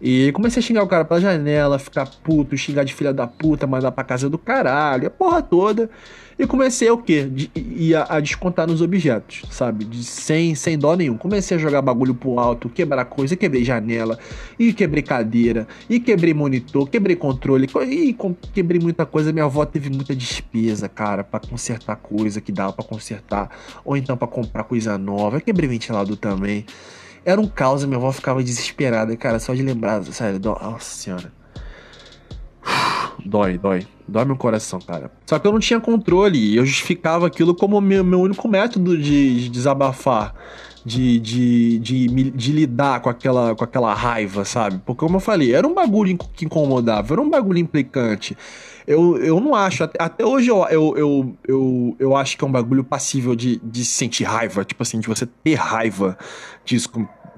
E 0.00 0.32
comecei 0.32 0.60
a 0.60 0.64
xingar 0.64 0.82
o 0.82 0.88
cara 0.88 1.04
pela 1.04 1.20
janela, 1.20 1.78
ficar 1.78 2.08
puto, 2.24 2.56
xingar 2.56 2.84
de 2.84 2.94
filha 2.94 3.12
da 3.12 3.26
puta, 3.26 3.66
mandar 3.66 3.92
pra 3.92 4.02
casa 4.02 4.30
do 4.30 4.38
caralho, 4.38 5.08
a 5.08 5.10
porra 5.10 5.42
toda. 5.42 5.90
E 6.38 6.46
comecei 6.46 6.90
o 6.90 6.98
quê? 6.98 7.24
De, 7.24 7.50
ia 7.54 8.04
a 8.08 8.18
descontar 8.20 8.66
nos 8.66 8.80
objetos, 8.80 9.42
sabe? 9.50 9.84
De, 9.84 10.02
sem, 10.02 10.54
sem 10.54 10.78
dó 10.78 10.94
nenhum. 10.94 11.16
Comecei 11.16 11.56
a 11.56 11.60
jogar 11.60 11.82
bagulho 11.82 12.14
pro 12.14 12.38
alto, 12.38 12.68
quebrar 12.68 13.04
coisa, 13.04 13.36
quebrei 13.36 13.64
janela, 13.64 14.18
e 14.58 14.72
quebrei 14.72 15.02
cadeira, 15.02 15.66
e 15.88 16.00
quebrei 16.00 16.34
monitor, 16.34 16.88
quebrei 16.88 17.16
controle, 17.16 17.68
e 17.88 18.16
quebrei 18.52 18.80
muita 18.80 19.04
coisa. 19.04 19.32
Minha 19.32 19.44
avó 19.44 19.64
teve 19.64 19.90
muita 19.90 20.14
despesa, 20.14 20.88
cara, 20.88 21.22
para 21.22 21.40
consertar 21.40 21.96
coisa 21.96 22.40
que 22.40 22.50
dava 22.50 22.72
para 22.72 22.84
consertar, 22.84 23.50
ou 23.84 23.96
então 23.96 24.16
para 24.16 24.28
comprar 24.28 24.64
coisa 24.64 24.96
nova. 24.96 25.36
Eu 25.36 25.40
quebrei 25.40 25.68
ventilador 25.68 26.16
também. 26.16 26.64
Era 27.24 27.40
um 27.40 27.46
caos, 27.46 27.84
minha 27.84 27.98
avó 27.98 28.10
ficava 28.10 28.42
desesperada, 28.42 29.16
cara, 29.16 29.38
só 29.38 29.54
de 29.54 29.62
lembrar, 29.62 30.02
sério, 30.04 30.40
nossa 30.42 30.96
senhora. 30.96 31.32
Dói, 33.24 33.58
dói. 33.58 33.86
Dói 34.12 34.26
meu 34.26 34.36
coração, 34.36 34.78
cara. 34.78 35.10
Só 35.24 35.38
que 35.38 35.46
eu 35.46 35.52
não 35.52 35.58
tinha 35.58 35.80
controle 35.80 36.38
e 36.38 36.56
eu 36.56 36.66
justificava 36.66 37.26
aquilo 37.26 37.54
como 37.54 37.80
meu, 37.80 38.04
meu 38.04 38.20
único 38.20 38.46
método 38.46 38.96
de, 38.96 39.44
de 39.44 39.48
desabafar. 39.48 40.34
De, 40.84 41.20
de, 41.20 41.78
de, 41.78 42.30
de, 42.32 42.50
lidar 42.50 42.98
com 42.98 43.08
aquela, 43.08 43.54
com 43.54 43.62
aquela 43.62 43.94
raiva, 43.94 44.44
sabe? 44.44 44.80
Porque, 44.84 44.98
como 44.98 45.18
eu 45.18 45.20
falei, 45.20 45.54
era 45.54 45.64
um 45.64 45.72
bagulho 45.72 46.18
que 46.34 46.44
incomodava, 46.44 47.14
era 47.14 47.22
um 47.22 47.30
bagulho 47.30 47.60
implicante. 47.60 48.36
Eu, 48.84 49.16
eu 49.18 49.38
não 49.38 49.54
acho, 49.54 49.84
até, 49.84 50.02
até 50.02 50.26
hoje 50.26 50.48
eu, 50.48 50.66
eu, 50.68 50.96
eu, 50.96 51.36
eu, 51.46 51.96
eu 52.00 52.16
acho 52.16 52.36
que 52.36 52.42
é 52.42 52.48
um 52.48 52.50
bagulho 52.50 52.82
passível 52.82 53.36
de, 53.36 53.60
de 53.62 53.84
sentir 53.84 54.24
raiva, 54.24 54.64
tipo 54.64 54.82
assim, 54.82 54.98
de 54.98 55.06
você 55.06 55.24
ter 55.24 55.54
raiva 55.54 56.18
disso 56.64 56.90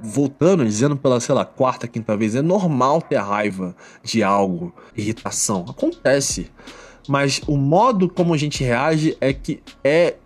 voltando, 0.02 0.64
dizendo 0.64 0.96
pela, 0.96 1.20
sei 1.20 1.35
lá, 1.35 1.44
quarta, 1.44 1.88
quinta 1.88 2.16
vez, 2.16 2.35
é 2.35 2.42
normal 2.42 3.00
ter 3.02 3.16
raiva 3.16 3.74
de 4.02 4.22
algo, 4.22 4.74
irritação. 4.96 5.64
Acontece. 5.68 6.50
Mas 7.09 7.40
o 7.46 7.57
modo 7.57 8.09
como 8.09 8.35
a 8.35 8.37
gente 8.37 8.64
reage 8.64 9.16
é 9.20 9.33
que 9.33 9.62
é 9.83 10.16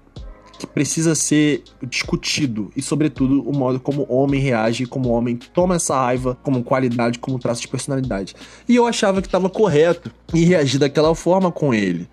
que 0.58 0.66
precisa 0.66 1.14
ser 1.14 1.62
discutido 1.86 2.70
e 2.76 2.82
sobretudo 2.82 3.48
o 3.48 3.56
modo 3.56 3.78
como 3.78 4.04
o 4.08 4.16
homem 4.16 4.40
reage, 4.40 4.86
como 4.86 5.08
o 5.08 5.12
homem 5.12 5.36
toma 5.36 5.76
essa 5.76 5.94
raiva 5.96 6.36
como 6.42 6.64
qualidade, 6.64 7.20
como 7.20 7.38
traço 7.38 7.60
de 7.60 7.68
personalidade. 7.68 8.34
E 8.68 8.74
eu 8.74 8.84
achava 8.84 9.22
que 9.22 9.28
estava 9.28 9.48
correto 9.48 10.10
e 10.34 10.44
reagir 10.44 10.80
daquela 10.80 11.14
forma 11.14 11.52
com 11.52 11.72
ele. 11.72 12.08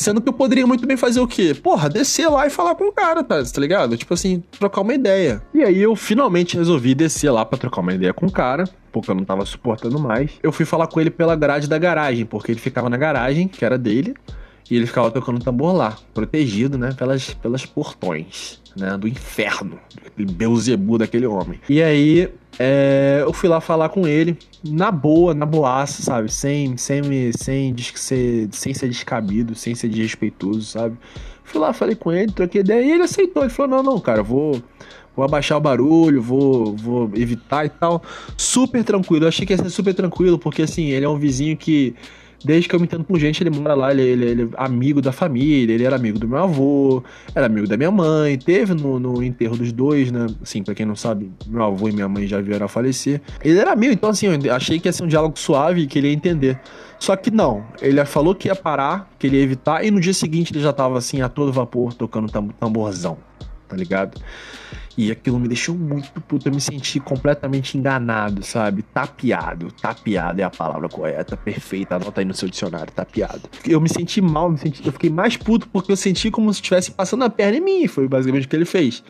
Sendo 0.00 0.22
que 0.22 0.30
eu 0.30 0.32
poderia 0.32 0.66
muito 0.66 0.86
bem 0.86 0.96
fazer 0.96 1.20
o 1.20 1.28
quê? 1.28 1.54
Porra, 1.54 1.86
descer 1.86 2.26
lá 2.26 2.46
e 2.46 2.50
falar 2.50 2.74
com 2.74 2.84
o 2.84 2.92
cara, 2.92 3.22
tá, 3.22 3.44
tá 3.44 3.60
ligado? 3.60 3.98
Tipo 3.98 4.14
assim, 4.14 4.42
trocar 4.58 4.80
uma 4.80 4.94
ideia. 4.94 5.42
E 5.52 5.62
aí 5.62 5.78
eu 5.78 5.94
finalmente 5.94 6.56
resolvi 6.56 6.94
descer 6.94 7.30
lá 7.30 7.44
pra 7.44 7.58
trocar 7.58 7.82
uma 7.82 7.92
ideia 7.92 8.14
com 8.14 8.24
o 8.24 8.32
cara, 8.32 8.64
porque 8.90 9.10
eu 9.10 9.14
não 9.14 9.26
tava 9.26 9.44
suportando 9.44 9.98
mais. 9.98 10.30
Eu 10.42 10.52
fui 10.52 10.64
falar 10.64 10.86
com 10.86 11.02
ele 11.02 11.10
pela 11.10 11.36
grade 11.36 11.68
da 11.68 11.76
garagem, 11.76 12.24
porque 12.24 12.50
ele 12.50 12.60
ficava 12.60 12.88
na 12.88 12.96
garagem, 12.96 13.46
que 13.46 13.62
era 13.62 13.76
dele, 13.76 14.14
e 14.70 14.76
ele 14.76 14.86
ficava 14.86 15.10
tocando 15.10 15.38
tambor 15.38 15.74
lá, 15.74 15.94
protegido, 16.14 16.78
né, 16.78 16.94
pelas, 16.96 17.34
pelas 17.34 17.66
portões, 17.66 18.58
né, 18.76 18.96
do 18.96 19.08
inferno, 19.08 19.78
aquele 20.06 20.30
Beuzebu 20.32 20.98
daquele 20.98 21.26
homem. 21.26 21.60
E 21.68 21.82
aí 21.82 22.28
é, 22.58 23.20
eu 23.22 23.32
fui 23.32 23.48
lá 23.48 23.60
falar 23.60 23.88
com 23.88 24.06
ele, 24.06 24.36
na 24.62 24.90
boa, 24.90 25.32
na 25.32 25.46
boaça, 25.46 26.02
sabe? 26.02 26.30
Sem, 26.30 26.76
sem, 26.76 27.32
sem, 27.32 27.74
ser, 27.94 28.48
sem 28.52 28.74
ser 28.74 28.88
descabido, 28.88 29.54
sem 29.54 29.74
ser 29.74 29.88
desrespeitoso, 29.88 30.62
sabe? 30.62 30.96
Fui 31.42 31.60
lá, 31.60 31.72
falei 31.72 31.94
com 31.94 32.12
ele, 32.12 32.30
troquei 32.32 32.60
ideia 32.60 32.84
e 32.84 32.90
ele 32.92 33.02
aceitou. 33.02 33.42
Ele 33.42 33.50
falou: 33.50 33.82
não, 33.82 33.92
não, 33.94 34.00
cara, 34.00 34.22
vou, 34.22 34.62
vou 35.16 35.24
abaixar 35.24 35.58
o 35.58 35.60
barulho, 35.60 36.20
vou, 36.20 36.76
vou 36.76 37.10
evitar 37.14 37.64
e 37.64 37.70
tal. 37.70 38.02
Super 38.36 38.84
tranquilo. 38.84 39.24
Eu 39.24 39.28
achei 39.28 39.46
que 39.46 39.52
ia 39.52 39.56
ser 39.56 39.70
super 39.70 39.94
tranquilo, 39.94 40.38
porque 40.38 40.62
assim, 40.62 40.90
ele 40.90 41.04
é 41.04 41.08
um 41.08 41.18
vizinho 41.18 41.56
que 41.56 41.94
Desde 42.44 42.68
que 42.68 42.74
eu 42.74 42.80
me 42.80 42.86
entendo 42.86 43.04
por 43.04 43.18
gente, 43.18 43.42
ele 43.42 43.50
mora 43.50 43.74
lá, 43.74 43.90
ele, 43.90 44.02
ele, 44.02 44.24
ele, 44.24 44.42
é 44.42 44.48
amigo 44.56 45.02
da 45.02 45.12
família, 45.12 45.74
ele 45.74 45.84
era 45.84 45.96
amigo 45.96 46.18
do 46.18 46.26
meu 46.26 46.38
avô, 46.38 47.02
era 47.34 47.46
amigo 47.46 47.66
da 47.66 47.76
minha 47.76 47.90
mãe, 47.90 48.38
teve 48.38 48.72
no, 48.74 48.98
no 48.98 49.22
enterro 49.22 49.56
dos 49.56 49.72
dois, 49.72 50.10
né? 50.10 50.26
Assim, 50.42 50.62
pra 50.62 50.74
quem 50.74 50.86
não 50.86 50.96
sabe, 50.96 51.30
meu 51.46 51.62
avô 51.62 51.88
e 51.88 51.92
minha 51.92 52.08
mãe 52.08 52.26
já 52.26 52.40
vieram 52.40 52.66
a 52.66 52.68
falecer. 52.68 53.20
Ele 53.44 53.58
era 53.58 53.72
amigo, 53.72 53.92
então 53.92 54.08
assim, 54.08 54.26
eu 54.26 54.54
achei 54.54 54.80
que 54.80 54.88
ia 54.88 54.92
ser 54.92 55.02
um 55.02 55.08
diálogo 55.08 55.38
suave 55.38 55.82
e 55.82 55.86
que 55.86 55.98
ele 55.98 56.08
ia 56.08 56.14
entender. 56.14 56.58
Só 56.98 57.14
que 57.16 57.30
não, 57.30 57.64
ele 57.80 58.02
falou 58.04 58.34
que 58.34 58.48
ia 58.48 58.56
parar, 58.56 59.10
que 59.18 59.26
ele 59.26 59.36
ia 59.36 59.42
evitar, 59.42 59.84
e 59.84 59.90
no 59.90 60.00
dia 60.00 60.14
seguinte 60.14 60.52
ele 60.52 60.60
já 60.60 60.72
tava 60.72 60.98
assim, 60.98 61.20
a 61.20 61.28
todo 61.28 61.52
vapor, 61.52 61.92
tocando 61.92 62.30
tamborzão, 62.58 63.18
tá 63.68 63.76
ligado? 63.76 64.20
E 64.96 65.10
aquilo 65.10 65.38
me 65.38 65.48
deixou 65.48 65.74
muito 65.74 66.20
puto. 66.22 66.48
Eu 66.48 66.54
me 66.54 66.60
senti 66.60 66.98
completamente 67.00 67.78
enganado, 67.78 68.42
sabe? 68.42 68.82
Tapeado. 68.82 69.72
Tapeado 69.72 70.40
é 70.40 70.44
a 70.44 70.50
palavra 70.50 70.88
correta, 70.88 71.36
perfeita. 71.36 71.96
Anota 71.96 72.20
aí 72.20 72.24
no 72.24 72.34
seu 72.34 72.48
dicionário, 72.48 72.92
tapeado. 72.92 73.42
Eu 73.66 73.80
me 73.80 73.88
senti 73.88 74.20
mal, 74.20 74.50
me 74.50 74.58
senti, 74.58 74.84
eu 74.84 74.92
fiquei 74.92 75.10
mais 75.10 75.36
puto 75.36 75.68
porque 75.68 75.92
eu 75.92 75.96
senti 75.96 76.30
como 76.30 76.52
se 76.52 76.60
estivesse 76.60 76.90
passando 76.90 77.24
a 77.24 77.30
perna 77.30 77.58
em 77.58 77.60
mim. 77.60 77.86
Foi 77.86 78.08
basicamente 78.08 78.46
o 78.46 78.48
que 78.48 78.56
ele 78.56 78.64
fez. 78.64 79.02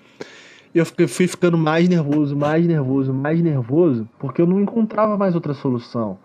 Eu 0.73 0.87
fui 0.87 1.27
ficando 1.27 1.59
mais 1.59 1.89
nervoso, 1.89 2.37
mais 2.37 2.65
nervoso, 2.65 3.13
mais 3.13 3.43
nervoso, 3.43 4.09
porque 4.21 4.41
eu 4.41 4.47
não 4.47 4.61
encontrava 4.61 5.17
mais 5.19 5.35
outra 5.35 5.53
solução. 5.53 6.19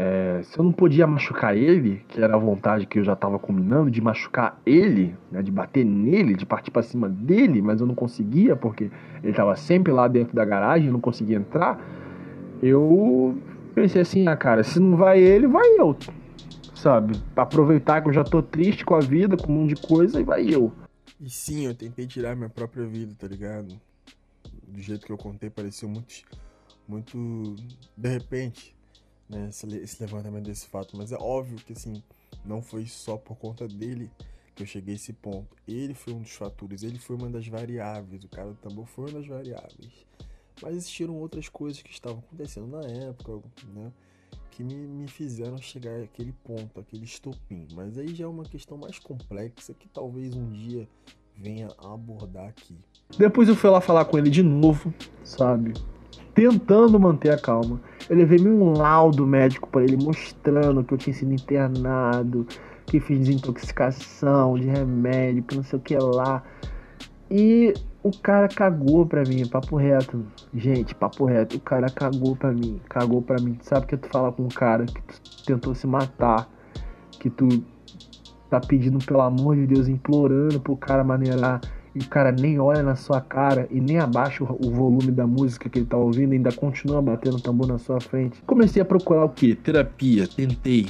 É, 0.00 0.42
se 0.44 0.56
eu 0.56 0.64
não 0.64 0.70
podia 0.70 1.08
machucar 1.08 1.56
ele, 1.56 2.04
que 2.06 2.22
era 2.22 2.36
a 2.36 2.38
vontade 2.38 2.86
que 2.86 3.00
eu 3.00 3.04
já 3.04 3.14
estava 3.14 3.36
combinando, 3.36 3.90
de 3.90 4.00
machucar 4.00 4.56
ele, 4.64 5.12
né, 5.28 5.42
de 5.42 5.50
bater 5.50 5.84
nele, 5.84 6.36
de 6.36 6.46
partir 6.46 6.70
para 6.70 6.84
cima 6.84 7.08
dele, 7.08 7.60
mas 7.60 7.80
eu 7.80 7.86
não 7.86 7.96
conseguia 7.96 8.54
porque 8.54 8.92
ele 9.24 9.32
estava 9.32 9.56
sempre 9.56 9.92
lá 9.92 10.06
dentro 10.06 10.36
da 10.36 10.44
garagem, 10.44 10.88
não 10.88 11.00
conseguia 11.00 11.36
entrar. 11.36 11.84
Eu 12.62 13.42
pensei 13.74 14.02
assim, 14.02 14.28
ah, 14.28 14.36
cara, 14.36 14.62
se 14.62 14.78
não 14.78 14.96
vai 14.96 15.18
ele, 15.18 15.48
vai 15.48 15.66
eu, 15.76 15.96
sabe? 16.76 17.18
Pra 17.34 17.42
aproveitar 17.42 18.00
que 18.00 18.08
eu 18.08 18.12
já 18.12 18.22
tô 18.22 18.40
triste 18.40 18.84
com 18.84 18.94
a 18.94 19.00
vida, 19.00 19.36
com 19.36 19.50
um 19.50 19.62
monte 19.62 19.74
de 19.74 19.82
coisa, 19.84 20.20
e 20.20 20.22
vai 20.22 20.46
eu. 20.48 20.70
E 21.20 21.28
sim, 21.28 21.66
eu 21.66 21.74
tentei 21.74 22.06
tirar 22.06 22.36
minha 22.36 22.48
própria 22.48 22.86
vida, 22.86 23.16
tá 23.18 23.26
ligado? 23.26 23.74
Do 24.62 24.80
jeito 24.80 25.04
que 25.04 25.10
eu 25.10 25.18
contei, 25.18 25.50
pareceu 25.50 25.88
muito, 25.88 26.22
muito 26.86 27.56
de 27.96 28.08
repente 28.08 28.77
né, 29.28 29.48
esse, 29.48 30.00
levantamento 30.00 30.44
desse 30.44 30.66
fato, 30.66 30.96
mas 30.96 31.12
é 31.12 31.16
óbvio 31.16 31.58
que 31.58 31.72
assim, 31.72 32.02
não 32.44 32.62
foi 32.62 32.86
só 32.86 33.16
por 33.16 33.36
conta 33.36 33.68
dele 33.68 34.10
que 34.54 34.62
eu 34.62 34.66
cheguei 34.66 34.94
a 34.94 34.96
esse 34.96 35.12
ponto. 35.12 35.56
Ele 35.66 35.94
foi 35.94 36.12
um 36.14 36.20
dos 36.20 36.32
fatores, 36.32 36.82
ele 36.82 36.98
foi 36.98 37.16
uma 37.16 37.28
das 37.28 37.46
variáveis, 37.46 38.24
o 38.24 38.28
cara 38.28 38.48
do 38.48 38.56
tambor 38.56 38.86
foi 38.86 39.04
uma 39.04 39.18
das 39.18 39.26
variáveis. 39.26 40.06
Mas 40.60 40.76
existiram 40.76 41.14
outras 41.14 41.48
coisas 41.48 41.80
que 41.80 41.90
estavam 41.90 42.18
acontecendo 42.18 42.66
na 42.66 42.82
época, 42.82 43.40
né? 43.72 43.92
Que 44.50 44.64
me, 44.64 44.74
me 44.74 45.06
fizeram 45.06 45.56
chegar 45.58 46.00
àquele 46.02 46.32
ponto, 46.44 46.80
aquele 46.80 47.04
estopim. 47.04 47.68
Mas 47.74 47.96
aí 47.96 48.12
já 48.12 48.24
é 48.24 48.28
uma 48.28 48.42
questão 48.42 48.76
mais 48.76 48.98
complexa 48.98 49.72
que 49.72 49.88
talvez 49.88 50.34
um 50.34 50.50
dia 50.50 50.88
venha 51.36 51.68
abordar 51.78 52.48
aqui. 52.48 52.76
Depois 53.16 53.48
eu 53.48 53.54
fui 53.54 53.70
lá 53.70 53.80
falar 53.80 54.04
com 54.06 54.18
ele 54.18 54.30
de 54.30 54.42
novo, 54.42 54.92
sabe? 55.22 55.74
Tentando 56.34 56.98
manter 57.00 57.30
a 57.30 57.38
calma. 57.38 57.80
Eu 58.08 58.16
levei 58.16 58.40
um 58.40 58.72
laudo 58.72 59.26
médico 59.26 59.68
para 59.68 59.82
ele 59.82 59.96
mostrando 59.96 60.84
que 60.84 60.94
eu 60.94 60.98
tinha 60.98 61.14
sido 61.14 61.32
internado, 61.32 62.46
que 62.86 63.00
fiz 63.00 63.18
desintoxicação 63.18 64.58
de 64.58 64.66
remédio, 64.66 65.42
que 65.42 65.56
não 65.56 65.64
sei 65.64 65.78
o 65.78 65.82
que 65.82 65.96
lá. 65.96 66.42
E 67.30 67.74
o 68.02 68.10
cara 68.10 68.48
cagou 68.48 69.04
pra 69.04 69.22
mim, 69.24 69.46
papo 69.46 69.76
reto. 69.76 70.24
Gente, 70.54 70.94
papo 70.94 71.24
reto. 71.24 71.56
O 71.56 71.60
cara 71.60 71.90
cagou 71.90 72.36
pra 72.36 72.52
mim, 72.52 72.80
cagou 72.88 73.20
pra 73.20 73.40
mim. 73.42 73.58
Sabe 73.60 73.86
que 73.86 73.96
tu 73.96 74.08
fala 74.08 74.32
com 74.32 74.44
um 74.44 74.48
cara 74.48 74.86
que 74.86 75.02
tu 75.02 75.44
tentou 75.44 75.74
se 75.74 75.86
matar, 75.86 76.48
que 77.18 77.28
tu 77.28 77.48
tá 78.48 78.60
pedindo 78.60 79.04
pelo 79.04 79.20
amor 79.20 79.56
de 79.56 79.66
Deus, 79.66 79.88
implorando 79.88 80.58
pro 80.60 80.76
cara 80.76 81.04
maneirar 81.04 81.60
e 81.98 82.04
o 82.04 82.08
cara 82.08 82.30
nem 82.30 82.60
olha 82.60 82.82
na 82.82 82.94
sua 82.94 83.20
cara 83.20 83.66
e 83.70 83.80
nem 83.80 83.98
abaixa 83.98 84.44
o 84.44 84.70
volume 84.70 85.10
da 85.10 85.26
música 85.26 85.68
que 85.68 85.80
ele 85.80 85.86
tá 85.86 85.96
ouvindo, 85.96 86.32
ainda 86.32 86.52
continua 86.52 87.02
batendo 87.02 87.40
tambor 87.40 87.66
na 87.66 87.78
sua 87.78 88.00
frente. 88.00 88.38
Comecei 88.46 88.80
a 88.80 88.84
procurar 88.84 89.24
o 89.24 89.28
que? 89.28 89.56
Terapia, 89.56 90.28
tentei. 90.28 90.86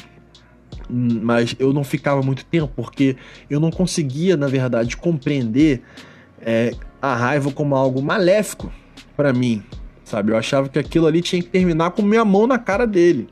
Hum, 0.91 1.21
mas 1.23 1.57
eu 1.59 1.73
não 1.73 1.83
ficava 1.83 2.21
muito 2.23 2.45
tempo 2.45 2.71
porque 2.77 3.17
eu 3.49 3.59
não 3.59 3.71
conseguia, 3.71 4.37
na 4.37 4.49
verdade, 4.49 4.97
compreender 4.99 5.83
é, 6.43 6.75
a 7.01 7.15
raiva 7.15 7.51
como 7.51 7.75
algo 7.75 8.03
maléfico 8.03 8.71
para 9.17 9.33
mim, 9.33 9.63
sabe? 10.05 10.33
Eu 10.33 10.37
achava 10.37 10.69
que 10.69 10.79
aquilo 10.79 11.07
ali 11.07 11.23
tinha 11.23 11.41
que 11.43 11.49
terminar 11.49 11.93
com 11.93 12.03
minha 12.03 12.25
mão 12.25 12.47
na 12.47 12.59
cara 12.59 12.87
dele. 12.87 13.29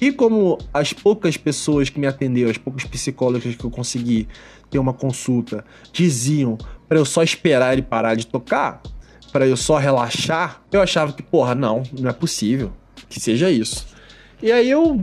E 0.00 0.12
como 0.12 0.58
as 0.72 0.92
poucas 0.92 1.36
pessoas 1.36 1.88
que 1.88 1.98
me 1.98 2.06
atenderam, 2.06 2.50
as 2.50 2.58
poucas 2.58 2.84
psicólogas 2.84 3.56
que 3.56 3.64
eu 3.64 3.70
consegui 3.70 4.28
ter 4.70 4.78
uma 4.78 4.92
consulta, 4.92 5.64
diziam 5.92 6.56
para 6.88 6.98
eu 6.98 7.04
só 7.04 7.22
esperar 7.22 7.72
ele 7.72 7.82
parar 7.82 8.14
de 8.14 8.26
tocar, 8.26 8.80
para 9.30 9.46
eu 9.46 9.56
só 9.56 9.76
relaxar, 9.76 10.62
eu 10.72 10.80
achava 10.80 11.12
que, 11.12 11.22
porra, 11.22 11.54
não, 11.54 11.82
não 11.98 12.08
é 12.08 12.12
possível 12.12 12.72
que 13.08 13.20
seja 13.20 13.50
isso. 13.50 13.86
E 14.42 14.52
aí 14.52 14.70
eu, 14.70 15.00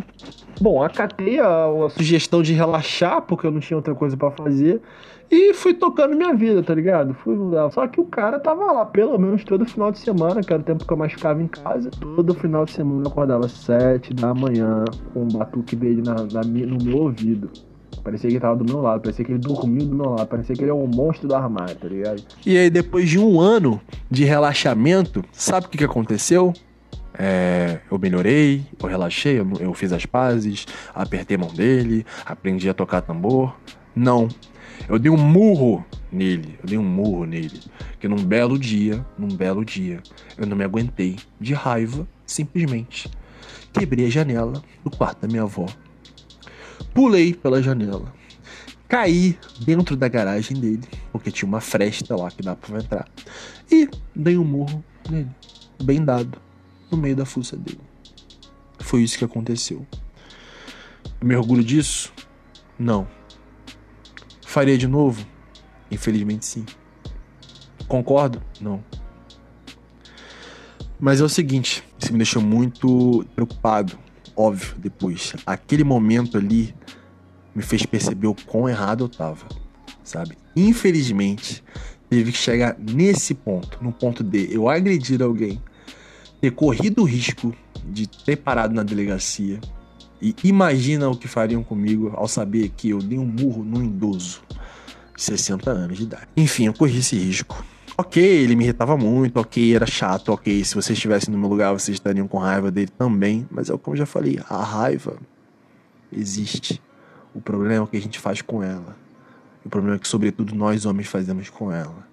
bom, 0.62 0.82
acatei 0.82 1.40
a, 1.40 1.66
a 1.66 1.90
sugestão 1.90 2.42
de 2.42 2.54
relaxar, 2.54 3.22
porque 3.22 3.46
eu 3.46 3.52
não 3.52 3.60
tinha 3.60 3.78
outra 3.78 3.94
coisa 3.94 4.16
para 4.16 4.32
fazer. 4.32 4.82
E 5.30 5.54
fui 5.54 5.74
tocando 5.74 6.16
minha 6.16 6.34
vida, 6.34 6.62
tá 6.62 6.74
ligado? 6.74 7.14
Fui 7.16 7.36
Só 7.72 7.88
que 7.88 8.00
o 8.00 8.06
cara 8.06 8.40
tava 8.40 8.72
lá, 8.72 8.86
pelo 8.86 9.18
menos 9.18 9.44
todo 9.44 9.66
final 9.66 9.92
de 9.92 10.00
semana, 10.00 10.42
que 10.42 10.54
era 10.54 10.62
o 10.62 10.66
tempo 10.66 10.86
que 10.86 10.94
eu 10.94 10.98
mais 10.98 11.12
ficava 11.12 11.42
em 11.42 11.48
casa. 11.48 11.90
Todo 11.90 12.34
final 12.36 12.64
de 12.64 12.72
semana 12.72 13.04
eu 13.04 13.12
acordava 13.12 13.48
sete 13.50 14.14
da 14.14 14.34
manhã 14.34 14.86
com 15.14 15.24
um 15.24 15.28
batuque 15.28 15.76
dele 15.76 16.04
na, 16.04 16.14
na, 16.14 16.42
no 16.42 16.78
meu 16.84 16.98
ouvido. 16.98 17.50
Parecia 18.06 18.30
que 18.30 18.36
ele 18.36 18.40
tava 18.40 18.56
do 18.56 18.64
meu 18.64 18.84
lado, 18.84 19.02
parecia 19.02 19.26
que 19.26 19.32
ele 19.32 19.40
dormiu 19.40 19.84
do 19.84 19.96
meu 19.96 20.12
lado, 20.12 20.28
parecia 20.28 20.56
que 20.56 20.62
ele 20.62 20.70
é 20.70 20.74
um 20.74 20.86
monstro 20.86 21.28
do 21.28 21.34
armário, 21.34 21.76
tá 21.76 21.88
ligado? 21.88 22.24
E 22.46 22.56
aí, 22.56 22.70
depois 22.70 23.10
de 23.10 23.18
um 23.18 23.42
ano 23.42 23.82
de 24.12 24.24
relaxamento, 24.24 25.26
sabe 25.32 25.66
o 25.66 25.70
que, 25.70 25.80
que 25.80 25.84
aconteceu? 25.84 26.54
É, 27.18 27.80
eu 27.90 27.98
melhorei, 27.98 28.64
eu 28.80 28.88
relaxei, 28.88 29.40
eu, 29.40 29.52
eu 29.60 29.74
fiz 29.74 29.92
as 29.92 30.06
pazes, 30.06 30.68
apertei 30.94 31.36
a 31.36 31.40
mão 31.40 31.52
dele, 31.52 32.06
aprendi 32.24 32.70
a 32.70 32.76
tocar 32.76 33.02
tambor. 33.02 33.56
Não. 33.96 34.28
Eu 34.88 35.00
dei 35.00 35.10
um 35.10 35.18
murro 35.18 35.84
nele, 36.12 36.60
eu 36.62 36.70
dei 36.70 36.78
um 36.78 36.84
murro 36.84 37.26
nele. 37.26 37.60
Que 38.00 38.08
num 38.08 38.24
belo 38.24 38.60
dia, 38.60 39.04
num 39.18 39.30
belo 39.30 39.66
dia, 39.66 40.00
eu 40.38 40.46
não 40.46 40.56
me 40.56 40.64
aguentei 40.64 41.16
de 41.42 41.56
raiva, 41.56 42.08
simplesmente. 42.24 43.10
Quebrei 43.74 44.06
a 44.06 44.10
janela 44.12 44.62
do 44.84 44.92
quarto 44.92 45.22
da 45.22 45.28
minha 45.28 45.42
avó. 45.42 45.66
Pulei 46.96 47.34
pela 47.34 47.62
janela. 47.62 48.14
Caí 48.88 49.38
dentro 49.66 49.98
da 49.98 50.08
garagem 50.08 50.58
dele, 50.58 50.88
porque 51.12 51.30
tinha 51.30 51.46
uma 51.46 51.60
fresta 51.60 52.16
lá 52.16 52.32
que 52.32 52.42
dá 52.42 52.56
pra 52.56 52.80
entrar. 52.80 53.06
E 53.70 53.90
dei 54.16 54.38
um 54.38 54.46
murro 54.46 54.82
nele, 55.10 55.30
bem 55.84 56.04
dado 56.04 56.42
no 56.90 56.98
meio 56.98 57.14
da 57.14 57.26
fuça 57.26 57.58
dele. 57.58 57.82
Foi 58.80 59.04
isso 59.04 59.18
que 59.18 59.26
aconteceu. 59.26 59.86
Eu 61.20 61.28
me 61.28 61.36
orgulho 61.36 61.66
disso? 61.66 62.14
Não. 62.80 63.06
Faria 64.46 64.78
de 64.78 64.88
novo? 64.88 65.28
Infelizmente 65.92 66.46
sim. 66.46 66.66
Concordo? 67.90 68.42
Não. 68.62 68.82
Mas 70.98 71.20
é 71.20 71.26
o 71.26 71.30
seguinte, 71.30 71.84
isso 72.00 72.14
me 72.14 72.20
deixou 72.20 72.42
muito 72.42 73.26
preocupado, 73.36 74.00
óbvio, 74.36 74.76
depois. 74.78 75.34
Aquele 75.46 75.84
momento 75.84 76.38
ali 76.38 76.76
me 77.54 77.64
fez 77.64 77.86
perceber 77.86 78.28
o 78.28 78.36
quão 78.36 78.68
errado 78.68 79.06
eu 79.06 79.10
tava, 79.10 79.46
sabe? 80.04 80.38
Infelizmente, 80.56 81.64
teve 82.10 82.32
que 82.32 82.38
chegar 82.38 82.76
nesse 82.78 83.34
ponto, 83.34 83.78
no 83.82 83.92
ponto 83.92 84.24
de 84.24 84.54
eu 84.54 84.70
agredir 84.70 85.22
alguém 85.22 85.62
ter 86.42 86.52
corrido 86.52 87.02
o 87.02 87.06
risco 87.06 87.56
de 87.86 88.08
ter 88.08 88.36
parado 88.36 88.74
na 88.74 88.84
delegacia 88.84 89.60
e 90.22 90.36
imagina 90.44 91.10
o 91.10 91.16
que 91.16 91.28
fariam 91.28 91.64
comigo 91.64 92.14
ao 92.16 92.28
saber 92.28 92.70
que 92.70 92.90
eu 92.90 93.00
dei 93.00 93.18
um 93.18 93.26
murro 93.26 93.64
num 93.64 93.84
idoso 93.84 94.42
de 95.16 95.22
60 95.22 95.70
anos 95.72 95.98
de 95.98 96.04
idade. 96.04 96.28
Enfim, 96.36 96.66
eu 96.66 96.74
corri 96.74 97.00
esse 97.00 97.18
risco. 97.18 97.64
Ok, 97.98 98.22
ele 98.22 98.56
me 98.56 98.66
irritava 98.66 98.98
muito, 98.98 99.40
ok, 99.40 99.76
era 99.76 99.86
chato, 99.86 100.30
ok, 100.30 100.64
se 100.66 100.76
vocês 100.76 100.98
estivessem 100.98 101.34
no 101.34 101.40
meu 101.40 101.50
lugar, 101.50 101.72
vocês 101.72 101.96
estariam 101.96 102.28
com 102.28 102.38
raiva 102.38 102.70
dele 102.70 102.92
também, 102.98 103.48
mas 103.50 103.70
é 103.70 103.78
como 103.78 103.96
eu 103.96 104.00
já 104.00 104.06
falei, 104.06 104.38
a 104.50 104.64
raiva 104.64 105.18
existe. 106.12 106.82
O 107.34 107.40
problema 107.40 107.76
é 107.76 107.82
o 107.82 107.88
que 107.88 107.96
a 107.96 108.02
gente 108.02 108.20
faz 108.20 108.42
com 108.42 108.62
ela. 108.62 108.98
O 109.64 109.70
problema 109.70 109.96
é 109.96 110.00
que, 110.00 110.08
sobretudo, 110.08 110.54
nós 110.54 110.86
homens 110.86 111.08
fazemos 111.08 111.50
com 111.50 111.72
ela. 111.72 112.06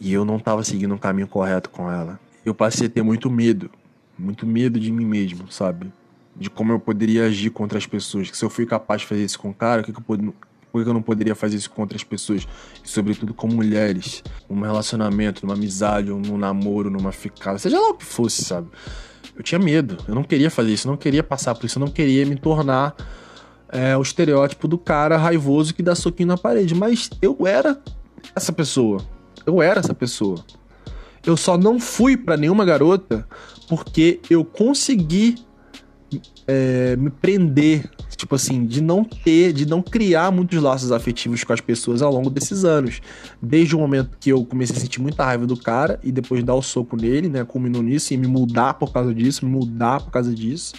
E 0.00 0.12
eu 0.12 0.24
não 0.24 0.36
estava 0.36 0.62
seguindo 0.62 0.94
um 0.94 0.98
caminho 0.98 1.28
correto 1.28 1.68
com 1.68 1.90
ela 1.90 2.18
eu 2.44 2.54
passei 2.54 2.86
a 2.86 2.90
ter 2.90 3.02
muito 3.02 3.30
medo, 3.30 3.70
muito 4.18 4.46
medo 4.46 4.78
de 4.78 4.90
mim 4.90 5.04
mesmo, 5.04 5.50
sabe? 5.50 5.92
De 6.34 6.48
como 6.48 6.72
eu 6.72 6.80
poderia 6.80 7.26
agir 7.26 7.50
contra 7.50 7.76
as 7.78 7.86
pessoas. 7.86 8.30
Que 8.30 8.36
se 8.36 8.44
eu 8.44 8.50
fui 8.50 8.64
capaz 8.64 9.02
de 9.02 9.06
fazer 9.06 9.24
isso 9.24 9.38
com 9.38 9.50
o 9.50 9.54
cara, 9.54 9.82
que, 9.82 9.92
que 9.92 9.98
eu 9.98 10.04
por 10.70 10.82
que 10.82 10.88
eu 10.88 10.94
não 10.94 11.02
poderia 11.02 11.34
fazer 11.34 11.56
isso 11.56 11.70
com 11.70 11.82
outras 11.82 12.04
pessoas? 12.04 12.46
E 12.84 12.88
sobretudo 12.88 13.34
com 13.34 13.48
mulheres. 13.48 14.22
Num 14.48 14.60
relacionamento, 14.60 15.44
numa 15.44 15.54
amizade, 15.54 16.10
num 16.10 16.38
namoro, 16.38 16.90
numa 16.90 17.12
ficada, 17.12 17.58
seja 17.58 17.78
lá 17.78 17.90
o 17.90 17.94
que 17.94 18.04
fosse, 18.04 18.44
sabe? 18.44 18.68
Eu 19.36 19.42
tinha 19.42 19.58
medo, 19.58 19.96
eu 20.06 20.14
não 20.14 20.22
queria 20.22 20.50
fazer 20.50 20.72
isso, 20.72 20.86
eu 20.86 20.90
não 20.90 20.98
queria 20.98 21.22
passar 21.22 21.54
por 21.54 21.64
isso, 21.66 21.78
eu 21.78 21.84
não 21.84 21.90
queria 21.90 22.26
me 22.26 22.36
tornar 22.36 22.94
é, 23.68 23.96
o 23.96 24.02
estereótipo 24.02 24.66
do 24.66 24.76
cara 24.76 25.16
raivoso 25.16 25.74
que 25.74 25.82
dá 25.82 25.94
soquinho 25.94 26.28
na 26.28 26.36
parede. 26.36 26.74
Mas 26.74 27.08
eu 27.22 27.46
era 27.46 27.80
essa 28.34 28.52
pessoa. 28.52 29.00
Eu 29.46 29.62
era 29.62 29.80
essa 29.80 29.94
pessoa. 29.94 30.44
Eu 31.24 31.36
só 31.36 31.56
não 31.56 31.78
fui 31.78 32.16
para 32.16 32.36
nenhuma 32.36 32.64
garota 32.64 33.26
porque 33.68 34.20
eu 34.28 34.44
consegui 34.44 35.36
é, 36.46 36.96
me 36.96 37.10
prender, 37.10 37.88
tipo 38.16 38.34
assim, 38.34 38.64
de 38.64 38.80
não 38.80 39.04
ter, 39.04 39.52
de 39.52 39.66
não 39.66 39.82
criar 39.82 40.30
muitos 40.30 40.60
laços 40.60 40.92
afetivos 40.92 41.44
com 41.44 41.52
as 41.52 41.60
pessoas 41.60 42.02
ao 42.02 42.12
longo 42.12 42.30
desses 42.30 42.64
anos. 42.64 43.00
Desde 43.40 43.76
o 43.76 43.78
momento 43.78 44.16
que 44.18 44.30
eu 44.30 44.44
comecei 44.44 44.76
a 44.76 44.80
sentir 44.80 45.00
muita 45.00 45.24
raiva 45.24 45.46
do 45.46 45.56
cara 45.56 45.98
e 46.02 46.10
depois 46.10 46.42
dar 46.42 46.54
o 46.54 46.62
soco 46.62 46.96
nele, 46.96 47.28
né, 47.28 47.44
culminou 47.44 47.82
nisso 47.82 48.12
e 48.14 48.16
me 48.16 48.26
mudar 48.26 48.74
por 48.74 48.92
causa 48.92 49.14
disso, 49.14 49.44
me 49.44 49.52
mudar 49.52 50.00
por 50.00 50.10
causa 50.10 50.34
disso. 50.34 50.74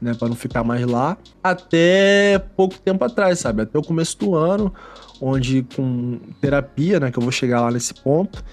Né, 0.00 0.12
para 0.12 0.28
não 0.28 0.36
ficar 0.36 0.62
mais 0.62 0.84
lá, 0.84 1.16
até 1.42 2.38
pouco 2.54 2.78
tempo 2.78 3.02
atrás, 3.04 3.38
sabe? 3.38 3.62
Até 3.62 3.78
o 3.78 3.82
começo 3.82 4.18
do 4.18 4.34
ano, 4.34 4.74
onde 5.18 5.64
com 5.74 6.18
terapia, 6.42 7.00
né, 7.00 7.10
que 7.10 7.18
eu 7.18 7.22
vou 7.22 7.32
chegar 7.32 7.62
lá 7.62 7.70
nesse 7.70 7.94
ponto, 7.94 8.44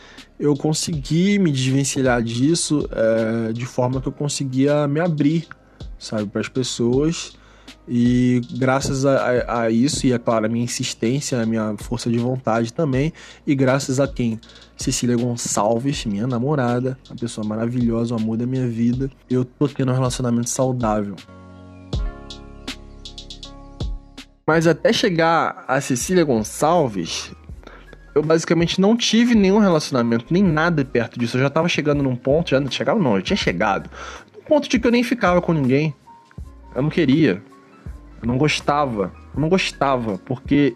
eu 0.42 0.56
consegui 0.56 1.38
me 1.38 1.52
desvencilhar 1.52 2.22
disso 2.24 2.90
é, 2.92 3.54
de 3.54 3.66
forma 3.66 4.02
que 4.02 4.08
eu 4.08 4.12
conseguia 4.12 4.88
me 4.88 5.00
abrir, 5.00 5.48
sabe, 6.02 6.26
para 6.26 6.42
as 6.42 6.50
pessoas. 6.50 7.34
E 7.88 8.42
graças 8.58 9.06
a, 9.06 9.62
a, 9.64 9.70
isso, 9.70 10.06
e 10.06 10.14
é 10.14 10.20
claro, 10.20 10.46
a 10.46 10.50
minha 10.50 10.64
insistência, 10.64 11.42
a 11.42 11.46
minha 11.46 11.76
força 11.78 12.10
de 12.10 12.18
vontade 12.18 12.72
também, 12.74 13.12
e 13.46 13.56
graças 13.56 14.00
a 14.00 14.08
quem? 14.08 14.40
Cecília 14.76 15.16
Gonçalves, 15.16 16.06
minha 16.06 16.28
namorada, 16.28 16.98
uma 17.10 17.16
pessoa 17.16 17.46
maravilhosa, 17.46 18.14
o 18.14 18.18
amor 18.18 18.38
da 18.38 18.46
minha 18.46 18.68
vida, 18.68 19.10
eu 19.30 19.46
tô 19.46 19.68
tendo 19.68 19.92
um 19.92 19.96
relacionamento 19.96 20.50
saudável. 20.50 21.16
Mas 24.46 24.68
até 24.68 24.92
chegar 24.92 25.64
a 25.68 25.80
Cecília 25.80 26.24
Gonçalves, 26.24 27.32
eu 28.14 28.22
basicamente 28.22 28.82
não 28.82 28.98
tive 28.98 29.36
nenhum 29.36 29.60
relacionamento, 29.60 30.26
nem 30.30 30.44
nada 30.44 30.84
perto 30.84 31.18
disso. 31.18 31.38
Eu 31.38 31.42
já 31.42 31.50
tava 31.50 31.70
chegando 31.70 32.04
num 32.04 32.16
ponto, 32.16 32.50
já 32.50 32.60
não 32.60 32.70
chegava 32.70 33.00
não, 33.00 33.16
eu 33.16 33.22
tinha 33.22 33.38
chegado. 33.38 33.90
Ponto 34.52 34.68
de 34.68 34.78
que 34.78 34.86
eu 34.86 34.92
nem 34.92 35.02
ficava 35.02 35.42
com 35.42 35.54
ninguém. 35.54 35.96
Eu 36.76 36.82
não 36.82 36.90
queria. 36.90 37.42
Eu 38.22 38.28
não 38.28 38.38
gostava. 38.38 39.14
Eu 39.34 39.40
não 39.40 39.48
gostava, 39.48 40.18
porque 40.26 40.76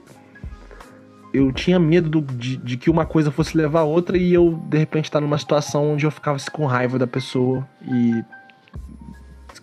eu 1.34 1.52
tinha 1.52 1.78
medo 1.78 2.10
do, 2.10 2.22
de, 2.22 2.56
de, 2.56 2.78
que 2.78 2.90
uma 2.90 3.06
coisa 3.06 3.32
fosse 3.32 3.58
levar 3.58 3.82
a 3.82 3.84
outra 3.84 4.18
e 4.18 4.34
eu, 4.34 4.54
de 4.70 4.78
repente, 4.78 5.04
estar 5.04 5.20
tá 5.20 5.22
numa 5.22 5.38
situação 5.38 5.92
onde 5.92 6.06
eu 6.06 6.12
ficava 6.12 6.38
com 6.54 6.66
raiva 6.66 6.98
da 6.98 7.06
pessoa 7.06 7.68
e 7.86 8.24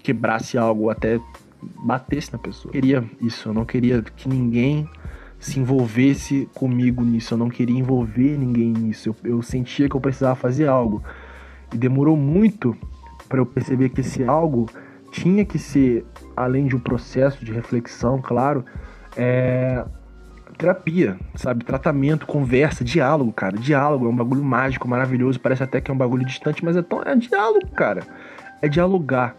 quebrasse 0.03 0.59
algo, 0.59 0.90
até 0.90 1.18
batesse 1.83 2.35
na 2.35 2.38
pessoa. 2.38 2.68
Eu 2.68 2.72
queria 2.72 3.11
isso, 3.18 3.48
eu 3.48 3.55
não 3.55 3.64
queria 3.64 4.03
que 4.03 4.29
ninguém 4.29 4.87
se 5.38 5.59
envolvesse 5.59 6.46
comigo 6.53 7.03
nisso. 7.03 7.33
Eu 7.33 7.38
não 7.38 7.48
queria 7.48 7.79
envolver 7.79 8.37
ninguém 8.37 8.75
nisso. 8.75 9.09
Eu, 9.09 9.16
eu 9.37 9.42
sentia 9.42 9.88
que 9.88 9.96
eu 9.96 10.01
precisava 10.03 10.35
fazer 10.35 10.68
algo. 10.68 11.03
E 11.72 11.79
demorou 11.79 12.14
muito 12.14 12.77
para 13.33 13.40
eu 13.40 13.47
perceber 13.47 13.88
que 13.88 14.03
esse 14.03 14.23
algo 14.23 14.68
tinha 15.11 15.42
que 15.42 15.59
ser, 15.59 16.05
além 16.37 16.66
de 16.66 16.77
um 16.77 16.79
processo 16.79 17.42
de 17.42 17.51
reflexão, 17.51 18.21
claro, 18.21 18.62
é, 19.16 19.83
terapia, 20.59 21.16
sabe? 21.35 21.64
Tratamento, 21.64 22.27
conversa, 22.27 22.85
diálogo, 22.85 23.33
cara. 23.33 23.57
Diálogo 23.57 24.05
é 24.05 24.09
um 24.11 24.14
bagulho 24.16 24.45
mágico, 24.45 24.87
maravilhoso. 24.87 25.40
Parece 25.40 25.62
até 25.62 25.81
que 25.81 25.90
é 25.90 25.95
um 25.95 25.97
bagulho 25.97 26.27
distante, 26.27 26.62
mas 26.62 26.77
é, 26.77 26.83
tão, 26.83 27.03
é 27.03 27.16
diálogo, 27.16 27.68
cara. 27.68 28.03
É 28.61 28.68
dialogar. 28.68 29.35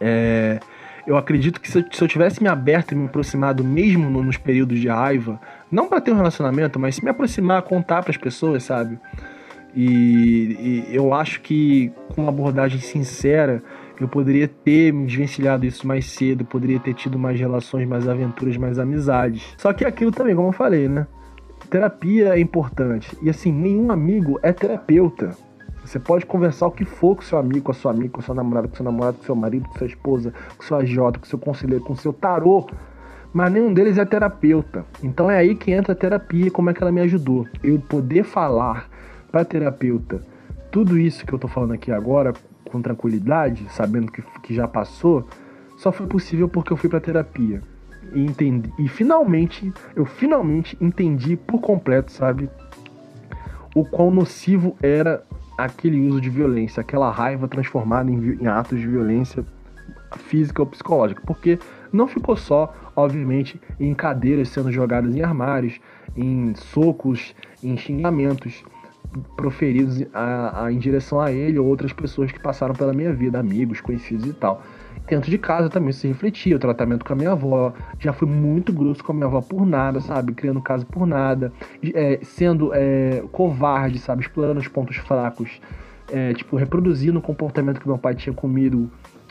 É 0.00 0.58
eu 1.06 1.16
acredito 1.16 1.60
que 1.60 1.70
se 1.70 1.78
eu, 1.78 1.84
se 1.92 2.02
eu 2.02 2.08
tivesse 2.08 2.42
me 2.42 2.48
aberto 2.48 2.90
e 2.90 2.94
me 2.96 3.06
aproximado 3.06 3.62
mesmo 3.62 4.10
nos 4.10 4.36
períodos 4.36 4.80
de 4.80 4.88
raiva, 4.88 5.40
não 5.70 5.86
para 5.88 6.00
ter 6.00 6.10
um 6.10 6.16
relacionamento, 6.16 6.80
mas 6.80 6.96
se 6.96 7.04
me 7.04 7.10
aproximar, 7.10 7.62
contar 7.62 8.02
para 8.02 8.10
as 8.10 8.16
pessoas, 8.16 8.64
sabe? 8.64 8.98
E, 9.76 10.86
e, 10.90 10.96
eu 10.96 11.12
acho 11.12 11.42
que 11.42 11.92
com 12.14 12.22
uma 12.22 12.30
abordagem 12.30 12.80
sincera, 12.80 13.62
eu 14.00 14.08
poderia 14.08 14.48
ter 14.48 14.90
me 14.90 15.06
desvencilhado 15.06 15.66
isso 15.66 15.86
mais 15.86 16.06
cedo, 16.06 16.46
poderia 16.46 16.80
ter 16.80 16.94
tido 16.94 17.18
mais 17.18 17.38
relações, 17.38 17.86
mais 17.86 18.08
aventuras, 18.08 18.56
mais 18.56 18.78
amizades. 18.78 19.54
Só 19.58 19.74
que 19.74 19.84
aquilo 19.84 20.10
também, 20.10 20.34
como 20.34 20.48
eu 20.48 20.52
falei, 20.52 20.88
né? 20.88 21.06
Terapia 21.68 22.36
é 22.36 22.40
importante. 22.40 23.16
E 23.20 23.28
assim, 23.28 23.52
nenhum 23.52 23.90
amigo 23.90 24.38
é 24.42 24.50
terapeuta. 24.52 25.32
Você 25.84 25.98
pode 25.98 26.24
conversar 26.24 26.66
o 26.66 26.70
que 26.70 26.84
for 26.84 27.14
com 27.16 27.22
seu 27.22 27.38
amigo, 27.38 27.66
com 27.66 27.70
a 27.70 27.74
sua 27.74 27.92
amiga, 27.92 28.08
com 28.08 28.22
seu 28.22 28.34
namorado, 28.34 28.68
com 28.68 28.76
seu 28.76 28.84
namorado, 28.84 29.18
com 29.18 29.24
seu 29.24 29.36
marido, 29.36 29.68
com 29.68 29.78
sua 29.78 29.86
esposa, 29.86 30.32
com 30.56 30.64
sua 30.64 30.84
jota, 30.84 31.18
com 31.18 31.26
seu 31.26 31.38
conselheiro, 31.38 31.84
com 31.84 31.94
seu 31.94 32.12
tarô, 32.12 32.66
mas 33.32 33.52
nenhum 33.52 33.72
deles 33.72 33.98
é 33.98 34.04
terapeuta. 34.04 34.84
Então 35.02 35.30
é 35.30 35.36
aí 35.36 35.54
que 35.54 35.70
entra 35.70 35.92
a 35.92 35.96
terapia, 35.96 36.50
como 36.50 36.70
é 36.70 36.74
que 36.74 36.82
ela 36.82 36.90
me 36.90 37.00
ajudou. 37.02 37.46
Eu 37.62 37.78
poder 37.78 38.24
falar 38.24 38.88
para 39.36 39.44
terapeuta 39.44 40.22
tudo 40.70 40.98
isso 40.98 41.26
que 41.26 41.32
eu 41.34 41.38
tô 41.38 41.46
falando 41.46 41.74
aqui 41.74 41.92
agora 41.92 42.32
com 42.70 42.80
tranquilidade, 42.80 43.66
sabendo 43.68 44.10
que, 44.10 44.22
que 44.42 44.54
já 44.54 44.66
passou, 44.66 45.28
só 45.76 45.92
foi 45.92 46.06
possível 46.06 46.48
porque 46.48 46.72
eu 46.72 46.76
fui 46.76 46.88
para 46.88 47.00
terapia. 47.00 47.60
e 48.14 48.24
entendi. 48.24 48.72
E 48.78 48.88
finalmente, 48.88 49.70
eu 49.94 50.06
finalmente 50.06 50.74
entendi 50.80 51.36
por 51.36 51.60
completo, 51.60 52.10
sabe? 52.10 52.48
O 53.74 53.84
quão 53.84 54.10
nocivo 54.10 54.74
era 54.82 55.22
aquele 55.58 56.08
uso 56.08 56.18
de 56.18 56.30
violência, 56.30 56.80
aquela 56.80 57.10
raiva 57.10 57.46
transformada 57.46 58.10
em, 58.10 58.38
em 58.40 58.46
atos 58.46 58.80
de 58.80 58.86
violência 58.86 59.44
física 60.16 60.62
ou 60.62 60.66
psicológica. 60.66 61.22
Porque 61.26 61.58
não 61.92 62.08
ficou 62.08 62.36
só, 62.36 62.74
obviamente, 62.94 63.60
em 63.78 63.94
cadeiras 63.94 64.48
sendo 64.48 64.72
jogadas 64.72 65.14
em 65.14 65.22
armários, 65.22 65.78
em 66.16 66.54
socos, 66.54 67.34
em 67.62 67.76
xingamentos 67.76 68.64
proferidos 69.36 70.02
a, 70.12 70.64
a, 70.64 70.72
em 70.72 70.78
direção 70.78 71.20
a 71.20 71.32
ele 71.32 71.58
ou 71.58 71.66
outras 71.66 71.92
pessoas 71.92 72.32
que 72.32 72.40
passaram 72.40 72.74
pela 72.74 72.92
minha 72.92 73.12
vida, 73.12 73.38
amigos, 73.38 73.80
conhecidos 73.80 74.26
e 74.26 74.32
tal. 74.32 74.62
Dentro 75.06 75.30
de 75.30 75.38
casa 75.38 75.70
também 75.70 75.92
se 75.92 76.08
refletia, 76.08 76.56
o 76.56 76.58
tratamento 76.58 77.04
com 77.04 77.12
a 77.12 77.16
minha 77.16 77.30
avó. 77.30 77.72
Já 77.98 78.12
fui 78.12 78.28
muito 78.28 78.72
grosso 78.72 79.04
com 79.04 79.12
a 79.12 79.14
minha 79.14 79.26
avó 79.26 79.40
por 79.40 79.64
nada, 79.64 80.00
sabe? 80.00 80.32
Criando 80.32 80.60
casa 80.60 80.84
por 80.84 81.06
nada. 81.06 81.52
É, 81.94 82.18
sendo 82.22 82.72
é, 82.74 83.22
covarde, 83.30 83.98
sabe? 84.00 84.22
Explorando 84.22 84.58
os 84.58 84.66
pontos 84.66 84.96
fracos. 84.96 85.60
É, 86.10 86.34
tipo, 86.34 86.56
reproduzindo 86.56 87.18
o 87.18 87.22
comportamento 87.22 87.80
que 87.80 87.86
meu 87.86 87.98
pai 87.98 88.14
tinha 88.14 88.34
comido 88.34 88.90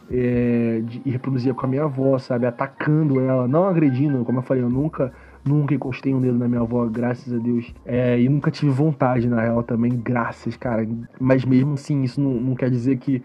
é, 0.10 0.82
de, 0.84 1.02
e 1.06 1.10
reproduzia 1.10 1.54
com 1.54 1.66
a 1.66 1.70
minha 1.70 1.84
avó, 1.84 2.18
sabe? 2.20 2.46
Atacando 2.46 3.20
ela, 3.20 3.48
não 3.48 3.68
agredindo, 3.68 4.24
como 4.24 4.40
eu 4.40 4.44
falei, 4.44 4.64
eu 4.64 4.70
nunca 4.70 5.12
Nunca 5.46 5.76
encostei 5.76 6.14
um 6.14 6.20
dedo 6.20 6.38
na 6.40 6.48
minha 6.48 6.62
avó, 6.62 6.86
graças 6.88 7.32
a 7.32 7.38
Deus. 7.38 7.72
É, 7.86 8.20
e 8.20 8.28
nunca 8.28 8.50
tive 8.50 8.72
vontade, 8.72 9.28
na 9.28 9.42
real, 9.42 9.62
também, 9.62 9.92
graças, 9.92 10.58
cara. 10.58 10.88
Mas 11.20 11.46
mesmo 11.46 11.74
assim, 11.74 12.02
isso 12.02 12.20
não, 12.20 12.34
não 12.34 12.56
quer 12.56 12.70
dizer 12.70 12.98
que, 12.98 13.22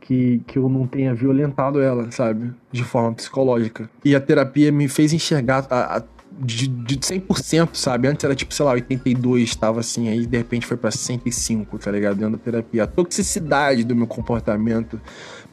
que, 0.00 0.40
que 0.46 0.56
eu 0.56 0.68
não 0.68 0.86
tenha 0.86 1.12
violentado 1.12 1.80
ela, 1.80 2.10
sabe? 2.12 2.52
De 2.70 2.84
forma 2.84 3.12
psicológica. 3.14 3.90
E 4.04 4.14
a 4.14 4.20
terapia 4.20 4.70
me 4.70 4.86
fez 4.86 5.12
enxergar 5.12 5.66
a, 5.68 5.96
a 5.96 6.02
de, 6.38 6.66
de 6.66 6.96
100%, 6.98 7.70
sabe? 7.74 8.08
Antes 8.08 8.24
era 8.24 8.34
tipo, 8.34 8.52
sei 8.52 8.64
lá, 8.64 8.72
82, 8.72 9.54
tava 9.56 9.80
assim, 9.80 10.08
aí 10.08 10.26
de 10.26 10.36
repente 10.36 10.66
foi 10.66 10.76
pra 10.76 10.90
65, 10.90 11.78
tá 11.78 11.90
ligado? 11.90 12.16
Dentro 12.16 12.32
da 12.32 12.38
terapia. 12.38 12.84
A 12.84 12.86
toxicidade 12.86 13.84
do 13.84 13.94
meu 13.94 14.06
comportamento, 14.06 15.00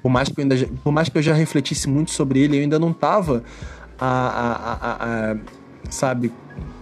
por 0.01 0.10
mais 0.10 0.29
que 0.29 0.39
eu, 0.39 0.43
ainda, 0.43 0.55
por 0.84 0.91
mais 0.91 1.10
que 1.10 1.17
eu 1.17 1.21
já 1.21 1.34
refletisse 1.34 1.89
muito 1.89 2.12
sobre 2.12 2.39
ele, 2.39 2.57
eu 2.57 2.62
ainda 2.62 2.79
não 2.79 2.93
tava 2.93 3.43
a, 3.99 4.07
a, 4.07 4.73
a, 4.73 5.31
a 5.31 5.38
sabe, 5.89 6.31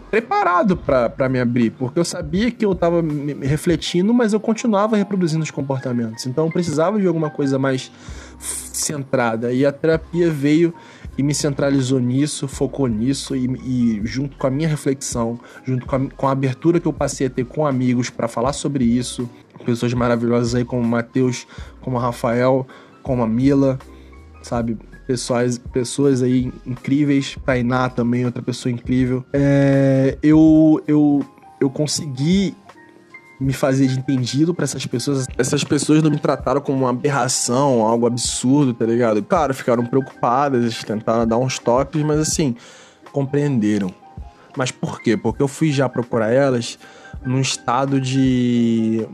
preparado 0.10 0.76
para 0.76 1.30
me 1.30 1.40
abrir, 1.40 1.72
porque 1.72 2.00
eu 2.00 2.06
sabia 2.06 2.50
que 2.50 2.66
eu 2.66 2.72
estava 2.72 3.04
refletindo, 3.42 4.14
mas 4.14 4.34
eu 4.34 4.40
continuava 4.40 4.96
reproduzindo 4.98 5.44
os 5.44 5.52
comportamentos. 5.52 6.26
Então 6.26 6.46
eu 6.46 6.52
precisava 6.52 7.00
de 7.00 7.08
alguma 7.08 7.30
coisa 7.30 7.60
mais 7.60 7.92
centrada. 8.40 9.52
E 9.52 9.66
a 9.66 9.72
terapia 9.72 10.32
veio 10.32 10.74
e 11.18 11.24
me 11.24 11.36
centralizou 11.36 12.00
nisso, 12.00 12.48
focou 12.48 12.88
nisso 12.88 13.36
e, 13.36 13.46
e 13.46 14.02
junto 14.06 14.38
com 14.38 14.48
a 14.48 14.50
minha 14.50 14.68
reflexão, 14.68 15.40
junto 15.64 15.86
com 15.86 15.96
a, 15.96 16.00
com 16.10 16.28
a 16.28 16.32
abertura 16.32 16.80
que 16.80 16.88
eu 16.88 16.94
passei 16.94 17.28
a 17.28 17.30
ter 17.30 17.46
com 17.46 17.68
amigos 17.68 18.10
para 18.10 18.28
falar 18.28 18.54
sobre 18.54 18.86
isso, 18.86 19.30
pessoas 19.66 19.94
maravilhosas 19.94 20.56
aí 20.56 20.64
como 20.64 20.82
o 20.82 20.88
Matheus, 20.88 21.46
como 21.82 21.98
o 21.98 22.00
Rafael, 22.00 22.66
como 23.04 23.22
a 23.22 23.28
Mila, 23.28 23.78
sabe? 24.42 24.78
Pessoas, 25.10 25.58
pessoas 25.58 26.22
aí 26.22 26.54
incríveis, 26.68 27.36
Tainá 27.44 27.90
também, 27.90 28.26
outra 28.26 28.44
pessoa 28.44 28.72
incrível. 28.72 29.26
É, 29.34 30.16
eu, 30.22 30.80
eu, 30.88 31.26
eu 31.60 31.68
consegui 31.68 32.56
me 33.42 33.52
fazer 33.52 33.88
de 33.88 33.98
entendido 33.98 34.54
para 34.54 34.66
essas 34.66 34.86
pessoas. 34.86 35.26
Essas 35.36 35.64
pessoas 35.64 36.04
não 36.04 36.12
me 36.12 36.20
trataram 36.20 36.62
como 36.62 36.82
uma 36.82 36.92
aberração, 36.92 37.82
algo 37.82 38.06
absurdo, 38.06 38.72
tá 38.72 38.86
ligado? 38.86 39.24
Claro, 39.24 39.52
ficaram 39.52 39.84
preocupadas, 39.84 40.84
tentaram 40.84 41.26
dar 41.26 41.40
uns 41.40 41.58
toques, 41.58 42.04
mas 42.04 42.20
assim, 42.20 42.56
compreenderam. 43.12 43.92
Mas 44.56 44.70
por 44.70 45.02
quê? 45.02 45.18
Porque 45.18 45.42
eu 45.42 45.48
fui 45.48 45.72
já 45.72 45.90
procurar 45.90 46.32
elas 46.32 46.78
num 47.26 47.42
estado 47.42 48.00
de 48.00 49.08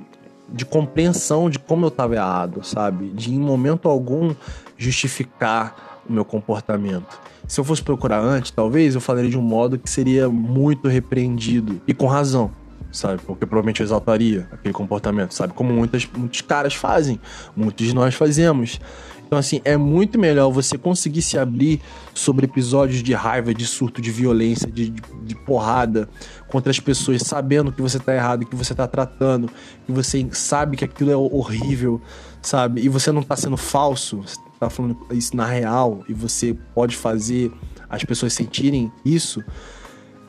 de 0.47 0.63
compreensão 0.63 1.49
de 1.49 1.57
como 1.57 1.85
eu 1.85 1.89
estava 1.89 2.15
errado, 2.15 2.63
sabe? 2.63 3.09
De 3.09 3.33
em 3.33 3.39
momento 3.39 3.89
algum 3.89 4.35
justificar 4.77 6.01
o 6.07 6.13
meu 6.13 6.25
comportamento. 6.25 7.19
Se 7.47 7.59
eu 7.59 7.63
fosse 7.63 7.81
procurar 7.81 8.19
antes, 8.19 8.51
talvez 8.51 8.95
eu 8.95 9.01
falaria 9.01 9.29
de 9.29 9.37
um 9.37 9.41
modo 9.41 9.77
que 9.77 9.89
seria 9.89 10.29
muito 10.29 10.87
repreendido 10.87 11.81
e 11.87 11.93
com 11.93 12.07
razão, 12.07 12.51
sabe? 12.91 13.21
Porque 13.25 13.45
provavelmente 13.45 13.81
eu 13.81 13.85
exaltaria 13.85 14.47
aquele 14.51 14.73
comportamento, 14.73 15.33
sabe? 15.33 15.53
Como 15.53 15.71
muitas, 15.71 16.07
muitos 16.15 16.41
caras 16.41 16.73
fazem, 16.73 17.19
muitos 17.55 17.85
de 17.85 17.93
nós 17.93 18.15
fazemos. 18.15 18.79
Então, 19.25 19.39
assim, 19.39 19.59
é 19.65 19.75
muito 19.75 20.19
melhor 20.19 20.51
você 20.51 20.77
conseguir 20.77 21.21
se 21.21 21.37
abrir 21.37 21.81
sobre 22.13 22.45
episódios 22.45 23.01
de 23.01 23.13
raiva, 23.13 23.53
de 23.53 23.65
surto, 23.65 24.01
de 24.01 24.11
violência, 24.11 24.71
de, 24.71 24.89
de, 24.89 25.01
de 25.23 25.35
porrada 25.35 26.07
contra 26.47 26.69
as 26.69 26.79
pessoas, 26.79 27.23
sabendo 27.23 27.71
que 27.71 27.81
você 27.81 27.99
tá 27.99 28.13
errado, 28.13 28.45
que 28.45 28.55
você 28.55 28.75
tá 28.75 28.87
tratando, 28.87 29.49
que 29.85 29.91
você 29.91 30.25
sabe 30.31 30.77
que 30.77 30.85
aquilo 30.85 31.11
é 31.11 31.15
horrível, 31.15 31.99
sabe? 32.41 32.81
E 32.81 32.89
você 32.89 33.11
não 33.11 33.23
tá 33.23 33.35
sendo 33.35 33.57
falso, 33.57 34.23
tá 34.59 34.69
falando 34.69 34.97
isso 35.11 35.35
na 35.35 35.45
real 35.45 36.03
e 36.07 36.13
você 36.13 36.55
pode 36.73 36.95
fazer 36.95 37.51
as 37.89 38.03
pessoas 38.03 38.33
sentirem 38.33 38.91
isso, 39.03 39.43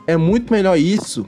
é 0.06 0.16
muito 0.16 0.52
melhor 0.52 0.78
isso 0.78 1.26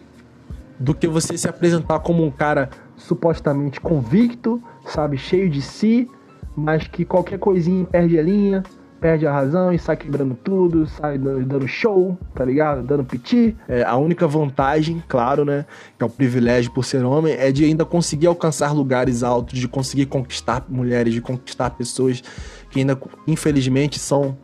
do 0.79 0.95
que 0.95 1.09
você 1.09 1.37
se 1.37 1.49
apresentar 1.49 1.99
como 2.01 2.25
um 2.25 2.31
cara 2.31 2.71
supostamente 2.97 3.81
convicto, 3.81 4.63
sabe, 4.87 5.17
cheio 5.17 5.49
de 5.49 5.61
si, 5.61 6.09
mas 6.57 6.87
que 6.87 7.05
qualquer 7.05 7.39
coisinha 7.39 7.85
perde 7.85 8.19
a 8.19 8.23
linha, 8.23 8.63
perde 9.01 9.27
a 9.27 9.33
razão 9.33 9.73
e 9.73 9.79
sai 9.79 9.97
quebrando 9.97 10.35
tudo, 10.35 10.87
sai 10.87 11.19
dando 11.19 11.67
show, 11.69 12.19
tá 12.35 12.45
ligado? 12.45 12.83
Dando 12.83 13.05
piti. 13.05 13.57
É, 13.69 13.83
a 13.85 13.97
única 13.97 14.27
vantagem, 14.27 15.03
claro, 15.09 15.45
né, 15.45 15.65
que 15.97 16.03
é 16.03 16.07
o 16.07 16.11
privilégio 16.11 16.73
por 16.73 16.85
ser 16.85 17.05
homem, 17.05 17.35
é 17.35 17.51
de 17.53 17.65
ainda 17.65 17.85
conseguir 17.85 18.27
alcançar 18.27 18.73
lugares 18.73 19.23
altos, 19.23 19.59
de 19.59 19.69
conseguir 19.69 20.07
conquistar 20.07 20.65
mulheres, 20.69 21.15
de 21.15 21.21
conquistar 21.21 21.71
pessoas 21.71 22.23
que 22.71 22.81
ainda, 22.81 22.99
infelizmente, 23.27 23.99
são 23.99 24.37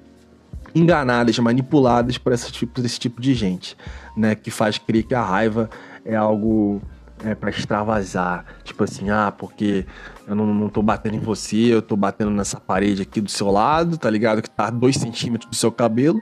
enganadas, 0.74 1.38
manipuladas 1.38 2.18
por 2.18 2.32
esse 2.32 2.50
tipo, 2.50 2.80
esse 2.80 2.98
tipo 2.98 3.20
de 3.20 3.32
gente, 3.34 3.76
né, 4.16 4.34
que 4.34 4.50
faz 4.50 4.76
crer 4.76 5.04
que 5.04 5.14
a 5.14 5.22
raiva 5.22 5.70
é 6.04 6.16
algo 6.16 6.82
é, 7.24 7.34
para 7.34 7.50
extravasar. 7.50 8.44
Tipo 8.64 8.84
assim, 8.84 9.10
ah, 9.10 9.32
porque 9.36 9.86
eu 10.26 10.34
não, 10.34 10.46
não 10.46 10.68
tô 10.68 10.82
batendo 10.82 11.16
em 11.16 11.20
você, 11.20 11.56
eu 11.56 11.82
tô 11.82 11.96
batendo 11.96 12.30
nessa 12.30 12.58
parede 12.58 13.02
aqui 13.02 13.20
do 13.20 13.30
seu 13.30 13.50
lado, 13.50 13.96
tá 13.96 14.10
ligado? 14.10 14.42
Que 14.42 14.50
tá 14.50 14.70
dois 14.70 14.96
centímetros 14.96 15.48
do 15.48 15.56
seu 15.56 15.70
cabelo, 15.70 16.20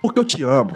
porque 0.00 0.18
eu 0.18 0.24
te 0.24 0.42
amo. 0.42 0.74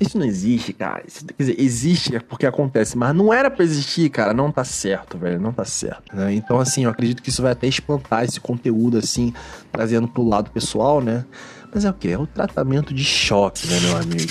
Isso 0.00 0.18
não 0.18 0.26
existe, 0.26 0.72
cara. 0.72 1.02
Isso, 1.06 1.24
quer 1.24 1.34
dizer, 1.38 1.60
existe 1.60 2.16
é 2.16 2.20
porque 2.20 2.46
acontece, 2.46 2.96
mas 2.96 3.14
não 3.14 3.32
era 3.32 3.50
pra 3.50 3.64
existir, 3.64 4.08
cara. 4.10 4.32
Não 4.32 4.50
tá 4.50 4.64
certo, 4.64 5.16
velho. 5.16 5.40
Não 5.40 5.52
tá 5.52 5.64
certo. 5.64 6.14
Né? 6.14 6.34
Então, 6.34 6.58
assim, 6.58 6.84
eu 6.84 6.90
acredito 6.90 7.22
que 7.22 7.28
isso 7.28 7.42
vai 7.42 7.52
até 7.52 7.66
espantar 7.66 8.24
esse 8.24 8.40
conteúdo, 8.40 8.98
assim, 8.98 9.32
trazendo 9.70 10.08
pro 10.08 10.26
lado 10.26 10.50
pessoal, 10.50 11.00
né? 11.00 11.24
Mas 11.72 11.84
é 11.84 11.90
o 11.90 11.94
quê? 11.94 12.08
É 12.08 12.18
o 12.18 12.26
tratamento 12.26 12.92
de 12.92 13.04
choque, 13.04 13.66
né, 13.66 13.80
meu 13.80 13.96
amigo? 13.96 14.30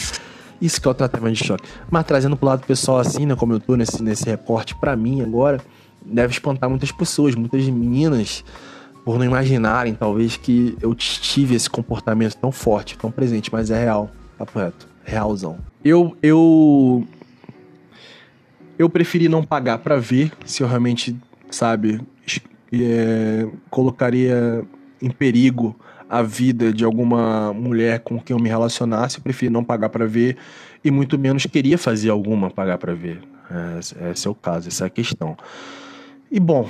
Isso 0.61 0.79
que 0.79 0.87
é 0.87 0.91
o 0.91 0.93
tratamento 0.93 1.35
de 1.35 1.43
choque. 1.43 1.67
Mas 1.89 2.05
trazendo 2.05 2.37
pro 2.37 2.47
lado 2.47 2.65
pessoal 2.65 2.99
assim, 2.99 3.25
né? 3.25 3.35
Como 3.35 3.53
eu 3.53 3.59
tô 3.59 3.75
nesse, 3.75 4.03
nesse 4.03 4.25
recorte 4.25 4.75
para 4.75 4.95
mim 4.95 5.21
agora, 5.21 5.59
deve 6.05 6.33
espantar 6.33 6.69
muitas 6.69 6.91
pessoas, 6.91 7.33
muitas 7.33 7.65
meninas, 7.65 8.43
por 9.03 9.17
não 9.17 9.25
imaginarem, 9.25 9.95
talvez, 9.95 10.37
que 10.37 10.77
eu 10.81 10.93
tive 10.93 11.55
esse 11.55 11.69
comportamento 11.69 12.35
tão 12.35 12.51
forte, 12.51 12.97
tão 12.97 13.09
presente, 13.09 13.51
mas 13.51 13.71
é 13.71 13.79
real, 13.79 14.11
tá 14.37 14.45
reto. 14.53 14.90
Realzão. 15.11 15.59
Eu, 15.83 16.15
eu. 16.23 17.05
Eu 18.79 18.89
preferi 18.89 19.27
não 19.27 19.43
pagar 19.43 19.79
para 19.79 19.97
ver 19.97 20.31
se 20.45 20.63
eu 20.63 20.67
realmente, 20.67 21.13
sabe, 21.49 21.99
é, 22.71 23.45
colocaria 23.69 24.63
em 25.01 25.09
perigo 25.09 25.75
a 26.09 26.21
vida 26.21 26.71
de 26.71 26.85
alguma 26.85 27.53
mulher 27.53 27.99
com 27.99 28.19
quem 28.19 28.35
eu 28.35 28.41
me 28.41 28.47
relacionasse, 28.47 29.17
eu 29.17 29.21
preferi 29.21 29.51
não 29.51 29.65
pagar 29.65 29.89
para 29.89 30.05
ver 30.05 30.37
e 30.83 30.89
muito 30.89 31.19
menos 31.19 31.45
queria 31.45 31.77
fazer 31.77 32.09
alguma 32.09 32.49
pagar 32.49 32.77
para 32.77 32.93
ver. 32.93 33.21
É, 33.51 34.11
esse 34.11 34.25
é 34.25 34.29
o 34.29 34.35
caso, 34.35 34.69
essa 34.69 34.85
é 34.85 34.87
a 34.87 34.89
questão. 34.89 35.35
E 36.31 36.39
bom, 36.39 36.69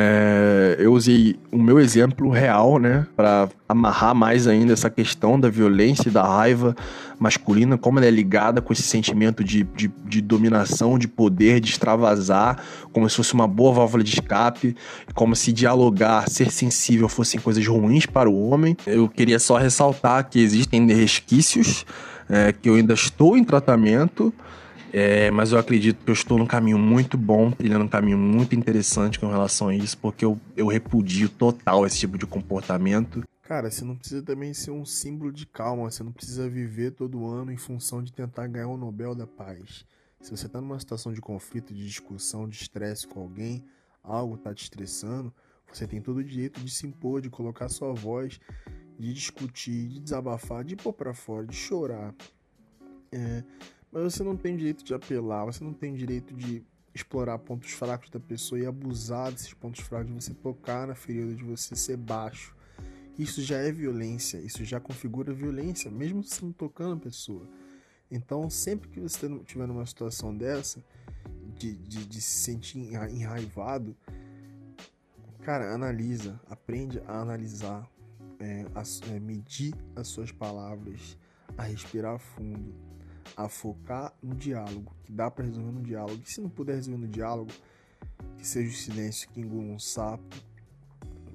é, 0.00 0.76
eu 0.78 0.92
usei 0.92 1.34
o 1.50 1.60
meu 1.60 1.80
exemplo 1.80 2.30
real, 2.30 2.78
né, 2.78 3.04
para 3.16 3.48
amarrar 3.68 4.14
mais 4.14 4.46
ainda 4.46 4.72
essa 4.72 4.88
questão 4.88 5.40
da 5.40 5.50
violência 5.50 6.08
e 6.08 6.12
da 6.12 6.22
raiva 6.22 6.76
masculina, 7.18 7.76
como 7.76 7.98
ela 7.98 8.06
é 8.06 8.10
ligada 8.10 8.62
com 8.62 8.72
esse 8.72 8.82
sentimento 8.82 9.42
de, 9.42 9.64
de, 9.64 9.90
de, 10.04 10.20
dominação, 10.20 10.96
de 10.96 11.08
poder, 11.08 11.58
de 11.58 11.70
extravasar, 11.70 12.62
como 12.92 13.10
se 13.10 13.16
fosse 13.16 13.34
uma 13.34 13.48
boa 13.48 13.72
válvula 13.72 14.04
de 14.04 14.14
escape, 14.14 14.76
como 15.14 15.34
se 15.34 15.52
dialogar, 15.52 16.30
ser 16.30 16.52
sensível 16.52 17.08
fossem 17.08 17.40
coisas 17.40 17.66
ruins 17.66 18.06
para 18.06 18.30
o 18.30 18.48
homem. 18.48 18.76
Eu 18.86 19.08
queria 19.08 19.40
só 19.40 19.56
ressaltar 19.56 20.28
que 20.30 20.38
existem 20.38 20.86
resquícios, 20.86 21.84
é, 22.28 22.52
que 22.52 22.68
eu 22.68 22.76
ainda 22.76 22.94
estou 22.94 23.36
em 23.36 23.42
tratamento 23.42 24.32
é, 24.92 25.30
mas 25.30 25.52
eu 25.52 25.58
acredito 25.58 26.04
que 26.04 26.10
eu 26.10 26.14
estou 26.14 26.38
num 26.38 26.46
caminho 26.46 26.78
muito 26.78 27.18
bom, 27.18 27.50
trilhando 27.50 27.84
um 27.84 27.88
caminho 27.88 28.18
muito 28.18 28.54
interessante 28.54 29.18
com 29.18 29.28
relação 29.28 29.68
a 29.68 29.74
isso, 29.74 29.98
porque 29.98 30.24
eu, 30.24 30.40
eu 30.56 30.66
repudio 30.66 31.28
total 31.28 31.86
esse 31.86 31.98
tipo 31.98 32.16
de 32.16 32.26
comportamento. 32.26 33.22
Cara, 33.42 33.70
você 33.70 33.84
não 33.84 33.96
precisa 33.96 34.22
também 34.22 34.52
ser 34.52 34.70
um 34.70 34.84
símbolo 34.84 35.32
de 35.32 35.46
calma, 35.46 35.90
você 35.90 36.02
não 36.02 36.12
precisa 36.12 36.48
viver 36.48 36.92
todo 36.92 37.26
ano 37.26 37.50
em 37.50 37.56
função 37.56 38.02
de 38.02 38.12
tentar 38.12 38.46
ganhar 38.46 38.68
o 38.68 38.76
Nobel 38.76 39.14
da 39.14 39.26
Paz. 39.26 39.84
Se 40.20 40.30
você 40.30 40.46
está 40.46 40.60
numa 40.60 40.78
situação 40.78 41.12
de 41.12 41.20
conflito, 41.20 41.72
de 41.72 41.86
discussão, 41.86 42.48
de 42.48 42.56
estresse 42.56 43.06
com 43.06 43.20
alguém, 43.20 43.64
algo 44.02 44.34
está 44.34 44.52
te 44.52 44.64
estressando, 44.64 45.32
você 45.72 45.86
tem 45.86 46.00
todo 46.00 46.18
o 46.18 46.24
direito 46.24 46.60
de 46.60 46.70
se 46.70 46.86
impor, 46.86 47.20
de 47.20 47.30
colocar 47.30 47.68
sua 47.68 47.92
voz, 47.92 48.40
de 48.98 49.12
discutir, 49.12 49.88
de 49.88 50.00
desabafar, 50.00 50.64
de 50.64 50.74
pôr 50.74 50.92
para 50.92 51.14
fora, 51.14 51.46
de 51.46 51.54
chorar. 51.54 52.14
É, 53.12 53.44
mas 53.90 54.02
você 54.02 54.22
não 54.22 54.36
tem 54.36 54.56
direito 54.56 54.84
de 54.84 54.94
apelar, 54.94 55.44
você 55.44 55.62
não 55.64 55.72
tem 55.72 55.94
direito 55.94 56.34
de 56.34 56.62
explorar 56.94 57.38
pontos 57.38 57.70
fracos 57.72 58.10
da 58.10 58.20
pessoa 58.20 58.58
e 58.60 58.66
abusar 58.66 59.30
desses 59.32 59.54
pontos 59.54 59.80
fracos, 59.80 60.08
de 60.08 60.12
você 60.14 60.34
tocar 60.34 60.86
na 60.86 60.94
ferida, 60.94 61.34
de 61.34 61.44
você 61.44 61.76
ser 61.76 61.96
baixo. 61.96 62.54
Isso 63.18 63.42
já 63.42 63.58
é 63.58 63.72
violência, 63.72 64.38
isso 64.38 64.64
já 64.64 64.78
configura 64.78 65.32
violência, 65.32 65.90
mesmo 65.90 66.22
você 66.22 66.44
não 66.44 66.52
tocando 66.52 66.94
a 66.94 67.00
pessoa. 67.00 67.48
Então, 68.10 68.48
sempre 68.48 68.88
que 68.88 69.00
você 69.00 69.26
estiver 69.26 69.66
numa 69.66 69.84
situação 69.84 70.34
dessa, 70.34 70.82
de, 71.58 71.74
de, 71.74 72.06
de 72.06 72.20
se 72.20 72.42
sentir 72.42 72.78
enraivado, 72.78 73.96
cara, 75.42 75.74
analisa, 75.74 76.40
aprende 76.48 77.00
a 77.06 77.20
analisar, 77.20 77.88
é, 78.38 78.64
a, 78.74 78.82
é, 79.12 79.20
medir 79.20 79.74
as 79.96 80.08
suas 80.08 80.30
palavras, 80.30 81.18
a 81.56 81.64
respirar 81.64 82.18
fundo, 82.18 82.74
a 83.36 83.48
focar 83.48 84.12
no 84.22 84.34
diálogo, 84.34 84.94
que 85.04 85.12
dá 85.12 85.30
para 85.30 85.44
resolver 85.44 85.72
no 85.72 85.82
diálogo. 85.82 86.20
E 86.24 86.30
se 86.30 86.40
não 86.40 86.48
puder 86.48 86.74
resolver 86.74 87.00
no 87.00 87.08
diálogo, 87.08 87.50
que 88.36 88.46
seja 88.46 88.70
o 88.70 88.74
silêncio 88.74 89.28
que 89.30 89.40
engula 89.40 89.64
um 89.64 89.78
sapo, 89.78 90.36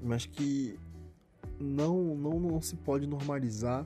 mas 0.02 0.26
que 0.26 0.78
não, 1.60 2.16
não, 2.16 2.39
não 2.39 2.62
se 2.62 2.76
pode 2.76 3.08
normalizar 3.08 3.86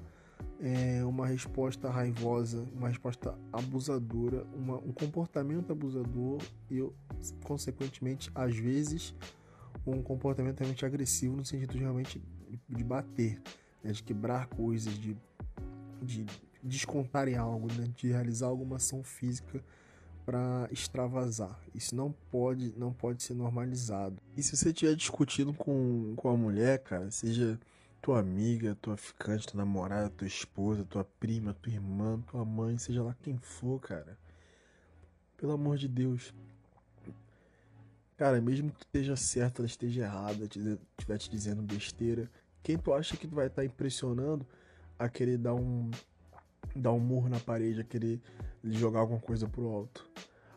é, 0.60 1.03
uma 1.05 1.28
resposta 1.28 1.89
raivosa, 1.89 2.66
uma 2.74 2.88
resposta 2.88 3.38
abusadora, 3.51 4.45
uma, 4.55 4.78
um 4.78 4.91
comportamento 4.91 5.72
abusador 5.72 6.41
e, 6.70 6.84
consequentemente, 7.43 8.32
às 8.34 8.55
vezes, 8.55 9.14
um 9.86 10.01
comportamento 10.01 10.60
realmente 10.60 10.86
agressivo 10.86 11.36
no 11.36 11.45
sentido 11.45 11.74
de 11.74 11.80
realmente 11.80 12.22
de 12.68 12.84
bater, 12.84 13.41
né, 13.84 13.91
de 13.91 14.03
quebrar 14.03 14.47
coisas, 14.47 14.93
de, 14.93 15.16
de 16.01 16.26
descontar 16.64 17.28
em 17.28 17.36
algo, 17.36 17.68
né, 17.74 17.89
de 17.95 18.10
realizar 18.10 18.47
alguma 18.47 18.78
ação 18.78 19.03
física 19.03 19.64
para 20.26 20.68
extravasar. 20.72 21.58
Isso 21.74 21.95
não 21.95 22.12
pode, 22.30 22.74
não 22.78 22.91
pode 22.91 23.24
ser 23.24 23.34
normalizado. 23.34 24.22
E 24.36 24.43
se 24.43 24.58
você 24.58 24.70
estiver 24.70 24.95
discutindo 24.95 25.53
com, 25.53 26.14
com 26.18 26.30
a 26.30 26.36
mulher, 26.36 26.80
cara, 26.80 27.10
seja 27.10 27.58
tua 28.01 28.20
amiga, 28.20 28.76
tua 28.82 28.97
ficante, 28.97 29.47
tua 29.47 29.58
namorada, 29.58 30.10
tua 30.10 30.28
esposa, 30.28 30.84
tua 30.84 31.03
prima, 31.03 31.53
tua 31.53 31.72
irmã, 31.72 32.20
tua 32.28 32.43
mãe, 32.43 32.78
seja 32.78 33.01
lá 33.01 33.16
quem 33.22 33.38
for, 33.38 33.80
cara. 33.80 34.18
Pelo 35.38 35.53
amor 35.53 35.78
de 35.78 35.88
Deus. 35.88 36.34
Cara, 38.18 38.41
mesmo 38.41 38.72
que 38.72 38.80
tu 38.80 38.86
esteja 38.86 39.16
certo, 39.16 39.60
ela 39.60 39.68
esteja 39.68 40.03
errada, 40.03 40.43
estiver 40.43 41.18
te 41.18 41.30
dizendo 41.30 41.62
besteira, 41.62 42.30
quem 42.64 42.78
tu 42.78 42.93
acha 42.93 43.16
que 43.16 43.28
tu 43.28 43.36
vai 43.36 43.47
estar 43.47 43.62
tá 43.62 43.66
impressionando 43.66 44.45
a 44.97 45.08
querer 45.08 45.38
dar 45.38 45.53
um 45.53 45.89
dar 46.76 46.91
um 46.93 46.99
murro 46.99 47.30
na 47.30 47.39
parede, 47.39 47.82
a 47.82 47.84
querer 47.84 48.22
jogar 48.63 48.99
alguma 48.99 49.20
coisa 49.20 49.47
pro 49.47 49.68
alto. 49.68 50.09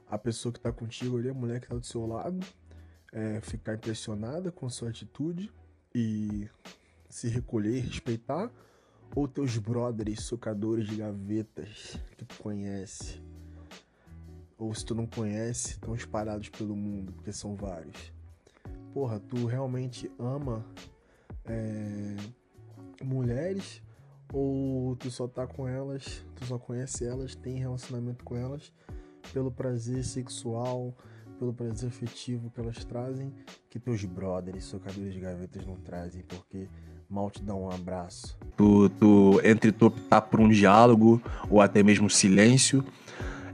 A 0.09 0.19
pessoa 0.19 0.53
que 0.53 0.61
tá 0.61 0.73
contigo 0.73 1.19
ali, 1.19 1.29
a 1.29 1.35
mulher 1.35 1.61
que 1.61 1.69
tá 1.69 1.77
do 1.77 1.87
seu 1.87 2.07
lado, 2.07 2.41
é, 3.13 3.41
ficar 3.41 3.75
impressionada 3.75 4.51
com 4.51 4.69
sua 4.69 4.91
atitude 4.91 5.53
e 5.95 6.49
se 7.09 7.29
recolher, 7.29 7.81
respeitar, 7.81 8.51
ou 9.15 9.27
teus 9.27 9.57
brothers 9.59 10.23
socadores 10.23 10.87
de 10.87 10.97
gavetas 10.97 11.99
que 12.17 12.25
tu 12.25 12.43
conhece, 12.43 13.21
ou 14.57 14.73
se 14.75 14.85
tu 14.85 14.95
não 14.95 15.07
conhece, 15.07 15.73
estão 15.73 15.95
espalhados 15.95 16.49
pelo 16.49 16.77
mundo, 16.77 17.13
porque 17.13 17.33
são 17.33 17.57
vários. 17.57 18.13
Porra, 18.93 19.19
tu 19.19 19.47
realmente 19.47 20.11
ama 20.19 20.65
é, 21.45 22.17
mulheres 23.03 23.83
ou 24.33 24.97
tu 24.97 25.11
só 25.11 25.27
tá 25.27 25.47
com 25.47 25.67
elas, 25.67 26.25
tu 26.37 26.47
só 26.47 26.59
conhece 26.59 27.05
elas, 27.05 27.35
tem 27.35 27.59
relacionamento 27.59 28.25
com 28.25 28.37
elas 28.37 28.73
pelo 29.33 29.51
prazer 29.51 30.05
sexual, 30.05 30.95
pelo 31.39 31.53
prazer 31.53 31.89
afetivo 31.89 32.51
que 32.51 32.61
elas 32.61 32.85
trazem, 32.85 33.33
que 33.69 33.79
teus 33.79 34.05
brothers, 34.05 34.65
socadores 34.65 35.13
de 35.13 35.21
gavetas 35.21 35.67
não 35.67 35.77
trazem, 35.77 36.23
porque 36.23 36.69
mal 37.09 37.31
te 37.31 37.43
dão 37.43 37.65
um 37.65 37.71
abraço. 37.71 38.39
Tu, 38.57 38.89
tu 38.91 39.41
entre 39.43 39.73
tu 39.73 39.87
optar 39.87 40.23
por 40.23 40.41
um 40.41 40.49
diálogo 40.49 41.21
ou 41.49 41.61
até 41.61 41.83
mesmo 41.83 42.11
silêncio, 42.11 42.85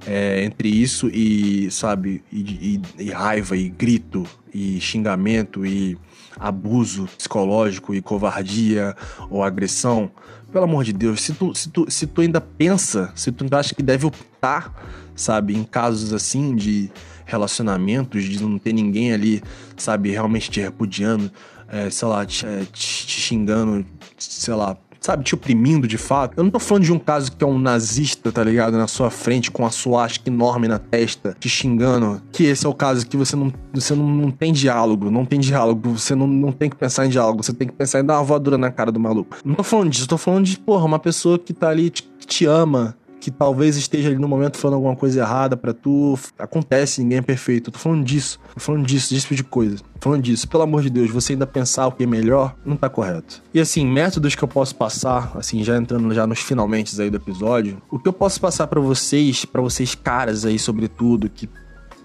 é, 0.07 0.45
entre 0.45 0.68
isso 0.68 1.09
e, 1.09 1.70
sabe, 1.70 2.22
e, 2.31 2.81
e, 2.99 3.05
e 3.05 3.11
raiva 3.11 3.57
e 3.57 3.68
grito 3.68 4.24
e 4.53 4.81
xingamento 4.81 5.64
e 5.66 5.99
abuso 6.39 7.09
psicológico 7.16 7.95
e 7.95 8.03
covardia 8.03 8.97
ou 9.30 9.43
agressão, 9.43 10.11
pelo 10.53 10.64
amor 10.64 10.84
de 10.84 10.93
Deus, 10.93 11.20
se 11.20 11.34
tu, 11.34 11.55
se 11.55 11.68
tu, 11.68 11.91
se 11.91 12.07
tu 12.07 12.20
ainda 12.20 12.41
pensa, 12.41 13.12
se 13.14 13.32
tu 13.32 13.45
acha 13.55 13.74
que 13.74 13.82
deve 13.82 14.07
optar, 14.07 14.72
sabe, 15.14 15.55
em 15.57 15.64
casos 15.64 16.12
assim 16.12 16.55
de 16.55 16.91
relacionamentos, 17.24 18.24
de 18.24 18.41
não 18.41 18.59
ter 18.59 18.72
ninguém 18.72 19.12
ali, 19.12 19.43
sabe, 19.76 20.11
realmente 20.11 20.51
te 20.51 20.61
repudiando, 20.61 21.30
é, 21.68 21.91
sei 21.91 22.09
lá, 22.09 22.24
te, 22.24 22.47
é, 22.47 22.64
te, 22.72 23.07
te 23.07 23.20
xingando, 23.20 23.84
sei 24.16 24.55
lá, 24.55 24.76
sabe, 25.07 25.23
te 25.23 25.35
oprimindo 25.35 25.87
de 25.87 25.97
fato. 25.97 26.35
Eu 26.37 26.45
não 26.45 26.51
tô 26.51 26.59
falando 26.59 26.85
de 26.85 26.93
um 26.93 26.99
caso 26.99 27.31
que 27.31 27.45
é 27.45 27.47
um 27.47 27.59
nazista, 27.59 28.33
tá 28.33 28.43
ligado? 28.43 28.77
Na 28.77 28.89
sua 28.89 29.09
frente, 29.09 29.51
com 29.51 29.65
a 29.65 29.71
suástica 29.71 30.29
enorme 30.29 30.67
na 30.67 30.79
testa, 30.79 31.37
te 31.39 31.49
xingando. 31.49 32.21
Que 32.33 32.45
esse 32.45 32.67
é 32.67 32.69
o 32.69 32.75
caso 32.75 33.07
que 33.07 33.17
você 33.17 33.37
não, 33.37 33.53
você 33.73 33.95
não, 33.95 34.07
não 34.09 34.31
tem 34.31 34.53
diálogo, 34.53 35.11
não 35.11 35.25
tem 35.25 35.39
diálogo. 35.39 35.91
Você 35.91 36.15
não, 36.15 36.27
não 36.27 36.51
tem 36.51 36.69
que 36.69 36.77
pensar 36.77 37.07
em 37.07 37.09
diálogo, 37.09 37.43
você 37.43 37.53
tem 37.53 37.69
que 37.69 37.75
pensar 37.75 38.01
em 38.01 38.05
dar 38.05 38.19
uma 38.19 38.25
voadora 38.25 38.59
na 38.59 38.71
cara 38.71 38.91
do 38.91 38.99
maluco. 38.99 39.37
Não 39.45 39.55
tô 39.55 39.63
falando 39.63 39.91
disso, 39.91 40.09
tô 40.09 40.19
falando 40.19 40.45
de, 40.45 40.59
porra, 40.59 40.85
uma 40.85 40.99
pessoa 40.99 41.39
que 41.39 41.53
tá 41.53 41.69
ali, 41.69 41.89
te, 41.89 42.03
que 42.19 42.27
te 42.27 42.45
ama, 42.45 42.97
que 43.21 43.31
talvez 43.31 43.77
esteja 43.77 44.09
ali 44.09 44.19
no 44.19 44.29
momento 44.29 44.57
falando 44.57 44.77
alguma 44.77 44.95
coisa 44.95 45.21
errada 45.21 45.57
para 45.57 45.73
tu. 45.73 46.19
Acontece, 46.39 47.03
ninguém 47.03 47.19
é 47.19 47.23
perfeito. 47.23 47.69
Eu 47.69 47.73
tô 47.73 47.79
falando 47.79 48.05
disso. 48.05 48.39
Tô 48.55 48.61
falando 48.61 48.87
disso, 48.87 49.12
desse 49.12 49.23
tipo 49.23 49.35
de 49.35 49.45
coisa. 49.45 49.79
Tô 49.99 50.11
falando 50.11 50.23
disso. 50.23 50.49
Pelo 50.49 50.62
amor 50.62 50.83
de 50.83 50.91
Deus, 50.91 51.11
você 51.11 51.33
ainda 51.33 51.47
pensar 51.47 51.87
o 51.87 51.93
que 51.93 52.05
é 52.05 52.07
melhor, 52.07 52.55
não 52.64 52.77
tá 52.77 52.89
correto. 52.89 53.43
E 53.53 53.61
assim, 53.61 53.87
métodos 53.87 54.35
que 54.35 54.43
eu 54.43 54.49
posso 54.49 54.75
passar, 54.75 55.33
assim, 55.37 55.64
já 55.64 55.77
entrando 55.77 56.12
já 56.14 56.27
nos 56.27 56.41
finalmente 56.41 57.01
aí 57.01 57.11
do 57.11 57.17
episódio, 57.17 57.83
o 57.91 57.99
que 57.99 58.09
eu 58.09 58.12
posso 58.12 58.41
passar 58.41 58.67
para 58.67 58.81
vocês, 58.81 59.45
para 59.45 59.61
vocês 59.61 59.95
caras 59.95 60.45
aí, 60.45 60.59
sobretudo, 60.59 61.29
que 61.29 61.49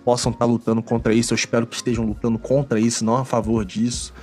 possam 0.03 0.31
estar 0.31 0.45
tá 0.45 0.51
lutando 0.51 0.81
contra 0.81 1.13
isso, 1.13 1.33
eu 1.33 1.35
espero 1.35 1.67
que 1.67 1.75
estejam 1.75 2.05
lutando 2.05 2.39
contra 2.39 2.79
isso, 2.79 3.05
não 3.05 3.17
a 3.17 3.25
favor 3.25 3.63
disso. 3.63 4.13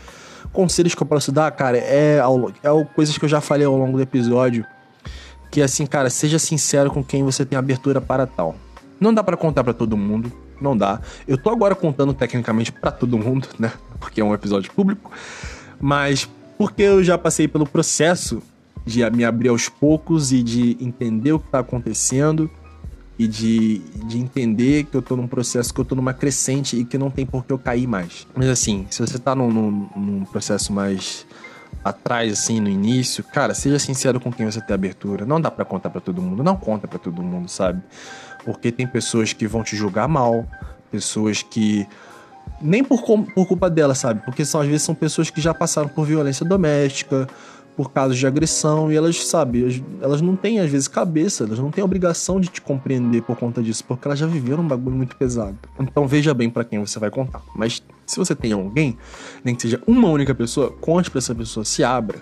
Conselhos 0.52 0.94
que 0.94 1.02
eu 1.02 1.06
posso 1.06 1.30
dar, 1.30 1.50
cara, 1.52 1.78
é, 1.78 2.18
é 2.18 2.84
coisas 2.94 3.16
que 3.16 3.24
eu 3.24 3.28
já 3.28 3.40
falei 3.40 3.66
ao 3.66 3.76
longo 3.76 3.96
do 3.96 4.02
episódio 4.02 4.66
que 5.50 5.62
assim, 5.62 5.86
cara, 5.86 6.10
seja 6.10 6.38
sincero 6.38 6.90
com 6.90 7.02
quem 7.02 7.24
você 7.24 7.44
tem 7.44 7.58
abertura 7.58 8.00
para 8.00 8.26
tal. 8.26 8.56
Não 9.00 9.14
dá 9.14 9.22
para 9.22 9.36
contar 9.36 9.64
para 9.64 9.72
todo 9.72 9.96
mundo, 9.96 10.32
não 10.60 10.76
dá. 10.76 11.00
Eu 11.26 11.38
tô 11.38 11.50
agora 11.50 11.74
contando 11.74 12.12
tecnicamente 12.12 12.72
para 12.72 12.90
todo 12.90 13.18
mundo, 13.18 13.48
né? 13.58 13.72
Porque 14.00 14.20
é 14.20 14.24
um 14.24 14.34
episódio 14.34 14.72
público, 14.72 15.10
mas 15.80 16.28
porque 16.56 16.82
eu 16.82 17.02
já 17.04 17.16
passei 17.16 17.46
pelo 17.46 17.66
processo 17.66 18.42
de 18.84 19.08
me 19.10 19.24
abrir 19.24 19.48
aos 19.48 19.68
poucos 19.68 20.32
e 20.32 20.42
de 20.42 20.76
entender 20.80 21.32
o 21.32 21.38
que 21.38 21.48
tá 21.50 21.60
acontecendo 21.60 22.50
e 23.18 23.26
de, 23.26 23.78
de 24.06 24.18
entender 24.18 24.84
que 24.84 24.96
eu 24.96 25.02
tô 25.02 25.16
num 25.16 25.26
processo, 25.26 25.74
que 25.74 25.80
eu 25.80 25.84
tô 25.84 25.94
numa 25.94 26.14
crescente 26.14 26.76
e 26.76 26.84
que 26.84 26.96
não 26.96 27.10
tem 27.10 27.26
por 27.26 27.44
que 27.44 27.52
eu 27.52 27.58
cair 27.58 27.86
mais. 27.86 28.26
Mas 28.34 28.48
assim, 28.48 28.86
se 28.90 29.00
você 29.00 29.18
tá 29.18 29.34
num, 29.34 29.50
num, 29.50 29.88
num 29.96 30.24
processo 30.24 30.72
mais 30.72 31.26
atrás, 31.88 32.32
assim, 32.32 32.60
no 32.60 32.68
início, 32.68 33.22
cara, 33.24 33.54
seja 33.54 33.78
sincero 33.78 34.20
com 34.20 34.32
quem 34.32 34.46
você 34.46 34.60
tem 34.60 34.74
abertura. 34.74 35.24
Não 35.24 35.40
dá 35.40 35.50
para 35.50 35.64
contar 35.64 35.90
para 35.90 36.00
todo 36.00 36.20
mundo, 36.22 36.42
não 36.42 36.56
conta 36.56 36.86
para 36.86 36.98
todo 36.98 37.22
mundo, 37.22 37.48
sabe? 37.48 37.82
Porque 38.44 38.70
tem 38.70 38.86
pessoas 38.86 39.32
que 39.32 39.46
vão 39.46 39.62
te 39.62 39.76
julgar 39.76 40.08
mal, 40.08 40.46
pessoas 40.90 41.42
que 41.42 41.86
nem 42.60 42.82
por, 42.82 43.02
por 43.02 43.46
culpa 43.46 43.70
dela, 43.70 43.94
sabe? 43.94 44.22
Porque 44.24 44.44
são, 44.44 44.60
às 44.60 44.66
vezes 44.66 44.82
são 44.82 44.94
pessoas 44.94 45.30
que 45.30 45.40
já 45.40 45.54
passaram 45.54 45.88
por 45.88 46.04
violência 46.06 46.44
doméstica, 46.44 47.28
por 47.76 47.92
casos 47.92 48.18
de 48.18 48.26
agressão, 48.26 48.90
e 48.90 48.96
elas, 48.96 49.24
sabe, 49.24 49.84
elas, 50.02 50.20
não 50.20 50.34
têm, 50.34 50.58
às 50.58 50.68
vezes, 50.68 50.88
cabeça, 50.88 51.44
elas 51.44 51.60
não 51.60 51.70
têm 51.70 51.84
obrigação 51.84 52.40
de 52.40 52.48
te 52.48 52.60
compreender 52.60 53.22
por 53.22 53.36
conta 53.36 53.62
disso, 53.62 53.84
porque 53.86 54.08
elas 54.08 54.18
já 54.18 54.26
viveram 54.26 54.64
um 54.64 54.66
bagulho 54.66 54.96
muito 54.96 55.14
pesado. 55.14 55.56
Então 55.78 56.04
veja 56.08 56.34
bem 56.34 56.50
para 56.50 56.64
quem 56.64 56.80
você 56.80 56.98
vai 56.98 57.08
contar. 57.08 57.40
Mas 57.54 57.80
se 58.08 58.18
você 58.18 58.34
tem 58.34 58.52
alguém, 58.52 58.98
nem 59.44 59.54
que 59.54 59.62
seja 59.62 59.80
uma 59.86 60.08
única 60.08 60.34
pessoa, 60.34 60.72
conte 60.72 61.10
pra 61.10 61.18
essa 61.18 61.34
pessoa, 61.34 61.64
se 61.64 61.84
abra. 61.84 62.18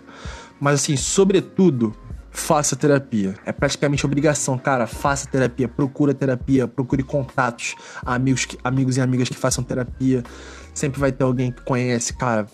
Mas 0.60 0.80
assim, 0.80 0.96
sobretudo, 0.96 1.94
faça 2.30 2.76
terapia. 2.76 3.34
É 3.46 3.52
praticamente 3.52 4.04
obrigação, 4.04 4.58
cara. 4.58 4.86
Faça 4.86 5.26
terapia, 5.26 5.68
procura 5.68 6.12
terapia, 6.12 6.68
procure 6.68 7.02
contatos, 7.02 7.74
amigos, 8.04 8.46
amigos 8.62 8.96
e 8.98 9.00
amigas 9.00 9.28
que 9.28 9.36
façam 9.36 9.64
terapia. 9.64 10.22
Sempre 10.74 11.00
vai 11.00 11.12
ter 11.12 11.24
alguém 11.24 11.50
que 11.50 11.62
conhece, 11.62 12.12
cara 12.14 12.46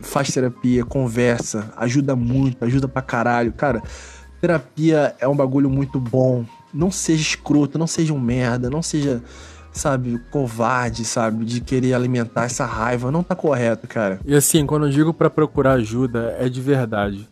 faz 0.00 0.30
terapia, 0.30 0.84
conversa, 0.84 1.72
ajuda 1.76 2.14
muito, 2.14 2.64
ajuda 2.64 2.88
pra 2.88 3.02
caralho. 3.02 3.52
Cara, 3.52 3.82
terapia 4.40 5.14
é 5.18 5.26
um 5.26 5.36
bagulho 5.36 5.68
muito 5.68 5.98
bom. 5.98 6.44
Não 6.72 6.90
seja 6.90 7.22
escroto, 7.22 7.78
não 7.78 7.86
seja 7.86 8.12
um 8.12 8.20
merda, 8.20 8.68
não 8.70 8.82
seja, 8.82 9.22
sabe, 9.78 10.18
covarde, 10.30 11.04
sabe, 11.04 11.44
de 11.44 11.60
querer 11.60 11.94
alimentar 11.94 12.44
essa 12.44 12.66
raiva. 12.66 13.10
Não 13.10 13.22
tá 13.22 13.34
correto, 13.34 13.86
cara. 13.86 14.20
E 14.24 14.34
assim, 14.34 14.66
quando 14.66 14.86
eu 14.86 14.90
digo 14.90 15.14
para 15.14 15.30
procurar 15.30 15.72
ajuda, 15.72 16.36
é 16.38 16.48
de 16.48 16.60
verdade. 16.60 17.28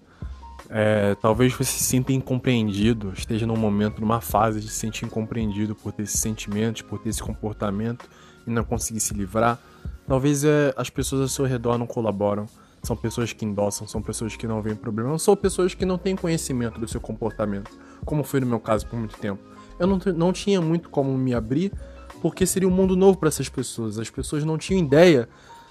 É, 0.69 1.15
talvez 1.17 1.53
você 1.53 1.65
se 1.65 1.85
sinta 1.85 2.13
incompreendido, 2.13 3.13
esteja 3.17 3.47
num 3.47 3.57
momento, 3.57 4.01
numa 4.01 4.21
fase 4.21 4.61
de 4.61 4.69
se 4.69 4.77
sentir 4.77 5.05
incompreendido 5.05 5.75
por 5.75 5.93
ter 5.93 6.03
esses 6.03 6.21
sentimentos, 6.21 6.83
por 6.83 6.99
ter 6.99 7.11
esse 7.11 7.23
comportamento 7.23 8.09
e 8.47 8.51
não 8.51 8.65
conseguir 8.65 9.01
se 9.01 9.15
livrar. 9.15 9.59
Talvez 10.07 10.45
é, 10.45 10.73
as 10.77 10.91
pessoas 10.91 11.23
ao 11.23 11.29
seu 11.29 11.45
redor 11.45 11.79
não 11.79 11.87
colaboram, 11.87 12.47
são 12.83 12.97
pessoas 12.97 13.33
que 13.33 13.45
endossam, 13.45 13.87
são 13.87 14.01
pessoas 14.01 14.37
que 14.37 14.47
não 14.47 14.63
veem 14.63 14.77
problema, 14.77 15.19
são 15.19 15.35
pessoas 15.35 15.75
que 15.75 15.85
não 15.85 15.99
têm 15.99 16.15
conhecimento 16.15 16.79
do 16.79 16.87
seu 16.87 17.01
comportamento, 17.01 17.71
como 18.05 18.23
foi 18.23 18.41
no 18.41 18.47
meu 18.47 18.61
caso 18.61 18.87
por 18.87 18.99
muito 18.99 19.17
tempo. 19.19 19.43
Eu 19.79 19.87
não, 19.87 19.99
não 20.17 20.33
tinha 20.33 20.61
muito 20.61 20.89
como 20.89 21.17
me 21.19 21.35
abrir, 21.35 21.73
porque 22.21 22.47
seria 22.47 22.69
um 22.69 22.73
mundo 22.73 22.97
novo 22.97 23.19
para 23.19 23.29
essas 23.29 23.49
pessoas. 23.49 23.99
As 23.99 24.11
pessoas 24.11 24.45
não 24.45 24.59
tinham 24.59 24.85
ideia 24.85 25.29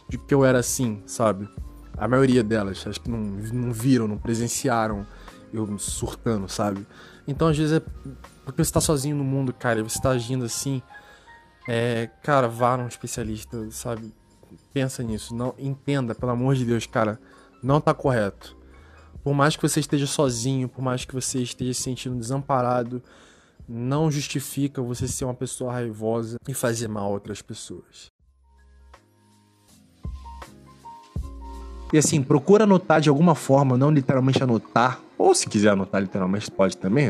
de 0.07 0.17
que 0.17 0.33
eu 0.33 0.45
era 0.45 0.59
assim, 0.59 1.01
sabe? 1.05 1.49
A 1.97 2.07
maioria 2.07 2.43
delas, 2.43 2.85
acho 2.85 3.01
que 3.01 3.09
não, 3.09 3.19
não 3.19 3.71
viram, 3.71 4.07
não 4.07 4.17
presenciaram 4.17 5.05
eu 5.53 5.77
surtando, 5.79 6.49
sabe? 6.49 6.85
Então, 7.27 7.47
às 7.47 7.57
vezes, 7.57 7.77
é 7.77 7.81
porque 8.43 8.63
você 8.63 8.71
tá 8.71 8.81
sozinho 8.81 9.15
no 9.15 9.23
mundo, 9.23 9.53
cara, 9.53 9.79
e 9.79 9.83
você 9.83 9.99
tá 9.99 10.11
agindo 10.11 10.45
assim. 10.45 10.81
É, 11.67 12.09
cara, 12.21 12.47
vá 12.47 12.77
num 12.77 12.87
especialista, 12.87 13.67
sabe? 13.71 14.13
Pensa 14.73 15.01
nisso. 15.01 15.33
Não, 15.33 15.55
entenda, 15.57 16.13
pelo 16.13 16.31
amor 16.31 16.55
de 16.55 16.65
Deus, 16.65 16.85
cara. 16.85 17.19
Não 17.63 17.81
tá 17.81 17.93
correto. 17.93 18.55
Por 19.23 19.33
mais 19.33 19.55
que 19.55 19.61
você 19.67 19.79
esteja 19.79 20.05
sozinho, 20.05 20.69
por 20.69 20.83
mais 20.83 21.03
que 21.03 21.13
você 21.13 21.41
esteja 21.41 21.73
se 21.73 21.81
sentindo 21.81 22.15
desamparado, 22.15 23.01
não 23.67 24.11
justifica 24.11 24.81
você 24.81 25.07
ser 25.07 25.25
uma 25.25 25.33
pessoa 25.33 25.73
raivosa 25.73 26.37
e 26.47 26.53
fazer 26.53 26.87
mal 26.87 27.05
a 27.05 27.09
outras 27.09 27.41
pessoas. 27.41 28.13
E 31.93 31.97
assim, 31.97 32.21
procura 32.21 32.63
anotar 32.63 32.99
de 32.99 33.09
alguma 33.09 33.35
forma, 33.35 33.77
não 33.77 33.91
literalmente 33.91 34.43
anotar. 34.43 34.99
Ou 35.17 35.33
se 35.33 35.47
quiser 35.47 35.69
anotar 35.69 36.01
literalmente, 36.01 36.51
pode 36.51 36.75
também. 36.75 37.07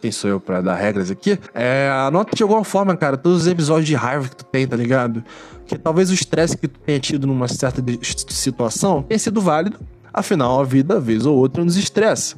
Quem 0.00 0.10
sou 0.10 0.28
eu 0.28 0.40
para 0.40 0.60
dar 0.60 0.74
regras 0.74 1.10
aqui? 1.10 1.38
É, 1.54 1.88
anota 1.90 2.34
de 2.34 2.42
alguma 2.42 2.64
forma, 2.64 2.96
cara, 2.96 3.16
todos 3.16 3.42
os 3.42 3.46
episódios 3.46 3.86
de 3.86 3.94
raiva 3.94 4.28
que 4.28 4.36
tu 4.36 4.44
tem, 4.44 4.66
tá 4.66 4.74
ligado? 4.74 5.22
Que 5.66 5.78
talvez 5.78 6.10
o 6.10 6.14
estresse 6.14 6.56
que 6.56 6.66
tu 6.66 6.80
tenha 6.80 6.98
tido 6.98 7.26
numa 7.26 7.46
certa 7.46 7.82
situação 8.02 9.02
tenha 9.02 9.18
sido 9.18 9.40
válido. 9.40 9.78
Afinal, 10.12 10.60
a 10.60 10.64
vida, 10.64 10.98
vez 10.98 11.24
ou 11.24 11.36
outra, 11.36 11.64
nos 11.64 11.76
estressa 11.76 12.36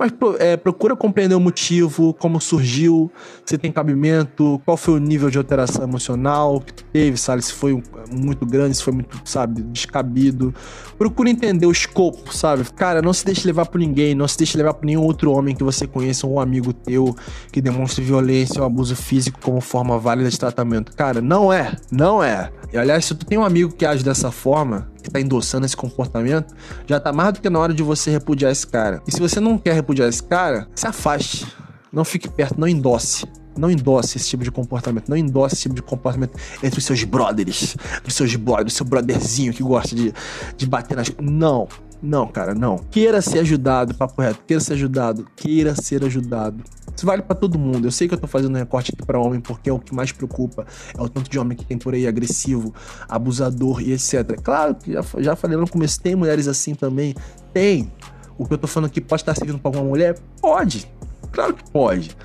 mas 0.00 0.10
é, 0.38 0.56
procura 0.56 0.96
compreender 0.96 1.34
o 1.34 1.40
motivo, 1.40 2.14
como 2.14 2.40
surgiu, 2.40 3.12
se 3.44 3.58
tem 3.58 3.70
cabimento, 3.70 4.58
qual 4.64 4.74
foi 4.74 4.94
o 4.94 4.98
nível 4.98 5.28
de 5.28 5.36
alteração 5.36 5.84
emocional 5.84 6.58
que 6.58 6.82
teve, 6.84 7.18
sabe? 7.18 7.42
Se 7.42 7.52
foi 7.52 7.82
muito 8.10 8.46
grande, 8.46 8.78
se 8.78 8.82
foi 8.82 8.94
muito, 8.94 9.20
sabe, 9.26 9.60
descabido. 9.60 10.54
Procura 10.96 11.28
entender 11.28 11.66
o 11.66 11.70
escopo, 11.70 12.34
sabe? 12.34 12.64
Cara, 12.72 13.02
não 13.02 13.12
se 13.12 13.26
deixe 13.26 13.46
levar 13.46 13.66
por 13.66 13.78
ninguém, 13.78 14.14
não 14.14 14.26
se 14.26 14.38
deixe 14.38 14.56
levar 14.56 14.72
por 14.72 14.86
nenhum 14.86 15.02
outro 15.02 15.32
homem 15.32 15.54
que 15.54 15.62
você 15.62 15.86
conheça, 15.86 16.26
ou 16.26 16.36
um 16.36 16.40
amigo 16.40 16.72
teu 16.72 17.14
que 17.52 17.60
demonstre 17.60 18.02
violência 18.02 18.58
ou 18.58 18.66
abuso 18.66 18.96
físico 18.96 19.38
como 19.42 19.60
forma 19.60 19.98
válida 19.98 20.30
de 20.30 20.38
tratamento. 20.38 20.96
Cara, 20.96 21.20
não 21.20 21.52
é, 21.52 21.76
não 21.92 22.24
é. 22.24 22.50
E 22.72 22.78
aliás, 22.78 23.04
se 23.04 23.14
tu 23.14 23.26
tem 23.26 23.36
um 23.36 23.44
amigo 23.44 23.70
que 23.70 23.84
age 23.84 24.02
dessa 24.02 24.30
forma, 24.30 24.89
que 25.00 25.10
tá 25.10 25.20
endossando 25.20 25.66
esse 25.66 25.76
comportamento, 25.76 26.54
já 26.86 27.00
tá 27.00 27.12
mais 27.12 27.34
do 27.34 27.40
que 27.40 27.50
na 27.50 27.58
hora 27.58 27.74
de 27.74 27.82
você 27.82 28.10
repudiar 28.10 28.52
esse 28.52 28.66
cara. 28.66 29.02
E 29.06 29.12
se 29.12 29.20
você 29.20 29.40
não 29.40 29.58
quer 29.58 29.74
repudiar 29.74 30.08
esse 30.08 30.22
cara, 30.22 30.68
se 30.74 30.86
afaste. 30.86 31.46
Não 31.92 32.04
fique 32.04 32.28
perto, 32.28 32.60
não 32.60 32.68
endosse. 32.68 33.26
Não 33.56 33.70
endosse 33.70 34.16
esse 34.16 34.28
tipo 34.28 34.44
de 34.44 34.50
comportamento. 34.50 35.08
Não 35.08 35.16
endosse 35.16 35.54
esse 35.54 35.62
tipo 35.62 35.74
de 35.74 35.82
comportamento 35.82 36.38
entre 36.62 36.78
os 36.78 36.84
seus 36.84 37.02
brothers. 37.04 37.76
Dos 38.04 38.14
seus 38.14 38.34
brothers, 38.36 38.72
do 38.72 38.76
seu 38.76 38.86
brotherzinho 38.86 39.52
que 39.52 39.62
gosta 39.62 39.94
de, 39.94 40.14
de 40.56 40.66
bater 40.66 40.96
nas. 40.96 41.12
Não. 41.20 41.68
Não, 42.02 42.26
cara, 42.26 42.54
não. 42.54 42.76
Queira 42.76 43.20
ser 43.20 43.40
ajudado, 43.40 43.94
papo 43.94 44.22
reto. 44.22 44.40
Queira 44.46 44.60
ser 44.60 44.72
ajudado. 44.74 45.26
Queira 45.36 45.74
ser 45.74 46.04
ajudado. 46.04 46.62
Isso 46.96 47.06
vale 47.06 47.22
para 47.22 47.34
todo 47.34 47.58
mundo. 47.58 47.86
Eu 47.86 47.90
sei 47.90 48.08
que 48.08 48.14
eu 48.14 48.18
tô 48.18 48.26
fazendo 48.26 48.54
um 48.54 48.58
recorte 48.58 48.92
aqui 48.94 49.04
para 49.04 49.18
homem 49.18 49.40
porque 49.40 49.70
é 49.70 49.72
o 49.72 49.78
que 49.78 49.94
mais 49.94 50.12
preocupa. 50.12 50.66
É 50.96 51.00
o 51.02 51.08
tanto 51.08 51.30
de 51.30 51.38
homem 51.38 51.56
que 51.56 51.64
tem 51.64 51.78
por 51.78 51.94
aí 51.94 52.06
agressivo, 52.06 52.74
abusador 53.08 53.82
e 53.82 53.92
etc. 53.92 54.40
Claro 54.42 54.74
que 54.74 54.92
já, 54.92 55.02
já 55.18 55.36
falei 55.36 55.56
no 55.56 55.68
começo, 55.68 56.00
tem 56.00 56.14
mulheres 56.14 56.48
assim 56.48 56.74
também. 56.74 57.14
Tem. 57.52 57.90
O 58.38 58.46
que 58.46 58.54
eu 58.54 58.58
tô 58.58 58.66
falando 58.66 58.88
aqui 58.88 59.00
pode 59.00 59.22
estar 59.22 59.34
servindo 59.34 59.58
pra 59.58 59.68
alguma 59.68 59.84
mulher? 59.84 60.18
Pode. 60.40 60.90
Claro 61.32 61.54
que 61.54 61.70
pode. 61.70 62.16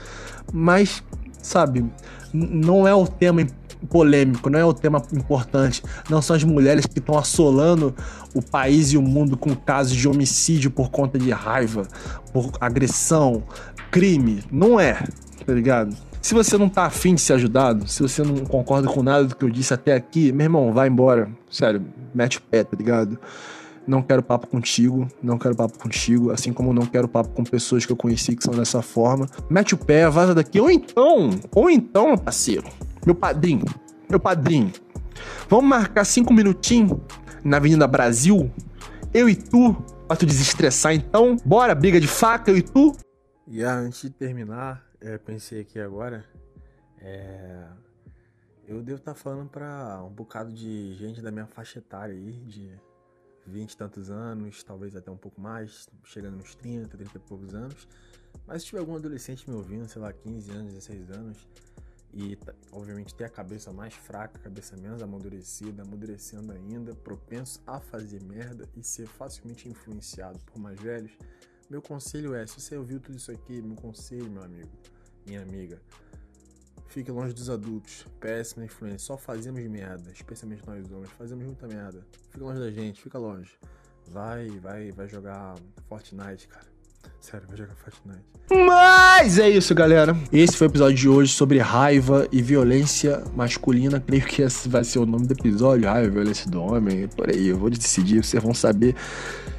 Mas, 0.54 1.04
sabe, 1.42 1.86
não 2.34 2.88
é 2.88 2.94
o 2.94 3.08
tema 3.08 3.42
polêmico, 3.90 4.50
não 4.50 4.60
é 4.60 4.66
o 4.66 4.74
tema 4.74 5.02
importante. 5.14 5.84
Não 6.10 6.22
são 6.22 6.36
as 6.36 6.44
mulheres 6.44 6.86
que 6.86 7.00
estão 7.00 7.18
assolando 7.18 7.96
o 8.34 8.42
país 8.42 8.92
e 8.92 8.98
o 8.98 9.02
mundo 9.02 9.38
com 9.38 9.56
casos 9.56 9.96
de 9.96 10.08
homicídio 10.08 10.72
por 10.72 10.90
conta 10.90 11.18
de 11.18 11.32
raiva, 11.32 11.88
por 12.34 12.52
agressão, 12.60 13.44
crime. 13.92 14.44
Não 14.52 14.80
é, 14.80 14.94
tá 15.46 15.54
ligado? 15.54 15.96
Se 16.22 16.34
você 16.34 16.58
não 16.58 16.68
tá 16.68 16.86
afim 16.86 17.14
de 17.14 17.22
ser 17.22 17.34
ajudado, 17.34 17.88
se 17.88 18.02
você 18.02 18.24
não 18.24 18.38
concorda 18.38 18.88
com 18.88 19.04
nada 19.04 19.26
do 19.26 19.36
que 19.36 19.46
eu 19.46 19.50
disse 19.50 19.74
até 19.74 19.94
aqui, 19.94 20.32
meu 20.32 20.46
irmão, 20.46 20.74
vai 20.74 20.88
embora. 20.88 21.30
Sério, 21.52 21.86
mete 22.16 22.40
o 22.40 22.42
pé, 22.42 22.64
tá 22.64 22.76
ligado? 22.76 23.20
Não 23.88 24.02
quero 24.02 24.24
papo 24.24 24.48
contigo, 24.48 25.08
não 25.22 25.38
quero 25.38 25.56
papo 25.56 25.78
contigo, 25.78 26.32
assim 26.32 26.52
como 26.52 26.74
não 26.74 26.88
quero 26.88 27.08
papo 27.08 27.30
com 27.30 27.44
pessoas 27.44 27.86
que 27.86 27.92
eu 27.92 27.96
conheci 27.96 28.36
que 28.36 28.44
são 28.44 28.56
dessa 28.56 28.82
forma. 28.82 29.28
Mete 29.48 29.76
o 29.76 29.78
pé, 29.78 30.10
vaza 30.10 30.34
daqui, 30.34 30.60
ou 30.60 30.72
então, 30.72 31.30
ou 31.54 31.70
então, 31.70 32.18
parceiro, 32.18 32.66
meu 33.06 33.14
padrinho, 33.14 33.66
meu 34.10 34.20
padrinho, 34.20 34.74
vamos 35.48 35.70
marcar 35.70 36.04
cinco 36.06 36.34
minutinhos 36.34 37.00
na 37.44 37.58
Avenida 37.58 37.88
Brasil, 37.88 38.52
eu 39.14 39.30
e 39.30 39.36
tu, 39.36 39.74
pra 40.08 40.18
tu 40.18 40.26
desestressar 40.26 40.94
então? 40.94 41.38
Bora, 41.46 41.76
briga 41.76 42.00
de 42.02 42.08
faca, 42.08 42.50
eu 42.50 42.58
e 42.58 42.64
tu? 42.64 42.94
E 43.48 43.64
antes 43.64 44.02
de 44.02 44.10
terminar, 44.10 44.84
é, 45.00 45.20
pensei 45.20 45.62
aqui 45.62 45.80
agora, 45.80 46.26
é, 47.00 47.68
eu 48.68 48.82
devo 48.82 48.98
estar 48.98 49.14
tá 49.14 49.20
falando 49.20 49.50
para 49.50 50.04
um 50.04 50.10
bocado 50.10 50.52
de 50.52 50.96
gente 50.96 51.22
da 51.22 51.30
minha 51.30 51.46
faixa 51.46 51.78
etária 51.78 52.16
aí, 52.16 52.32
de 52.48 52.72
20 53.46 53.72
e 53.72 53.78
tantos 53.78 54.10
anos, 54.10 54.64
talvez 54.64 54.96
até 54.96 55.12
um 55.12 55.18
pouco 55.18 55.40
mais, 55.40 55.88
chegando 56.04 56.38
nos 56.38 56.56
30, 56.56 56.98
30 56.98 57.12
e 57.16 57.20
poucos 57.20 57.54
anos. 57.54 57.88
Mas 58.48 58.64
se 58.64 58.70
tiver 58.70 58.80
algum 58.80 58.96
adolescente 58.96 59.48
me 59.48 59.56
ouvindo, 59.56 59.88
sei 59.88 60.02
lá, 60.02 60.12
15 60.12 60.52
anos, 60.52 60.74
16 60.74 61.12
anos, 61.12 61.48
e 62.16 62.38
obviamente 62.72 63.14
ter 63.14 63.26
a 63.26 63.30
cabeça 63.30 63.74
mais 63.74 63.94
fraca, 63.94 64.38
a 64.38 64.42
cabeça 64.42 64.78
menos 64.78 65.04
amadurecida, 65.04 65.84
amadurecendo 65.84 66.54
ainda, 66.54 66.96
propenso 66.96 67.62
a 67.68 67.82
fazer 67.82 68.24
merda 68.24 68.70
e 68.76 68.82
ser 68.82 69.06
facilmente 69.06 69.68
influenciado 69.68 70.40
por 70.46 70.58
mais 70.58 70.80
velhos, 70.80 71.12
meu 71.70 71.82
conselho 71.82 72.34
é, 72.34 72.48
se 72.48 72.62
você 72.62 72.78
ouviu 72.78 73.02
tudo 73.02 73.18
isso 73.18 73.32
aqui, 73.32 73.62
meu 73.62 73.76
conselho, 73.76 74.32
meu 74.32 74.44
amigo, 74.44 74.72
minha 75.28 75.42
amiga, 75.42 75.82
fique 76.88 77.12
longe 77.12 77.34
dos 77.34 77.50
adultos, 77.50 78.06
péssima 78.20 78.64
influência, 78.64 79.00
só 79.00 79.18
fazemos 79.18 79.62
merda, 79.68 80.10
especialmente 80.12 80.66
nós 80.66 80.90
homens, 80.92 81.12
fazemos 81.12 81.44
muita 81.44 81.68
merda. 81.68 82.06
Fica 82.32 82.46
longe 82.46 82.60
da 82.60 82.72
gente, 82.72 83.02
fica 83.02 83.18
longe. 83.18 83.60
Vai, 84.08 84.48
vai, 84.60 84.92
vai 84.92 85.10
jogar 85.10 85.56
Fortnite, 85.90 86.48
cara. 86.48 86.75
Sério, 87.20 87.48
vai 87.48 87.58
jogar 87.58 87.76
Fortnite. 87.76 88.24
Mas 88.52 89.40
é 89.40 89.50
isso, 89.50 89.74
galera. 89.74 90.16
Esse 90.32 90.56
foi 90.56 90.68
o 90.68 90.70
episódio 90.70 90.96
de 90.96 91.10
hoje 91.10 91.34
sobre 91.34 91.58
raiva 91.58 92.28
e 92.32 92.42
violência 92.42 93.24
masculina. 93.36 94.00
Creio 94.00 94.24
que 94.24 94.44
esse 94.44 94.70
vai 94.70 94.84
ser 94.84 95.00
o 95.00 95.06
nome 95.06 95.26
do 95.26 95.34
episódio. 95.34 95.90
Raiva 95.90 96.08
e 96.08 96.12
violência 96.12 96.50
do 96.50 96.62
homem. 96.62 97.08
Por 97.08 97.30
aí, 97.30 97.48
eu 97.48 97.58
vou 97.58 97.70
decidir, 97.70 98.24
vocês 98.24 98.42
vão 98.42 98.54
saber. 98.54 98.96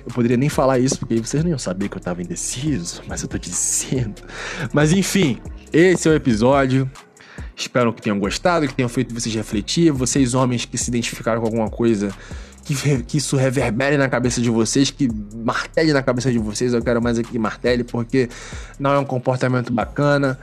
Eu 0.07 0.13
poderia 0.15 0.37
nem 0.37 0.49
falar 0.49 0.79
isso, 0.79 0.99
porque 1.01 1.17
vocês 1.17 1.43
não 1.43 1.51
iam 1.51 1.59
saber 1.59 1.89
que 1.89 1.97
eu 1.97 2.01
tava 2.01 2.23
indeciso, 2.23 3.03
mas 3.09 3.23
eu 3.23 3.29
tô 3.29 3.37
dizendo. 3.37 4.23
Mas 4.73 4.93
enfim, 4.93 5.41
esse 5.73 6.09
é 6.09 6.13
o 6.13 6.15
episódio. 6.15 6.89
Espero 7.57 7.93
que 7.93 8.03
tenham 8.03 8.19
gostado, 8.19 8.69
que 8.69 8.75
tenham 8.75 8.89
feito 8.89 9.13
vocês 9.13 9.35
refletir. 9.35 9.91
Vocês, 9.91 10.35
homens 10.35 10.65
que 10.65 10.79
se 10.79 10.91
identificaram 10.91 11.41
com 11.41 11.47
alguma 11.47 11.69
coisa 11.69 12.15
que, 12.67 13.03
que 13.05 13.19
isso 13.19 13.37
reverbere 13.37 13.97
na 13.97 14.09
cabeça 14.09 14.41
de 14.41 14.51
vocês, 14.51 14.91
que 14.91 15.09
martele 15.35 15.93
na 15.93 16.03
cabeça 16.03 16.33
de 16.33 16.39
vocês. 16.39 16.75
Eu 16.75 16.83
quero 16.83 17.01
mais 17.01 17.19
aqui 17.19 17.39
martele, 17.39 17.85
porque 17.85 18.29
não 18.79 18.93
é 18.93 18.99
um 18.99 19.05
comportamento 19.05 19.73
bacana. 19.73 20.37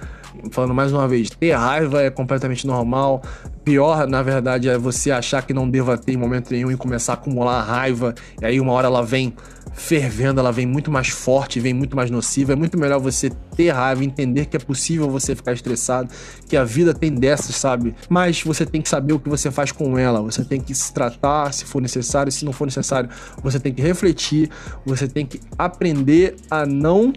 Falando 0.51 0.73
mais 0.73 0.91
uma 0.91 1.07
vez, 1.07 1.29
ter 1.29 1.51
raiva 1.51 2.01
é 2.01 2.09
completamente 2.09 2.65
normal. 2.67 3.21
Pior, 3.63 4.07
na 4.07 4.21
verdade, 4.21 4.69
é 4.69 4.77
você 4.77 5.11
achar 5.11 5.41
que 5.41 5.53
não 5.53 5.69
deva 5.69 5.97
ter 5.97 6.13
em 6.13 6.17
momento 6.17 6.51
nenhum 6.51 6.71
e 6.71 6.77
começar 6.77 7.13
a 7.13 7.15
acumular 7.15 7.61
raiva, 7.61 8.13
e 8.41 8.45
aí 8.45 8.59
uma 8.59 8.73
hora 8.73 8.87
ela 8.87 9.03
vem 9.03 9.33
fervendo, 9.73 10.39
ela 10.39 10.51
vem 10.51 10.65
muito 10.65 10.91
mais 10.91 11.09
forte, 11.09 11.59
vem 11.59 11.73
muito 11.73 11.95
mais 11.95 12.09
nociva. 12.09 12.53
É 12.53 12.55
muito 12.55 12.77
melhor 12.77 12.99
você 12.99 13.31
ter 13.55 13.71
raiva, 13.71 14.03
entender 14.03 14.45
que 14.45 14.55
é 14.55 14.59
possível 14.59 15.09
você 15.09 15.35
ficar 15.35 15.53
estressado, 15.53 16.09
que 16.47 16.55
a 16.55 16.63
vida 16.63 16.93
tem 16.93 17.13
dessas, 17.13 17.55
sabe? 17.55 17.95
Mas 18.09 18.41
você 18.43 18.65
tem 18.65 18.81
que 18.81 18.89
saber 18.89 19.13
o 19.13 19.19
que 19.19 19.29
você 19.29 19.49
faz 19.51 19.71
com 19.71 19.97
ela, 19.97 20.21
você 20.21 20.43
tem 20.43 20.61
que 20.61 20.73
se 20.75 20.93
tratar 20.93 21.51
se 21.53 21.65
for 21.65 21.81
necessário, 21.81 22.31
se 22.31 22.45
não 22.45 22.53
for 22.53 22.65
necessário, 22.65 23.09
você 23.41 23.59
tem 23.59 23.73
que 23.73 23.81
refletir, 23.81 24.49
você 24.85 25.07
tem 25.07 25.25
que 25.25 25.39
aprender 25.57 26.35
a 26.49 26.65
não 26.65 27.11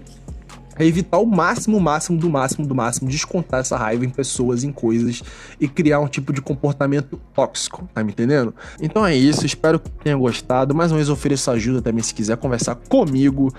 é 0.79 0.85
evitar 0.85 1.19
o 1.19 1.27
máximo, 1.27 1.77
o 1.77 1.81
máximo, 1.81 2.19
do 2.19 2.29
máximo, 2.29 2.67
do 2.67 2.75
máximo, 2.75 3.09
descontar 3.09 3.61
essa 3.61 3.77
raiva 3.77 4.05
em 4.05 4.11
pessoas, 4.11 4.65
em 4.65 4.73
coisas 4.73 5.23
e 5.61 5.69
criar 5.69 6.01
um 6.01 6.09
tipo 6.09 6.33
de 6.33 6.41
comportamento 6.41 7.21
tóxico, 7.35 7.89
tá 7.95 8.03
me 8.03 8.13
entendendo? 8.13 8.55
Então 8.81 9.07
é 9.07 9.15
isso, 9.15 9.47
espero 9.47 9.79
que 9.79 9.91
tenha 9.91 10.17
gostado. 10.17 10.75
Mais 10.75 10.91
uma 10.91 10.97
vez 10.97 11.09
ofereço 11.09 11.51
ajuda 11.51 11.83
também 11.83 12.03
se 12.03 12.15
quiser 12.15 12.37
conversar 12.37 12.75
comigo, 12.75 13.53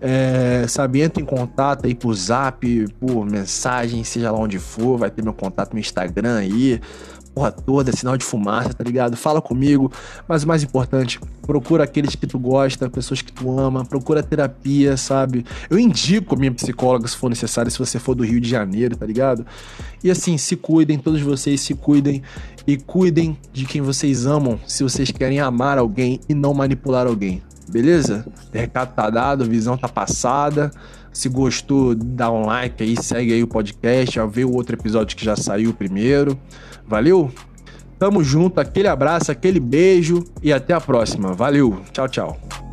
é, 0.00 0.64
sabe? 0.68 1.00
Entra 1.00 1.22
em 1.22 1.26
contato 1.26 1.86
aí 1.86 1.94
por 1.94 2.14
zap, 2.14 2.86
por 3.00 3.24
mensagem, 3.24 4.04
seja 4.04 4.30
lá 4.30 4.38
onde 4.38 4.58
for, 4.58 4.98
vai 4.98 5.10
ter 5.10 5.22
meu 5.22 5.34
contato 5.34 5.72
no 5.72 5.78
Instagram 5.78 6.38
aí 6.38 6.80
porra 7.34 7.52
toda, 7.52 7.92
sinal 7.92 8.16
de 8.16 8.24
fumaça, 8.24 8.74
tá 8.74 8.84
ligado? 8.84 9.16
Fala 9.16 9.40
comigo, 9.40 9.90
mas 10.28 10.42
o 10.42 10.48
mais 10.48 10.62
importante, 10.62 11.20
procura 11.42 11.84
aqueles 11.84 12.14
que 12.14 12.26
tu 12.26 12.38
gosta, 12.38 12.88
pessoas 12.88 13.22
que 13.22 13.32
tu 13.32 13.58
ama, 13.58 13.84
procura 13.84 14.22
terapia, 14.22 14.96
sabe? 14.96 15.44
Eu 15.68 15.78
indico 15.78 16.34
a 16.34 16.38
minha 16.38 16.52
psicóloga 16.52 17.06
se 17.08 17.16
for 17.16 17.28
necessário, 17.28 17.70
se 17.70 17.78
você 17.78 17.98
for 17.98 18.14
do 18.14 18.24
Rio 18.24 18.40
de 18.40 18.48
Janeiro, 18.48 18.96
tá 18.96 19.06
ligado? 19.06 19.44
E 20.02 20.10
assim, 20.10 20.36
se 20.38 20.56
cuidem, 20.56 20.98
todos 20.98 21.20
vocês 21.20 21.60
se 21.60 21.74
cuidem 21.74 22.22
e 22.66 22.76
cuidem 22.76 23.38
de 23.52 23.64
quem 23.64 23.80
vocês 23.80 24.26
amam, 24.26 24.58
se 24.66 24.82
vocês 24.82 25.10
querem 25.10 25.40
amar 25.40 25.78
alguém 25.78 26.20
e 26.28 26.34
não 26.34 26.54
manipular 26.54 27.06
alguém. 27.06 27.42
Beleza? 27.68 28.26
Recado 28.52 28.94
tá 28.94 29.08
dado, 29.08 29.44
visão 29.44 29.76
tá 29.76 29.88
passada. 29.88 30.72
Se 31.12 31.28
gostou, 31.28 31.94
dá 31.94 32.30
um 32.30 32.46
like 32.46 32.82
aí, 32.82 32.94
segue 33.00 33.32
aí 33.32 33.42
o 33.42 33.48
podcast, 33.48 34.18
vê 34.30 34.44
o 34.44 34.52
outro 34.52 34.76
episódio 34.76 35.16
que 35.16 35.24
já 35.24 35.36
saiu 35.36 35.74
primeiro. 35.74 36.38
Valeu? 36.86 37.30
Tamo 37.98 38.24
junto, 38.24 38.58
aquele 38.58 38.88
abraço, 38.88 39.30
aquele 39.30 39.60
beijo 39.60 40.24
e 40.42 40.52
até 40.52 40.72
a 40.72 40.80
próxima. 40.80 41.32
Valeu, 41.32 41.80
tchau, 41.92 42.08
tchau. 42.08 42.69